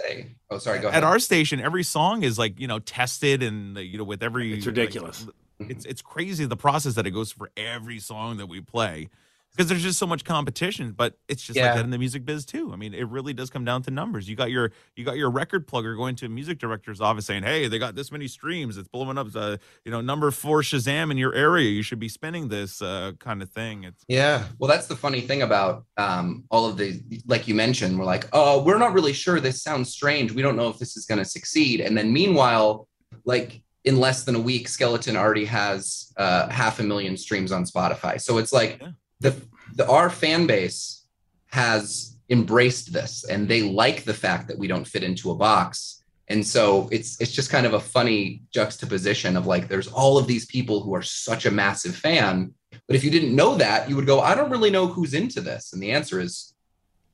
Oh, 0.51 0.57
sorry. 0.57 0.79
Go 0.81 0.89
ahead. 0.89 1.05
at 1.05 1.07
our 1.07 1.19
station 1.19 1.61
every 1.61 1.83
song 1.83 2.23
is 2.23 2.39
like 2.39 2.59
you 2.59 2.67
know 2.67 2.79
tested 2.79 3.43
and 3.43 3.77
you 3.77 3.99
know 3.99 4.05
with 4.05 4.23
every 4.23 4.55
It's 4.55 4.65
like, 4.65 4.75
ridiculous. 4.75 5.27
Mm-hmm. 5.61 5.71
it's 5.71 5.85
it's 5.85 6.01
crazy 6.01 6.47
the 6.47 6.57
process 6.57 6.95
that 6.95 7.07
it 7.07 7.11
goes 7.11 7.31
for 7.31 7.51
every 7.55 7.99
song 7.99 8.39
that 8.39 8.47
we 8.47 8.63
play 8.63 9.11
because 9.59 9.69
there's 9.69 9.83
just 9.83 9.99
so 9.99 10.07
much 10.07 10.25
competition 10.25 10.93
but 10.93 11.19
it's 11.29 11.43
just 11.43 11.59
like 11.59 11.75
that 11.75 11.85
in 11.85 11.91
the 11.91 11.99
music 11.99 12.25
biz 12.25 12.45
too 12.45 12.73
i 12.73 12.77
mean 12.77 12.95
it 12.95 13.09
really 13.09 13.33
does 13.33 13.51
come 13.51 13.65
down 13.65 13.83
to 13.83 13.91
numbers 13.91 14.29
you 14.29 14.37
got 14.37 14.51
your 14.51 14.71
you 14.97 15.05
got 15.05 15.17
your 15.17 15.31
record 15.31 15.67
plugger 15.67 15.97
going 15.97 16.15
to 16.15 16.27
a 16.27 16.29
music 16.29 16.59
director's 16.59 17.01
office 17.01 17.27
saying 17.27 17.43
hey 17.43 17.69
they 17.69 17.79
got 17.79 17.95
this 17.95 18.13
many 18.13 18.29
streams 18.29 18.77
it's 18.77 18.89
blowing 18.89 19.19
up 19.19 19.27
uh, 19.35 19.57
you 19.85 19.91
know 19.91 20.01
number 20.01 20.31
four 20.31 20.63
shazam 20.63 21.11
in 21.11 21.19
your 21.19 21.35
area 21.35 21.69
you 21.69 21.83
should 21.83 21.99
be 21.99 22.09
spinning 22.09 22.49
this 22.49 22.81
uh, 22.81 23.13
kind 23.19 23.43
of 23.43 23.51
thing 23.51 23.85
it's 23.85 24.05
Yeah. 24.07 24.45
Well, 24.59 24.69
that's 24.69 24.87
the 24.87 24.97
funny 24.97 25.21
thing 25.21 25.43
about 25.43 25.85
um, 25.97 26.45
all 26.51 26.67
of 26.67 26.77
the, 26.77 27.01
like 27.27 27.49
you 27.49 27.55
mentioned, 27.55 27.99
we're 27.99 28.05
like, 28.05 28.29
oh, 28.33 28.63
we're 28.63 28.79
not 28.79 28.93
really 28.93 29.13
sure. 29.13 29.41
This 29.41 29.63
sounds 29.63 29.91
strange. 29.91 30.33
We 30.33 30.43
don't 30.43 30.57
know 30.57 30.69
if 30.69 30.79
this 30.79 30.97
is 30.97 31.07
going 31.07 31.19
to 31.19 31.25
succeed. 31.25 31.81
And 31.81 31.97
then 31.97 32.13
meanwhile, 32.13 32.89
like 33.25 33.63
in 33.85 33.99
less 33.99 34.25
than 34.25 34.35
a 34.35 34.41
week, 34.41 34.69
Skeleton 34.69 35.17
already 35.17 35.45
has 35.45 36.13
uh, 36.17 36.49
half 36.49 36.81
a 36.81 36.83
million 36.83 37.17
streams 37.17 37.53
on 37.53 37.65
Spotify. 37.65 38.21
So 38.21 38.39
it's 38.39 38.53
like 38.53 38.79
Yeah. 38.81 38.89
The, 39.21 39.35
the 39.75 39.89
our 39.89 40.11
fan 40.11 40.47
base 40.47 41.05
has 41.47 42.17
embraced 42.31 42.93
this, 42.93 43.25
and 43.25 43.49
they 43.49 43.63
like 43.63 44.05
the 44.05 44.15
fact 44.15 44.49
that 44.49 44.59
we 44.59 44.67
don't 44.69 44.87
fit 44.87 45.03
into 45.03 45.31
a 45.31 45.35
box. 45.35 46.03
And 46.31 46.47
so 46.47 46.89
it's 46.93 47.19
it's 47.21 47.33
just 47.33 47.49
kind 47.51 47.65
of 47.67 47.73
a 47.73 47.81
funny 47.81 48.43
juxtaposition 48.53 49.37
of 49.37 49.47
like 49.47 49.69
there's 49.69 49.89
all 49.89 50.19
of 50.19 50.27
these 50.27 50.45
people 50.47 50.83
who 50.83 50.95
are 50.95 51.01
such 51.03 51.47
a 51.47 51.51
massive 51.51 51.97
fan, 51.97 52.53
but 52.87 52.97
if 52.97 53.03
you 53.03 53.11
didn't 53.11 53.35
know 53.35 53.55
that, 53.57 53.89
you 53.89 53.97
would 53.97 54.05
go, 54.07 54.21
I 54.21 54.35
don't 54.35 54.51
really 54.51 54.71
know 54.71 54.87
who's 54.87 55.15
into 55.15 55.41
this. 55.41 55.73
And 55.73 55.83
the 55.83 55.91
answer 55.93 56.21
is 56.21 56.53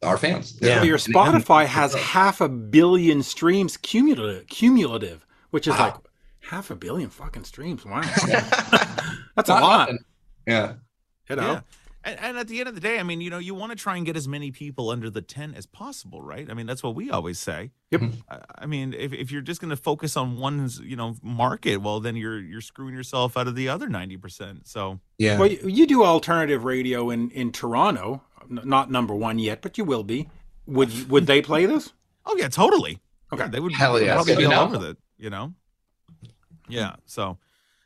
our 0.03 0.19
fans. 0.19 0.59
Yeah. 0.61 0.77
Well, 0.77 0.85
your 0.87 0.99
Spotify 0.99 1.65
has 1.67 1.95
half 1.95 2.41
a 2.41 2.49
billion 2.49 3.23
streams 3.23 3.77
cumulative, 3.77 4.49
cumulative, 4.49 5.25
which 5.51 5.69
is 5.69 5.75
Wow. 5.75 5.85
like 5.85 5.95
half 6.41 6.71
a 6.73 6.75
billion 6.75 7.09
fucking 7.09 7.45
streams. 7.45 7.85
Wow, 7.87 8.01
that's 9.37 9.49
a 9.49 9.53
lot. 9.53 9.79
nothing. 9.91 9.99
Yeah. 10.47 10.73
You 11.31 11.37
know, 11.37 11.53
Yeah. 11.53 11.61
And, 12.07 12.21
and 12.21 12.37
at 12.39 12.49
the 12.49 12.59
end 12.61 12.69
of 12.69 12.75
the 12.75 12.81
day, 12.83 12.99
I 12.99 13.03
mean, 13.03 13.21
you 13.23 13.31
know, 13.31 13.39
you 13.39 13.55
want 13.55 13.71
to 13.73 13.77
try 13.77 13.97
and 13.97 14.05
get 14.05 14.15
as 14.17 14.29
many 14.29 14.51
people 14.51 14.91
under 14.91 15.09
the 15.09 15.23
tent 15.23 15.57
as 15.57 15.65
possible, 15.67 16.21
right? 16.21 16.51
I 16.51 16.55
mean, 16.55 16.67
that's 16.67 16.83
what 16.83 16.95
we 16.95 17.11
always 17.11 17.39
say. 17.39 17.71
Yep. 17.91 18.03
I, 18.29 18.39
I 18.59 18.67
mean, 18.67 18.93
if, 18.93 19.13
if 19.15 19.33
you're 19.33 19.41
just 19.41 19.61
going 19.61 19.71
to 19.71 19.77
focus 19.77 20.17
on 20.17 20.37
one's, 20.37 20.81
you 20.81 20.97
know, 20.97 21.17
market, 21.23 21.79
well, 21.79 22.01
then 22.01 22.15
you're 22.17 22.39
you're 22.39 22.61
screwing 22.61 22.95
yourself 22.95 23.37
out 23.37 23.49
of 23.49 23.55
the 23.55 23.69
other 23.71 23.89
ninety 23.89 24.17
percent. 24.19 24.67
So 24.69 25.01
Yeah. 25.19 25.39
well, 25.39 25.49
you, 25.51 25.67
you 25.67 25.87
do 25.87 26.05
alternative 26.05 26.65
radio 26.65 27.09
in 27.11 27.31
in 27.31 27.53
Toronto, 27.53 28.23
N- 28.51 28.61
not 28.65 28.91
number 28.91 29.15
one 29.15 29.39
yet, 29.39 29.63
but 29.63 29.79
you 29.79 29.85
will 29.85 30.05
be. 30.05 30.29
would 30.67 31.09
would 31.11 31.27
they 31.27 31.41
play 31.43 31.65
this? 31.67 31.93
Oh 32.27 32.37
yeah, 32.39 32.49
totally. 32.49 33.01
Okay. 33.33 33.43
Yeah, 33.45 33.49
they 33.49 33.61
would 33.61 33.73
Hell 33.73 34.01
yeah. 34.01 34.15
probably 34.15 34.35
Good 34.35 34.49
be 34.49 34.55
all 34.55 34.75
over 34.75 34.91
it. 34.91 34.97
You 35.19 35.29
know. 35.31 35.53
Yeah. 36.69 36.97
So. 37.07 37.39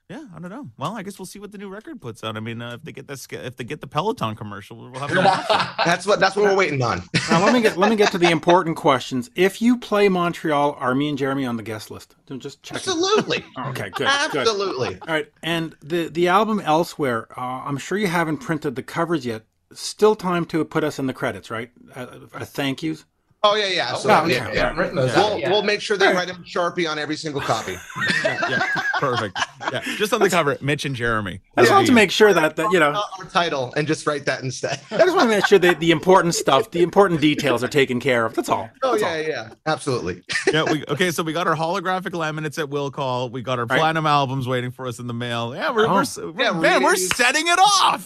Yeah, 0.08 0.24
I 0.34 0.38
don't 0.38 0.48
know. 0.50 0.70
Well, 0.78 0.96
I 0.96 1.02
guess 1.02 1.18
we'll 1.18 1.26
see 1.26 1.38
what 1.38 1.52
the 1.52 1.58
new 1.58 1.68
record 1.68 2.00
puts 2.00 2.24
out. 2.24 2.34
I 2.38 2.40
mean, 2.40 2.62
uh, 2.62 2.76
if 2.76 2.82
they 2.82 2.92
get 2.92 3.06
this, 3.06 3.26
if 3.30 3.56
they 3.56 3.64
get 3.64 3.82
the 3.82 3.86
Peloton 3.86 4.36
commercial, 4.36 4.78
we'll 4.78 5.00
have 5.00 5.10
to. 5.10 5.74
That's 5.84 6.06
what 6.06 6.18
that's 6.18 6.34
what 6.34 6.46
we're 6.46 6.56
waiting 6.56 6.82
on. 6.82 7.02
Now 7.28 7.44
let 7.44 7.52
me 7.52 7.60
get 7.60 7.76
let 7.76 7.90
me 7.90 7.96
get 7.96 8.10
to 8.12 8.18
the 8.18 8.30
important 8.30 8.76
questions. 8.78 9.28
If 9.34 9.60
you 9.60 9.76
play 9.78 10.08
Montreal, 10.08 10.76
are 10.80 10.94
me 10.94 11.10
and 11.10 11.18
Jeremy 11.18 11.44
on 11.44 11.58
the 11.58 11.62
guest 11.62 11.90
list? 11.90 12.16
Just 12.38 12.62
check. 12.62 12.76
Absolutely. 12.76 13.44
Okay, 13.58 13.90
good, 13.90 14.08
good. 14.32 14.46
Absolutely. 14.46 14.98
All 15.02 15.08
right, 15.14 15.30
and 15.42 15.76
the 15.82 16.08
the 16.08 16.28
album 16.28 16.60
elsewhere. 16.60 17.28
Uh, 17.36 17.62
I'm 17.66 17.76
sure 17.76 17.98
you 17.98 18.06
haven't 18.06 18.38
printed 18.38 18.76
the 18.76 18.82
covers 18.82 19.26
yet. 19.26 19.42
Still 19.74 20.16
time 20.16 20.46
to 20.46 20.64
put 20.64 20.84
us 20.84 20.98
in 20.98 21.06
the 21.06 21.12
credits, 21.12 21.50
right? 21.50 21.70
Uh, 21.94 22.06
uh, 22.32 22.44
thank 22.46 22.82
yous. 22.82 23.04
Oh 23.44 23.54
yeah, 23.54 23.68
yeah. 23.68 23.94
So, 23.94 24.10
Oh, 24.10 24.26
yeah, 24.26 24.46
okay. 24.48 24.56
yeah. 24.56 24.70
I've 24.70 24.76
written 24.78 24.96
those 24.96 25.14
We'll, 25.14 25.38
yeah. 25.38 25.48
we'll 25.50 25.62
make 25.62 25.80
sure 25.80 25.96
they 25.96 26.08
write 26.12 26.28
him 26.28 26.42
Sharpie 26.42 26.90
on 26.90 26.98
every 26.98 27.14
single 27.14 27.40
copy. 27.40 27.76
yeah, 28.24 28.58
perfect. 28.98 29.38
Yeah, 29.72 29.80
just 29.96 30.12
on 30.12 30.20
the 30.20 30.28
cover, 30.28 30.58
Mitch 30.60 30.84
and 30.84 30.96
Jeremy. 30.96 31.40
I 31.56 31.60
just 31.62 31.72
want 31.72 31.86
to 31.86 31.92
make 31.92 32.10
sure 32.10 32.32
that, 32.32 32.56
that 32.56 32.72
you 32.72 32.80
know. 32.80 33.00
Our 33.18 33.24
title 33.26 33.72
and 33.76 33.86
just 33.86 34.08
write 34.08 34.24
that 34.26 34.42
instead. 34.42 34.80
I 34.90 34.98
just 34.98 35.14
want 35.14 35.30
to 35.30 35.36
make 35.36 35.46
sure 35.46 35.60
that 35.60 35.78
the 35.78 35.92
important 35.92 36.34
stuff, 36.34 36.72
the 36.72 36.82
important 36.82 37.20
details, 37.20 37.62
are 37.62 37.68
taken 37.68 38.00
care 38.00 38.26
of. 38.26 38.34
That's 38.34 38.48
all. 38.48 38.68
Oh 38.82 38.98
That's 38.98 39.02
yeah, 39.02 39.08
all. 39.10 39.46
yeah, 39.48 39.54
absolutely. 39.66 40.22
yeah, 40.52 40.64
we 40.64 40.84
okay. 40.88 41.12
So 41.12 41.22
we 41.22 41.32
got 41.32 41.46
our 41.46 41.54
holographic 41.54 42.10
laminates 42.14 42.58
at 42.58 42.68
will 42.68 42.90
call. 42.90 43.30
We 43.30 43.42
got 43.42 43.60
our 43.60 43.66
Right. 43.66 43.78
platinum 43.78 44.06
albums 44.06 44.48
waiting 44.48 44.72
for 44.72 44.84
us 44.88 44.98
in 44.98 45.06
the 45.06 45.14
mail. 45.14 45.54
Yeah, 45.54 45.70
we're, 45.70 45.86
Oh. 45.86 45.92
we're, 46.16 46.32
we're 46.32 46.42
Yeah, 46.42 46.52
man, 46.52 46.82
we're 46.82 46.90
readings. 46.92 47.14
setting 47.16 47.46
it 47.46 47.58
off. 47.60 48.04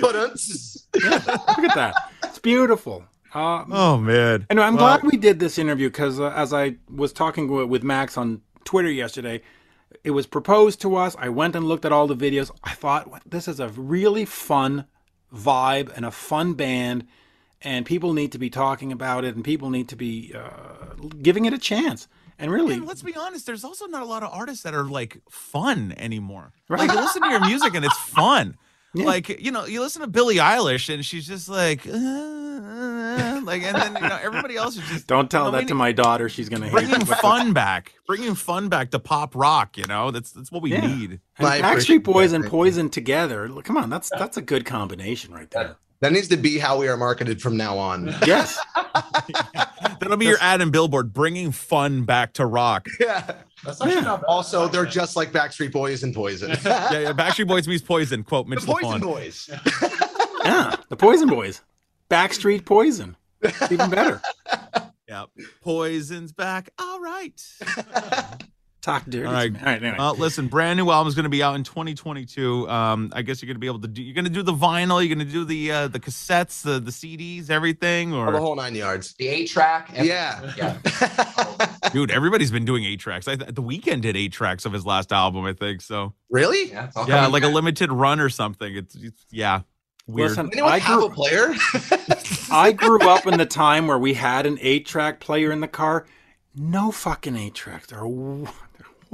But 0.00 0.14
uh, 0.14 0.28
Look 0.94 1.58
at 1.70 1.74
that. 1.74 1.94
It's 2.22 2.38
beautiful. 2.38 3.04
Uh, 3.34 3.64
Oh 3.70 3.98
man. 3.98 4.46
And 4.48 4.60
I'm 4.60 4.76
Well, 4.76 4.98
glad 4.98 5.10
we 5.10 5.18
did 5.18 5.40
this 5.40 5.58
interview 5.58 5.88
because 5.88 6.20
uh, 6.20 6.30
as 6.30 6.52
I 6.52 6.76
was 6.94 7.12
talking 7.12 7.48
with, 7.48 7.68
with 7.68 7.82
Max 7.82 8.16
on 8.16 8.42
Twitter 8.64 8.90
yesterday, 8.90 9.42
it 10.02 10.12
was 10.12 10.26
proposed 10.26 10.80
to 10.82 10.96
us. 10.96 11.16
I 11.18 11.28
went 11.28 11.56
and 11.56 11.66
looked 11.66 11.84
at 11.84 11.92
all 11.92 12.06
the 12.06 12.16
videos. 12.16 12.50
I 12.62 12.74
thought 12.74 13.22
this 13.28 13.48
is 13.48 13.60
a 13.60 13.68
really 13.68 14.24
fun 14.24 14.86
vibe 15.34 15.92
and 15.96 16.04
a 16.04 16.10
fun 16.10 16.54
band, 16.54 17.06
and 17.62 17.84
people 17.86 18.12
need 18.12 18.32
to 18.32 18.38
be 18.38 18.50
talking 18.50 18.92
about 18.92 19.24
it, 19.24 19.34
and 19.34 19.44
people 19.44 19.70
need 19.70 19.88
to 19.88 19.96
be 19.96 20.32
uh, 20.34 20.94
giving 21.22 21.44
it 21.44 21.52
a 21.52 21.58
chance. 21.58 22.08
And 22.38 22.50
really, 22.50 22.74
And 22.74 22.86
let's 22.86 23.02
be 23.02 23.14
honest, 23.14 23.46
there's 23.46 23.62
also 23.64 23.86
not 23.86 24.02
a 24.02 24.06
lot 24.06 24.24
of 24.24 24.32
artists 24.32 24.64
that 24.64 24.74
are 24.74 24.84
like 24.84 25.18
fun 25.30 25.94
anymore. 25.96 26.52
Right. 26.68 26.80
Like 26.80 26.92
you 26.92 27.00
listen 27.00 27.22
to 27.22 27.30
your 27.30 27.46
music 27.46 27.74
and 27.74 27.84
it's 27.84 27.98
fun. 27.98 28.56
Yeah. 28.94 29.04
Like, 29.06 29.28
you 29.40 29.50
know, 29.50 29.64
you 29.66 29.80
listen 29.80 30.02
to 30.02 30.08
Billie 30.08 30.36
Eilish 30.36 30.92
and 30.92 31.04
she's 31.04 31.26
just 31.26 31.48
like, 31.48 31.86
uh, 31.86 31.92
uh, 31.92 33.40
like, 33.44 33.62
and 33.62 33.76
then, 33.76 33.94
you 34.02 34.08
know, 34.08 34.18
everybody 34.22 34.56
else 34.56 34.76
is 34.76 34.82
just 34.88 35.06
don't 35.06 35.30
tell 35.30 35.46
you 35.46 35.52
know, 35.52 35.58
that 35.58 35.68
to 35.68 35.74
need- 35.74 35.78
my 35.78 35.92
daughter. 35.92 36.28
She's 36.28 36.48
going 36.48 36.62
to 36.62 36.68
hate 36.68 36.72
bringing 36.72 37.00
it. 37.02 37.08
But- 37.08 37.18
fun 37.18 37.52
back, 37.52 37.94
bringing 38.06 38.34
fun 38.34 38.68
back 38.68 38.90
to 38.92 38.98
pop 38.98 39.34
rock, 39.34 39.76
you 39.76 39.84
know, 39.86 40.10
that's, 40.10 40.30
that's 40.32 40.50
what 40.52 40.62
we 40.62 40.72
Yeah. 40.72 40.86
need. 40.86 41.20
And 41.38 41.46
I 41.46 41.60
Backstreet 41.60 42.02
Boys 42.04 42.32
and 42.32 42.46
Poison 42.46 42.88
together. 42.88 43.48
Look, 43.48 43.64
Come 43.64 43.76
on, 43.76 43.90
that's 43.90 44.10
that's 44.10 44.36
a 44.36 44.42
good 44.42 44.64
combination 44.64 45.32
right 45.34 45.50
there. 45.50 45.76
that 46.00 46.12
needs 46.12 46.28
to 46.28 46.36
be 46.36 46.58
how 46.58 46.78
we 46.78 46.86
are 46.88 46.96
marketed 46.96 47.42
from 47.42 47.56
now 47.56 47.76
on. 47.78 48.14
Yes. 48.26 48.58
That'll 50.00 50.16
be 50.16 50.26
your 50.26 50.38
ad 50.40 50.60
and 50.60 50.70
billboard, 50.72 51.12
bringing 51.12 51.50
fun 51.52 52.04
back 52.04 52.34
to 52.34 52.46
rock. 52.46 52.86
Yeah. 53.00 53.34
That's 53.64 53.80
actually 53.80 53.94
Yeah. 53.94 54.00
not 54.00 54.20
bad. 54.20 54.26
Also, 54.28 54.68
they're 54.68 54.84
just 54.86 55.16
like 55.16 55.32
Backstreet 55.32 55.72
Boys 55.72 56.02
and 56.02 56.14
Poison. 56.14 56.50
Yeah, 56.50 56.56
yeah. 56.92 57.12
Backstreet 57.12 57.48
Boys 57.48 57.66
means 57.68 57.82
Poison. 57.82 58.22
Quote 58.24 58.46
Mitch 58.46 58.60
the 58.60 58.66
Poison 58.72 59.00
Lafon. 59.00 59.02
Boys. 59.02 59.48
Yeah. 60.44 60.76
The 60.90 60.96
Poison 60.96 61.28
Boys. 61.28 61.62
Backstreet 62.10 62.64
Poison. 62.66 63.16
It's 63.40 63.72
even 63.72 63.90
better. 63.90 64.20
Yeah, 65.06 65.26
Poison's 65.60 66.32
back. 66.32 66.70
All 66.78 66.98
right. 66.98 67.40
Talk 68.84 69.04
dirty. 69.06 69.24
All 69.24 69.32
to 69.32 69.38
right. 69.38 69.50
me. 69.50 69.58
All 69.60 69.64
right. 69.64 69.82
Anyway. 69.82 69.96
Well, 69.98 70.14
listen, 70.14 70.46
brand 70.48 70.76
new 70.76 70.90
album 70.90 71.08
is 71.08 71.14
going 71.14 71.24
to 71.24 71.30
be 71.30 71.42
out 71.42 71.54
in 71.54 71.64
2022. 71.64 72.68
Um, 72.68 73.10
I 73.14 73.22
guess 73.22 73.40
you're 73.40 73.46
going 73.46 73.54
to 73.54 73.58
be 73.58 73.66
able 73.66 73.80
to 73.80 73.88
do. 73.88 74.02
You're 74.02 74.12
going 74.12 74.26
to 74.26 74.30
do 74.30 74.42
the 74.42 74.52
vinyl. 74.52 75.00
You're 75.02 75.16
going 75.16 75.26
to 75.26 75.32
do 75.32 75.46
the 75.46 75.72
uh, 75.72 75.88
the 75.88 75.98
cassettes, 75.98 76.60
the 76.60 76.80
the 76.80 76.90
CDs, 76.90 77.48
everything. 77.48 78.12
Oh, 78.12 78.30
the 78.30 78.38
whole 78.38 78.54
nine 78.54 78.74
yards. 78.74 79.14
The 79.14 79.28
eight 79.28 79.48
track. 79.48 79.90
Yeah. 79.94 80.52
Yeah. 80.58 80.76
dude, 81.94 82.10
everybody's 82.10 82.50
been 82.50 82.66
doing 82.66 82.84
eight 82.84 83.00
tracks. 83.00 83.26
I 83.26 83.36
th- 83.36 83.54
the 83.54 83.62
Weeknd 83.62 84.02
did 84.02 84.18
eight 84.18 84.32
tracks 84.32 84.66
of 84.66 84.74
his 84.74 84.84
last 84.84 85.14
album, 85.14 85.46
I 85.46 85.54
think. 85.54 85.80
So 85.80 86.12
really? 86.28 86.68
Yeah. 86.68 86.90
yeah, 86.94 87.06
coming 87.06 87.32
like 87.32 87.44
a 87.44 87.48
limited 87.48 87.90
run 87.90 88.20
or 88.20 88.28
something. 88.28 88.76
It's, 88.76 88.94
it's 88.96 89.24
yeah, 89.30 89.62
weird. 90.06 90.28
Listen, 90.28 90.50
Anyone 90.52 90.72
I 90.72 90.78
have 90.80 90.98
grew, 90.98 91.06
a 91.06 91.10
player? 91.10 91.54
I 92.50 92.72
grew 92.72 93.00
up 93.08 93.26
in 93.26 93.38
the 93.38 93.46
time 93.46 93.86
where 93.86 93.98
we 93.98 94.12
had 94.12 94.44
an 94.44 94.58
eight 94.60 94.84
track 94.84 95.20
player 95.20 95.50
in 95.52 95.60
the 95.60 95.68
car. 95.68 96.04
No 96.54 96.92
fucking 96.92 97.34
eight 97.34 97.54
tracks. 97.54 97.86
They're, 97.86 98.06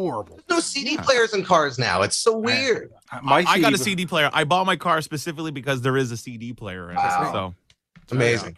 w- 0.09 0.25
they're 0.49 0.57
no 0.57 0.61
CD 0.61 0.97
players 0.99 1.35
in 1.35 1.45
cars 1.45 1.79
now. 1.79 2.03
It's 2.03 2.17
so 2.17 2.37
weird. 2.37 2.91
Uh, 3.13 3.21
My 3.23 3.45
I 3.47 3.59
got 3.61 3.73
a 3.73 3.79
CD 3.79 3.91
CD 3.91 4.07
player. 4.07 4.31
I 4.33 4.45
bought 4.45 4.67
my 4.67 4.77
car 4.77 5.01
specifically 5.03 5.51
because 5.51 5.83
there 5.83 5.97
is 5.97 6.11
a 6.11 6.17
CD 6.17 6.53
player 6.53 6.91
in 6.91 6.97
Wow. 6.97 7.29
it. 7.29 7.33
So 7.33 7.55
Amazing. 8.17 8.57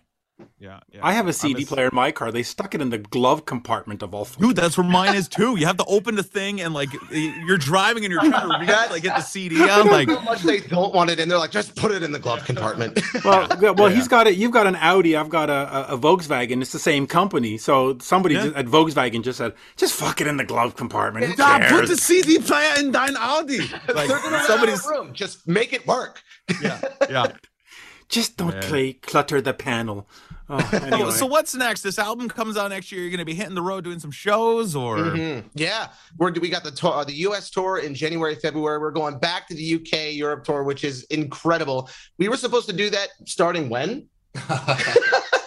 Yeah, 0.59 0.81
yeah. 0.93 1.01
I 1.03 1.13
have 1.13 1.27
a 1.27 1.29
I'm 1.29 1.33
CD 1.33 1.63
s- 1.63 1.69
player 1.69 1.85
in 1.87 1.95
my 1.95 2.11
car. 2.13 2.31
They 2.33 2.43
stuck 2.43 2.75
it 2.75 2.81
in 2.81 2.91
the 2.91 2.99
glove 2.99 3.45
compartment 3.47 4.03
of 4.03 4.15
all. 4.15 4.27
Dude, 4.39 4.57
that's 4.57 4.77
where 4.79 4.87
mine 4.87 5.15
is 5.15 5.29
too. 5.29 5.57
You 5.57 5.67
have 5.67 5.77
to 5.79 5.85
open 5.87 6.15
the 6.15 6.23
thing 6.23 6.61
and 6.61 6.73
like 6.75 6.89
you're 7.11 7.59
driving 7.59 8.05
and 8.05 8.13
you're 8.13 8.21
trying 8.23 8.49
to 8.51 8.59
reach, 8.61 8.91
like 8.91 9.03
get 9.03 9.17
the 9.17 9.23
CD 9.23 9.63
out. 9.63 9.87
Like 9.87 10.09
How 10.09 10.21
much 10.21 10.43
they 10.43 10.61
don't 10.61 10.95
want 10.95 11.11
it 11.11 11.19
in. 11.21 11.29
They're 11.29 11.39
like, 11.39 11.51
just 11.51 11.77
put 11.77 11.91
it 11.93 12.03
in 12.03 12.13
the 12.13 12.19
glove 12.19 12.45
compartment. 12.45 13.01
Well, 13.25 13.47
yeah, 13.61 13.71
well, 13.71 13.89
Yeah. 13.89 13.97
he's 13.97 14.09
got 14.09 14.27
it. 14.27 14.37
You've 14.37 14.51
got 14.53 14.67
an 14.67 14.75
Audi. 14.77 15.15
I've 15.17 15.29
got 15.29 15.49
a, 15.49 15.93
a, 15.93 15.95
a 15.95 15.99
Volkswagen. 15.99 16.61
It's 16.61 16.73
the 16.73 16.79
same 16.79 17.07
company. 17.07 17.57
So 17.59 17.99
somebody 18.01 18.35
Yeah. 18.35 18.45
just- 18.45 18.57
at 18.57 18.67
Volkswagen 18.67 19.23
just 19.23 19.39
said, 19.39 19.53
"Just 19.77 19.95
fuck 19.95 20.21
it 20.21 20.27
in 20.27 20.37
the 20.39 20.45
glove 20.45 20.75
compartment." 20.77 21.27
Who 21.27 21.35
"Ah, 21.43 21.65
put 21.69 21.87
the 21.89 21.97
CD 21.97 22.39
player 22.39 22.73
in 22.79 22.91
thine 22.93 23.17
Audi. 23.17 23.59
Like 23.95 24.09
They're 24.09 24.19
gonna 24.21 24.43
somebody's 24.45 24.83
somebody's 24.83 24.87
room. 24.87 25.13
Just 25.15 25.47
make 25.47 25.73
it 25.73 25.87
work. 25.87 26.23
yeah, 26.63 26.81
yeah. 27.09 27.27
Just 28.13 28.37
don't 28.37 28.51
Man. 28.53 28.63
play 28.63 28.93
clutter 28.93 29.41
the 29.41 29.55
panel. 29.55 30.07
Oh, 30.51 30.59
anyway. 30.75 31.11
So, 31.13 31.17
so 31.17 31.27
what's 31.27 31.55
next? 31.55 31.81
This 31.81 31.99
album 31.99 32.29
comes 32.29 32.59
out 32.59 32.69
next 32.69 32.93
year. 32.93 33.01
You're 33.01 33.11
gonna 33.11 33.25
be 33.25 33.33
hitting 33.33 33.55
the 33.55 33.63
road 33.63 33.85
doing 33.85 33.99
some 34.01 34.11
shows, 34.11 34.77
or 34.77 34.99
Mhm. 34.99 35.45
Yeah, 35.55 35.89
we're 36.19 36.31
we 36.33 36.51
got 36.51 36.63
the 36.63 36.71
tour, 36.73 36.93
uh, 36.93 37.05
the 37.05 37.15
U.S. 37.29 37.49
tour 37.49 37.79
in 37.79 37.95
January, 37.95 38.35
February. 38.35 38.79
We're 38.79 38.91
going 38.91 39.19
back 39.19 39.49
to 39.49 39.55
the 39.55 39.63
U.K. 39.63 40.13
Europe 40.13 40.45
tour, 40.45 40.63
which 40.63 40.85
is 40.85 41.05
incredible. 41.05 41.89
We 42.19 42.29
were 42.29 42.37
supposed 42.37 42.67
to 42.69 42.75
do 42.75 42.91
that 42.91 43.09
starting 43.25 43.71
when 43.71 44.07
I 44.37 45.39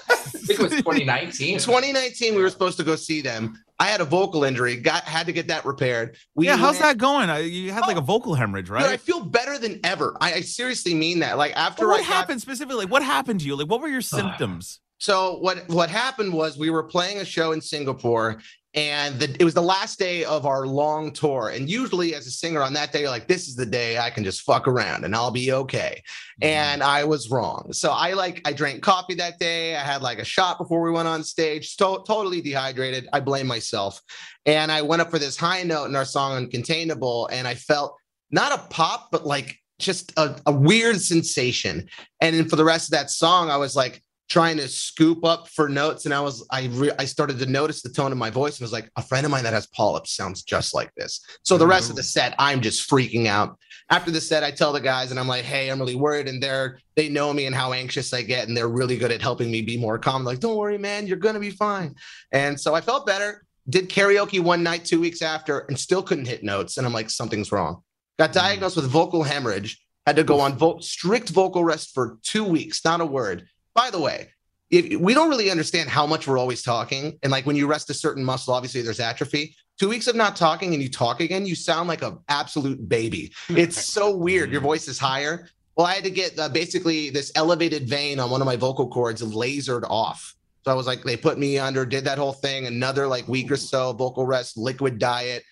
think 0.46 0.60
it 0.60 0.64
was 0.64 0.72
2019. 0.74 1.60
2019. 1.60 2.36
We 2.36 2.42
were 2.42 2.50
supposed 2.50 2.78
to 2.78 2.84
go 2.84 2.96
see 2.96 3.22
them. 3.22 3.62
I 3.78 3.86
had 3.88 4.00
a 4.00 4.06
vocal 4.06 4.46
injury, 4.46 4.78
got 4.78 5.04
had 5.04 5.26
to 5.26 5.34
get 5.34 5.48
that 5.50 5.66
repaired. 5.66 6.18
We 6.34 6.46
yeah, 6.46 6.56
how's 6.56 6.76
went- 6.76 6.84
that 6.84 6.98
going? 6.98 7.30
I, 7.30 7.40
you 7.40 7.72
had 7.72 7.82
like 7.82 7.98
a 7.98 8.00
oh, 8.00 8.04
vocal 8.04 8.34
hemorrhage, 8.34 8.70
right? 8.70 8.84
Dude, 8.84 8.92
I 8.92 8.98
feel 8.98 9.26
better 9.26 9.58
than 9.58 9.82
ever. 9.84 10.16
I, 10.22 10.36
I 10.36 10.42
seriously 10.42 10.94
mean 10.94 11.20
that. 11.20 11.38
Like 11.38 11.56
after 11.58 11.84
But 11.84 11.90
what 11.90 12.00
I 12.00 12.04
got- 12.04 12.14
happened 12.14 12.42
specifically? 12.42 12.86
What 12.86 13.04
happened 13.04 13.42
to 13.42 13.46
you? 13.46 13.56
Like, 13.56 13.70
what 13.70 13.82
were 13.82 13.90
your 13.90 14.00
uh, 14.00 14.02
symptoms? 14.02 14.80
So 14.98 15.38
what 15.40 15.68
what 15.68 15.90
happened 15.90 16.34
was 16.34 16.58
we 16.58 16.70
were 16.70 16.84
playing 16.84 17.18
a 17.18 17.26
show 17.26 17.52
in 17.52 17.60
Singapore, 17.60 18.42
and 18.76 19.18
the, 19.20 19.34
it 19.40 19.46
was 19.46 19.54
the 19.54 19.62
last 19.62 19.98
day 19.98 20.26
of 20.26 20.46
our 20.46 20.68
long 20.68 21.14
tour. 21.14 21.50
And 21.50 21.70
usually, 21.70 22.14
as 22.14 22.28
a 22.28 22.32
singer 22.32 22.62
on 22.62 22.74
that 22.74 22.92
day, 22.92 23.02
you're 23.02 23.10
like, 23.10 23.28
"This 23.28 23.48
is 23.48 23.56
the 23.56 23.66
day 23.66 23.98
I 23.98 24.10
can 24.10 24.26
just 24.26 24.42
fuck 24.42 24.68
around 24.68 25.06
and 25.06 25.16
I'll 25.16 25.32
be 25.32 25.54
okay." 25.54 26.04
Mm-hmm. 26.42 26.48
And 26.48 26.84
I 26.84 27.06
was 27.06 27.32
wrong. 27.32 27.72
So 27.72 27.92
I 27.92 28.14
like 28.14 28.42
I 28.46 28.52
drank 28.52 28.84
coffee 28.84 29.16
that 29.16 29.40
day. 29.40 29.76
I 29.76 29.80
had 29.80 30.02
like 30.02 30.20
a 30.20 30.26
shot 30.26 30.58
before 30.58 30.82
we 30.82 30.92
went 30.92 31.08
on 31.08 31.24
stage. 31.24 31.78
To- 31.78 32.04
totally 32.06 32.42
dehydrated. 32.42 33.08
I 33.14 33.22
blame 33.22 33.48
myself. 33.48 34.02
And 34.46 34.72
I 34.72 34.82
went 34.82 35.02
up 35.02 35.10
for 35.10 35.20
this 35.20 35.38
high 35.38 35.64
note 35.64 35.86
in 35.86 35.96
our 35.96 36.06
song 36.06 36.46
"Uncontainable," 36.46 37.30
and 37.32 37.48
I 37.48 37.56
felt 37.56 37.96
not 38.30 38.52
a 38.52 38.68
pop, 38.70 39.10
but 39.12 39.26
like 39.26 39.58
just 39.80 40.12
a, 40.18 40.36
a 40.46 40.52
weird 40.52 41.00
sensation. 41.02 41.88
And 42.22 42.36
then 42.36 42.50
for 42.50 42.56
the 42.56 42.64
rest 42.66 42.88
of 42.88 42.92
that 42.92 43.10
song, 43.10 43.50
I 43.50 43.58
was 43.58 43.76
like 43.76 44.02
trying 44.28 44.58
to 44.58 44.68
scoop 44.68 45.24
up 45.24 45.48
for 45.50 45.70
notes 45.70 46.06
and 46.06 46.14
i 46.14 46.20
was 46.20 46.46
i 46.52 46.68
re- 46.72 46.92
i 46.98 47.06
started 47.06 47.38
to 47.38 47.46
notice 47.46 47.82
the 47.82 47.90
tone 47.90 48.12
of 48.12 48.18
my 48.18 48.30
voice 48.30 48.58
and 48.58 48.62
was 48.62 48.72
like 48.72 48.90
a 48.96 49.02
friend 49.02 49.26
of 49.26 49.32
mine 49.32 49.44
that 49.44 49.54
has 49.54 49.68
polyps 49.68 50.16
sounds 50.16 50.44
just 50.44 50.74
like 50.74 50.92
this. 50.96 51.24
So 51.44 51.58
the 51.58 51.68
rest 51.68 51.90
of 51.90 51.96
the 51.96 52.02
oh. 52.02 52.04
set 52.04 52.36
i'm 52.40 52.62
just 52.62 52.90
freaking 52.90 53.28
out. 53.28 53.58
After 53.90 54.10
the 54.10 54.22
set 54.22 54.44
i 54.44 54.52
tell 54.52 54.74
the 54.74 54.82
guys 54.82 55.12
and 55.12 55.20
i'm 55.20 55.28
like 55.28 55.44
hey 55.44 55.70
i'm 55.70 55.80
really 55.80 55.96
worried 55.96 56.28
and 56.28 56.42
they're 56.42 56.80
they 56.96 57.10
know 57.10 57.34
me 57.34 57.46
and 57.46 57.56
how 57.56 57.74
anxious 57.74 58.14
i 58.14 58.22
get 58.22 58.48
and 58.48 58.58
they're 58.58 58.68
really 58.68 58.98
good 58.98 59.12
at 59.12 59.22
helping 59.22 59.52
me 59.52 59.62
be 59.62 59.78
more 59.78 60.00
calm. 60.00 60.24
Like 60.24 60.40
don't 60.40 60.58
worry 60.58 60.78
man 60.78 61.08
you're 61.08 61.18
gonna 61.18 61.40
be 61.40 61.52
fine. 61.52 61.96
And 62.32 62.60
so 62.60 62.74
i 62.74 62.82
felt 62.82 63.06
better 63.06 63.46
did 63.70 63.90
karaoke 63.90 64.40
one 64.40 64.64
night 64.64 64.86
two 64.86 65.00
weeks 65.00 65.22
after 65.22 65.60
and 65.60 65.80
still 65.80 66.04
couldn't 66.04 66.28
hit 66.28 66.44
notes 66.44 66.78
and 66.78 66.88
i'm 66.88 66.94
like 66.94 67.10
something's 67.10 67.52
wrong. 67.52 67.84
Got 68.18 68.32
mm. 68.32 68.34
diagnosed 68.34 68.76
with 68.76 68.86
vocal 68.86 69.24
hemorrhage 69.24 69.80
had 70.08 70.16
to 70.16 70.24
go 70.24 70.40
on 70.40 70.56
vo- 70.56 70.80
strict 70.80 71.30
vocal 71.30 71.64
rest 71.64 71.94
for 71.94 72.18
two 72.24 72.44
weeks 72.44 72.84
not 72.84 73.02
a 73.02 73.06
word 73.06 73.48
by 73.76 73.92
the 73.92 74.00
way, 74.00 74.30
if 74.72 75.00
we 75.00 75.14
don't 75.14 75.30
really 75.30 75.52
understand 75.52 75.90
how 75.90 76.08
much 76.08 76.28
we're 76.28 76.40
always 76.40 76.64
talking, 76.64 77.20
and 77.22 77.32
like 77.32 77.46
when 77.46 77.56
you 77.56 77.68
rest 77.68 77.90
a 77.90 77.94
certain 77.94 78.24
muscle, 78.24 78.54
obviously 78.54 78.82
there's 78.82 79.00
atrophy. 79.00 79.56
Two 79.78 79.90
weeks 79.90 80.08
of 80.08 80.16
not 80.16 80.36
talking 80.36 80.74
and 80.74 80.82
you 80.82 80.90
talk 80.90 81.20
again, 81.20 81.46
you 81.46 81.54
sound 81.54 81.90
like 81.90 82.02
an 82.02 82.18
absolute 82.30 82.88
baby. 82.90 83.34
It's 83.50 83.86
so 83.86 84.16
weird. 84.16 84.52
Your 84.52 84.62
voice 84.62 84.88
is 84.88 84.98
higher. 84.98 85.50
Well, 85.76 85.86
I 85.86 85.94
had 85.94 86.06
to 86.06 86.10
get 86.10 86.40
uh, 86.40 86.48
basically 86.50 87.10
this 87.10 87.32
elevated 87.36 87.88
vein 87.88 88.20
on 88.20 88.30
one 88.30 88.42
of 88.42 88.46
my 88.46 88.56
vocal 88.56 88.88
cords 88.88 89.22
lasered 89.22 89.84
off. 89.90 90.34
So 90.64 90.72
I 90.72 90.74
was 90.74 90.88
like, 90.88 91.04
they 91.04 91.18
put 91.18 91.38
me 91.38 91.60
under, 91.60 91.86
did 91.86 92.06
that 92.06 92.18
whole 92.18 92.34
thing, 92.34 92.66
another 92.66 93.08
like 93.08 93.28
week 93.28 93.52
or 93.52 93.58
so, 93.58 93.92
vocal 93.94 94.26
rest, 94.26 94.58
liquid 94.58 94.98
diet, 94.98 95.44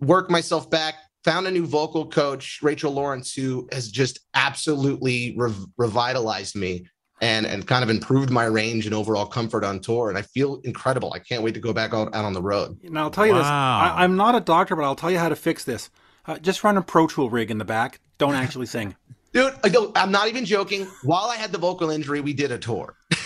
worked 0.00 0.30
myself 0.30 0.70
back, 0.70 0.94
found 1.24 1.46
a 1.46 1.50
new 1.50 1.66
vocal 1.66 2.06
coach, 2.06 2.60
Rachel 2.62 2.92
Lawrence, 2.92 3.34
who 3.34 3.66
has 3.72 3.90
just 3.90 4.20
absolutely 4.34 5.34
rev- 5.36 5.66
revitalized 5.76 6.54
me 6.54 6.84
and 7.20 7.46
and 7.46 7.66
kind 7.66 7.82
of 7.82 7.90
improved 7.90 8.30
my 8.30 8.44
range 8.44 8.86
and 8.86 8.94
overall 8.94 9.26
comfort 9.26 9.64
on 9.64 9.80
tour. 9.80 10.08
And 10.08 10.18
I 10.18 10.22
feel 10.22 10.60
incredible. 10.64 11.12
I 11.12 11.18
can't 11.18 11.42
wait 11.42 11.54
to 11.54 11.60
go 11.60 11.72
back 11.72 11.92
out, 11.92 12.14
out 12.14 12.24
on 12.24 12.32
the 12.32 12.42
road. 12.42 12.78
Now 12.82 13.04
I'll 13.04 13.10
tell 13.10 13.26
you 13.26 13.34
this: 13.34 13.42
Wow. 13.42 13.94
I, 13.96 14.04
I'm 14.04 14.16
not 14.16 14.34
a 14.34 14.40
doctor, 14.40 14.76
but 14.76 14.84
I'll 14.84 14.96
tell 14.96 15.10
you 15.10 15.18
how 15.18 15.28
to 15.28 15.36
fix 15.36 15.64
this. 15.64 15.90
Uh, 16.26 16.38
just 16.38 16.62
run 16.64 16.76
a 16.76 16.82
Pro 16.82 17.06
Tool 17.06 17.30
rig 17.30 17.50
in 17.50 17.58
the 17.58 17.64
back. 17.64 18.00
Don't 18.18 18.34
actually 18.34 18.66
sing. 18.66 18.94
Dude, 19.32 19.54
I 19.62 19.68
don't, 19.68 19.96
I'm 19.96 20.10
not 20.10 20.26
even 20.26 20.44
joking. 20.44 20.88
While 21.04 21.26
I 21.26 21.36
had 21.36 21.52
the 21.52 21.58
vocal 21.58 21.90
injury, 21.90 22.20
we 22.20 22.32
did 22.32 22.50
a 22.50 22.58
tour. 22.58 22.96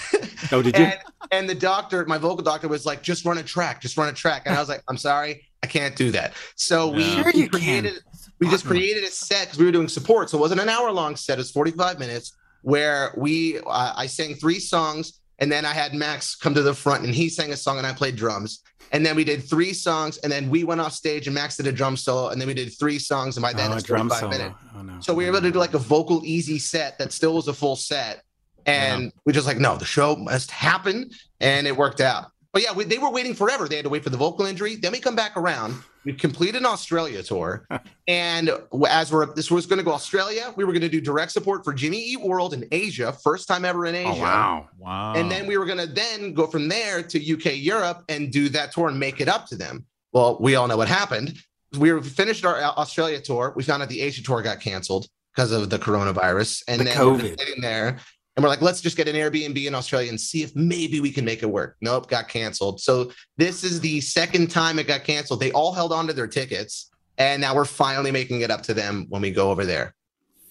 Oh, 0.53 0.61
did 0.61 0.77
you? 0.77 0.85
and, 0.85 0.99
and 1.33 1.49
the 1.49 1.55
doctor, 1.55 2.05
my 2.05 2.19
vocal 2.19 2.45
doctor 2.45 2.69
was 2.69 2.85
like, 2.85 3.03
just 3.03 3.25
run 3.25 3.39
a 3.39 3.43
track, 3.43 3.81
just 3.81 3.97
run 3.97 4.11
a 4.11 4.13
track. 4.13 4.43
And 4.45 4.55
I 4.55 4.61
was 4.61 4.69
like, 4.69 4.83
I'm 4.89 4.99
sorry, 4.99 5.49
I 5.63 5.67
can't 5.67 5.97
do 5.97 6.11
that. 6.11 6.35
So 6.55 6.91
we, 6.91 7.03
Sure 7.03 7.33
we 7.35 7.49
created, 7.49 7.95
we 8.41 8.51
just 8.51 8.67
created 8.67 9.05
a 9.05 9.07
set 9.07 9.47
because 9.47 9.59
we 9.59 9.65
were 9.65 9.73
doing 9.73 9.89
support. 9.89 10.29
So 10.29 10.37
it 10.37 10.43
wasn't 10.43 10.61
an 10.61 10.69
hour 10.69 10.91
long 10.91 11.17
set, 11.17 11.39
it 11.39 11.41
was 11.41 11.51
45 11.51 11.99
minutes 11.99 12.37
where 12.65 13.13
we, 13.17 13.59
uh, 13.59 13.93
I 13.95 14.07
sang 14.07 14.35
three 14.35 14.59
songs 14.59 15.21
and 15.39 15.53
then 15.53 15.67
I 15.67 15.73
had 15.75 15.93
Max 15.93 16.35
come 16.35 16.55
to 16.55 16.63
the 16.63 16.73
front 16.73 17.05
and 17.05 17.15
he 17.15 17.29
sang 17.29 17.53
a 17.53 17.57
song 17.57 17.77
and 17.77 17.87
I 17.87 17.93
played 17.93 18.17
drums. 18.17 18.63
And 18.91 19.05
then 19.05 19.17
we 19.17 19.25
did 19.25 19.43
three 19.43 19.75
songs 19.75 20.17
and 20.19 20.33
then 20.33 20.49
we 20.49 20.65
went 20.65 20.81
off 20.81 20.95
stage 20.95 21.27
and 21.27 21.35
Max 21.35 21.59
did 21.59 21.67
a 21.67 21.73
drum 21.73 21.97
solo 21.97 22.31
and 22.31 22.41
then 22.41 22.49
we 22.49 22.55
did 22.55 22.73
three 22.79 22.99
songs 22.99 23.37
and 23.37 23.43
by 23.43 23.53
then 23.53 23.71
oh, 23.71 23.75
it's 23.75 23.83
drum 23.83 24.09
45 24.09 24.31
minutes. 24.31 24.55
Oh 24.75 24.83
no. 24.83 25.01
So 25.01 25.13
we 25.13 25.25
were 25.25 25.31
able 25.31 25.43
to 25.43 25.51
do 25.51 25.59
like 25.59 25.75
a 25.75 25.79
vocal 25.79 26.23
easy 26.25 26.59
set 26.59 26.99
that 26.99 27.13
still 27.13 27.35
was 27.35 27.49
a 27.49 27.53
full 27.53 27.77
set. 27.77 28.23
And 28.67 29.13
we 29.27 29.35
just 29.35 29.47
like, 29.47 29.59
no, 29.59 29.77
the 29.77 29.85
show 29.85 30.17
must 30.17 30.51
happen. 30.51 31.11
And 31.41 31.67
it 31.67 31.77
worked 31.77 32.01
out. 32.01 32.31
But 32.55 32.63
yeah, 32.63 32.73
we, 32.73 32.85
they 32.85 32.99
were 32.99 33.11
waiting 33.11 33.35
forever. 33.35 33.67
They 33.67 33.75
had 33.75 33.85
to 33.85 33.89
wait 33.89 34.05
for 34.05 34.11
the 34.11 34.17
vocal 34.17 34.47
injury. 34.47 34.77
Then 34.77 34.93
we 34.93 35.01
come 35.01 35.17
back 35.17 35.37
around. 35.37 35.75
We 36.05 36.13
completed 36.13 36.61
an 36.61 36.67
Australia 36.67 37.21
tour. 37.21 37.67
and 38.09 38.49
as 38.89 39.11
we're, 39.11 39.35
this 39.35 39.51
was 39.51 39.67
going 39.67 39.79
to 39.79 39.85
go 39.85 39.91
Australia, 39.91 40.55
we 40.55 40.63
were 40.63 40.71
going 40.71 40.83
to 40.83 40.89
do 40.89 41.01
direct 41.01 41.33
support 41.33 41.65
for 41.65 41.75
Jimmy 41.75 41.99
Eat 41.99 42.21
World 42.21 42.55
in 42.55 42.65
Asia, 42.71 43.13
first 43.13 43.49
time 43.49 43.65
ever 43.65 43.87
in 43.87 43.97
oh, 43.97 43.99
Asia. 43.99 44.21
Oh 44.21 44.23
wow. 44.23 44.69
Wow. 44.79 45.15
And 45.15 45.29
then 45.29 45.49
we 45.49 45.59
were 45.59 45.67
going 45.67 45.79
to 45.79 45.89
then 45.89 46.33
go 46.33 46.47
from 46.47 46.69
there 46.69 47.03
to 47.03 47.33
UK 47.35 47.57
Europe 47.57 48.05
and 48.09 48.31
do 48.31 48.49
that 48.51 48.71
tour 48.71 48.87
and 48.87 49.01
make 49.01 49.21
it 49.21 49.29
up 49.29 49.47
to 49.47 49.57
them. 49.57 49.85
Well, 50.13 50.39
we 50.41 50.55
all 50.55 50.69
know 50.69 50.77
what 50.77 50.87
happened. 50.87 51.37
We 51.77 51.93
were 51.93 52.03
finished 52.03 52.45
our 52.45 52.57
uh, 52.57 52.71
Australia 52.77 53.21
tour. 53.21 53.53
We 53.57 53.65
found 53.65 53.83
out 53.83 53.89
the 53.89 54.01
Asia 54.01 54.23
tour 54.23 54.43
got 54.43 54.61
canceled 54.61 55.09
because 55.35 55.51
of 55.51 55.71
the 55.71 55.79
coronavirus. 55.81 56.63
And 56.69 56.83
The 56.83 56.85
then 56.85 56.99
we're 56.99 57.19
COVID. 57.19 57.41
sitting 57.41 57.61
there 57.61 57.99
and 58.37 58.43
we're 58.43 58.49
like, 58.49 58.63
let's 58.63 58.81
just 58.81 58.97
get 58.97 59.07
an 59.09 59.15
Airbnb 59.15 59.65
in 59.65 59.75
Australia 59.75 60.09
and 60.09 60.21
see 60.21 60.43
if 60.43 60.55
maybe 60.57 61.01
we 61.01 61.11
can 61.13 61.25
make 61.25 61.43
it 61.43 61.47
work. 61.47 61.77
Nope, 61.81 62.09
got 62.09 62.29
canceled. 62.29 62.81
So 62.81 63.13
this 63.37 63.63
is 63.63 63.81
the 63.81 64.01
second 64.01 64.51
time 64.51 64.79
it 64.79 64.87
got 64.89 65.05
canceled. 65.05 65.41
They 65.41 65.53
all 65.53 65.73
held 65.73 65.93
on 65.93 66.07
to 66.09 66.13
their 66.13 66.27
tickets. 66.27 66.91
And 67.17 67.41
now 67.41 67.55
we're 67.55 67.65
finally 67.65 68.11
making 68.11 68.41
it 68.41 68.51
up 68.51 68.63
to 68.65 68.75
them 68.75 69.07
when 69.09 69.23
we 69.23 69.31
go 69.31 69.51
over 69.51 69.65
there. 69.65 69.95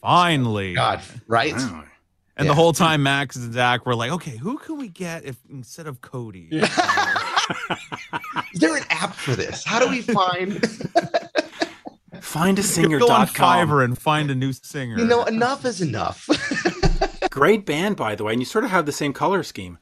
finally. 0.02 0.74
God, 0.74 1.02
right? 1.28 1.54
Wow. 1.56 1.84
And 2.36 2.46
Yeah. 2.46 2.52
the 2.52 2.56
whole 2.56 2.74
time, 2.74 3.04
Max 3.04 3.36
and 3.36 3.54
Zach 3.54 3.86
were 3.86 3.96
like, 3.96 4.12
"Okay, 4.12 4.36
who 4.38 4.58
can 4.58 4.78
we 4.78 4.88
get 4.88 5.24
if 5.24 5.38
instead 5.50 5.88
of 5.88 6.02
Cody?" 6.02 6.48
Is 6.52 6.70
there 8.60 8.76
an 8.76 8.84
app 8.90 9.14
for 9.14 9.36
this? 9.36 9.64
How 9.64 9.80
do 9.80 9.88
we 9.90 10.02
find? 10.02 10.60
Find 12.22 12.58
a 12.60 12.64
singer. 12.64 13.00
Go 13.00 13.10
on. 13.10 13.28
Fiverr 13.28 13.84
and 13.84 13.98
find 13.98 14.32
a 14.32 14.36
new 14.36 14.54
singer. 14.54 14.98
You 14.98 15.06
know, 15.06 15.24
enough 15.26 15.66
is 15.66 15.82
enough. 15.82 16.28
Great 17.34 17.66
band, 17.66 17.96
by 17.96 18.14
the 18.14 18.24
way, 18.24 18.32
and 18.34 18.40
you 18.40 18.46
sort 18.46 18.64
of 18.64 18.70
have 18.70 18.86
the 18.86 18.92
same 18.92 19.12
color 19.12 19.42
scheme. 19.42 19.80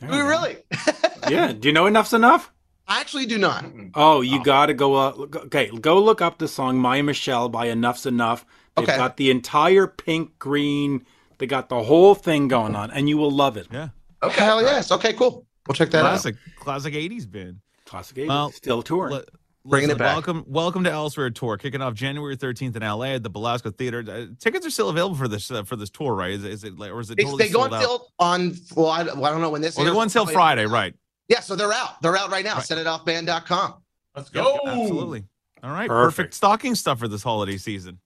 There 0.00 0.08
we 0.10 0.20
really? 0.20 0.56
Yeah. 1.28 1.52
Do 1.52 1.68
you 1.68 1.74
know 1.74 1.84
Enuff 1.86 2.08
Z'Nuff? 2.08 2.48
I 2.88 3.00
actually 3.00 3.26
do 3.26 3.36
not. 3.36 3.66
Oh, 3.94 4.20
you 4.22 4.42
got 4.44 4.66
to 4.66 4.74
go. 4.74 4.94
Uh, 4.94 5.12
okay, 5.46 5.68
go 5.80 6.00
look 6.00 6.22
up 6.22 6.38
the 6.38 6.46
song 6.48 6.78
"My 6.78 7.02
Michelle" 7.02 7.48
by 7.50 7.66
Enuff 7.66 7.98
Z'Nuff. 7.98 8.44
They've 8.76 8.84
Okay. 8.88 8.96
got 8.96 9.16
the 9.18 9.30
entire 9.30 9.86
pink, 9.88 10.38
green. 10.38 11.04
They 11.38 11.46
got 11.46 11.68
the 11.68 11.82
whole 11.82 12.14
thing 12.14 12.48
going 12.48 12.74
on, 12.76 12.90
and 12.92 13.08
you 13.10 13.18
will 13.18 13.30
love 13.32 13.56
it. 13.58 13.66
yeah, 13.72 13.88
Okay. 14.22 14.42
Hell 14.44 14.62
yes. 14.62 14.90
Okay, 14.92 15.12
cool. 15.14 15.44
We'll 15.66 15.74
check 15.74 15.90
that 15.90 15.98
out. 16.04 16.10
classic, 16.10 16.36
classic 16.60 16.94
'80s 16.94 17.30
band. 17.30 17.58
Classic 17.84 18.16
80s, 18.16 18.28
Well, 18.28 18.50
still 18.52 18.82
touring. 18.82 19.16
Li- 19.16 19.24
Bringing 19.68 19.88
listen, 19.88 20.00
it 20.00 20.04
back. 20.04 20.14
Welcome, 20.14 20.44
welcome 20.46 20.84
to 20.84 20.90
Elsewhere 20.90 21.30
tour, 21.30 21.56
kicking 21.56 21.82
off 21.82 21.94
January 21.94 22.36
13th 22.36 22.76
in 22.76 22.82
LA 22.82 23.14
at 23.14 23.22
the 23.22 23.30
Belasco 23.30 23.70
Theater. 23.70 24.04
Uh, 24.06 24.26
tickets 24.38 24.64
are 24.66 24.70
still 24.70 24.88
available 24.90 25.16
for 25.16 25.26
this 25.28 25.50
uh, 25.50 25.64
for 25.64 25.74
this 25.76 25.90
tour, 25.90 26.14
right? 26.14 26.30
Is, 26.30 26.44
it- 26.44 26.52
is 26.52 26.64
it 26.64 26.78
like, 26.78 26.92
or 26.92 27.00
is 27.00 27.10
it 27.10 27.16
They, 27.16 27.24
totally 27.24 27.44
they 27.46 27.52
go 27.52 27.60
sold 27.68 27.72
on 27.74 27.82
out? 27.82 28.00
on, 28.20 28.54
well 28.76 28.86
I, 28.88 29.02
well, 29.04 29.24
I 29.26 29.30
don't 29.30 29.40
know 29.40 29.50
when 29.50 29.60
this 29.62 29.72
is. 29.72 29.76
Well, 29.78 29.84
they 29.84 29.90
airs, 29.90 29.96
go 29.96 30.00
on 30.02 30.08
sale 30.10 30.24
but- 30.24 30.34
Friday, 30.34 30.66
right? 30.66 30.94
Yeah, 31.28 31.40
so 31.40 31.56
they're 31.56 31.72
out. 31.72 32.00
They're 32.02 32.16
out 32.16 32.30
right 32.30 32.44
now. 32.44 32.54
Right. 32.54 32.62
Setitoffband.com. 32.64 33.74
Let's 34.14 34.30
Yep, 34.32 34.44
go. 34.44 34.60
absolutely. 34.64 35.24
All 35.64 35.70
right, 35.72 35.88
Perfect. 35.88 36.16
perfect. 36.16 36.34
stocking 36.34 36.74
for 36.76 37.08
this 37.08 37.22
holiday 37.24 37.56
season. 37.56 37.98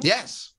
Yes. 0.00 0.52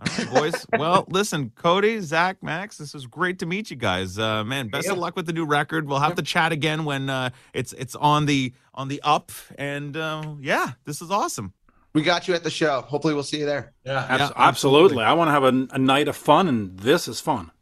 All 0.00 0.06
right, 0.18 0.34
boys. 0.52 0.66
well, 0.78 1.04
listen, 1.08 1.50
Cody, 1.54 2.00
Zach, 2.00 2.42
Max, 2.42 2.78
this 2.78 2.94
was 2.94 3.06
great 3.06 3.38
to 3.38 3.46
meet 3.46 3.70
you 3.70 3.76
guys. 3.76 4.18
Uh, 4.18 4.42
man, 4.44 4.68
best 4.68 4.88
of 4.88 4.98
luck 4.98 5.14
with 5.16 5.26
the 5.26 5.32
new 5.32 5.46
record. 5.46 5.86
We'll 5.88 6.00
have 6.00 6.16
to 6.16 6.22
chat 6.22 6.52
again 6.52 6.84
when 6.84 7.08
uh, 7.08 7.30
it's 7.52 7.72
it's 7.74 7.94
on 7.94 8.26
the 8.26 8.52
on 8.74 8.88
the 8.88 9.00
up. 9.04 9.30
And 9.56 9.96
uh, 9.96 10.34
yeah, 10.40 10.72
this 10.84 11.00
is 11.00 11.10
awesome. 11.10 11.52
We 11.92 12.02
got 12.02 12.26
you 12.26 12.34
at 12.34 12.42
the 12.42 12.50
show. 12.50 12.80
Hopefully 12.80 13.14
we'll 13.14 13.22
see 13.22 13.38
you 13.38 13.46
there. 13.46 13.72
Yeah. 13.84 14.04
Abs- 14.08 14.08
yeah, 14.08 14.12
absolutely. 14.36 14.42
absolutely. 14.44 15.04
I 15.04 15.12
want 15.12 15.28
to 15.28 15.32
have 15.32 15.44
a, 15.44 15.74
a 15.74 15.78
night 15.78 16.08
of 16.08 16.16
fun, 16.16 16.48
and 16.48 16.76
this 16.78 17.06
is 17.06 17.20
fun. 17.20 17.52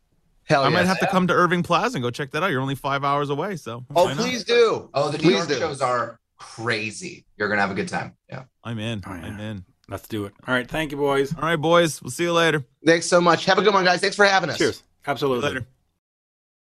Hell 0.45 0.65
I 0.65 0.71
might 0.71 0.87
have 0.87 0.99
to 1.01 1.07
come 1.07 1.27
to 1.29 1.35
Irving 1.35 1.63
Plaza 1.63 1.97
and 1.99 2.03
go 2.03 2.11
check 2.11 2.31
that 2.33 2.43
out. 2.43 2.51
You're 2.51 2.63
only 2.63 2.75
five 2.75 3.05
hours 3.05 3.31
away, 3.31 3.57
so 3.57 3.85
Oh, 3.95 4.13
please 4.17 4.43
do. 4.45 4.89
Oh, 4.95 5.11
the 5.11 5.19
New 5.19 5.31
York 5.31 5.49
do. 5.49 5.55
shows 5.59 5.81
are 5.81 6.19
crazy. 6.37 7.25
You're 7.37 7.49
gonna 7.49 7.61
have 7.61 7.71
a 7.71 7.75
good 7.75 7.89
time. 7.89 8.17
Yeah. 8.29 8.45
I'm 8.65 8.79
in. 8.79 9.03
Oh, 9.07 9.15
yeah. 9.15 9.27
I'm 9.27 9.39
in. 9.39 9.65
Let's 9.93 10.09
do 10.09 10.25
it. 10.25 10.33
All 10.49 10.55
right. 10.55 10.69
Thank 10.69 10.91
you, 10.91 10.97
boys. 10.97 11.35
All 11.35 11.43
right, 11.43 11.57
boys. 11.57 12.01
We'll 12.03 12.11
see 12.11 12.25
you 12.25 12.33
later. 12.33 12.65
Thanks 12.85 13.07
so 13.07 13.21
much. 13.21 13.45
Have 13.45 13.59
a 13.59 13.63
good 13.63 13.75
one, 13.75 13.85
guys. 13.85 14.01
Thanks 14.01 14.17
for 14.17 14.25
having 14.25 14.49
us. 14.51 14.57
Cheers. 14.59 14.83
Absolutely. 15.07 15.49
Later. 15.49 15.67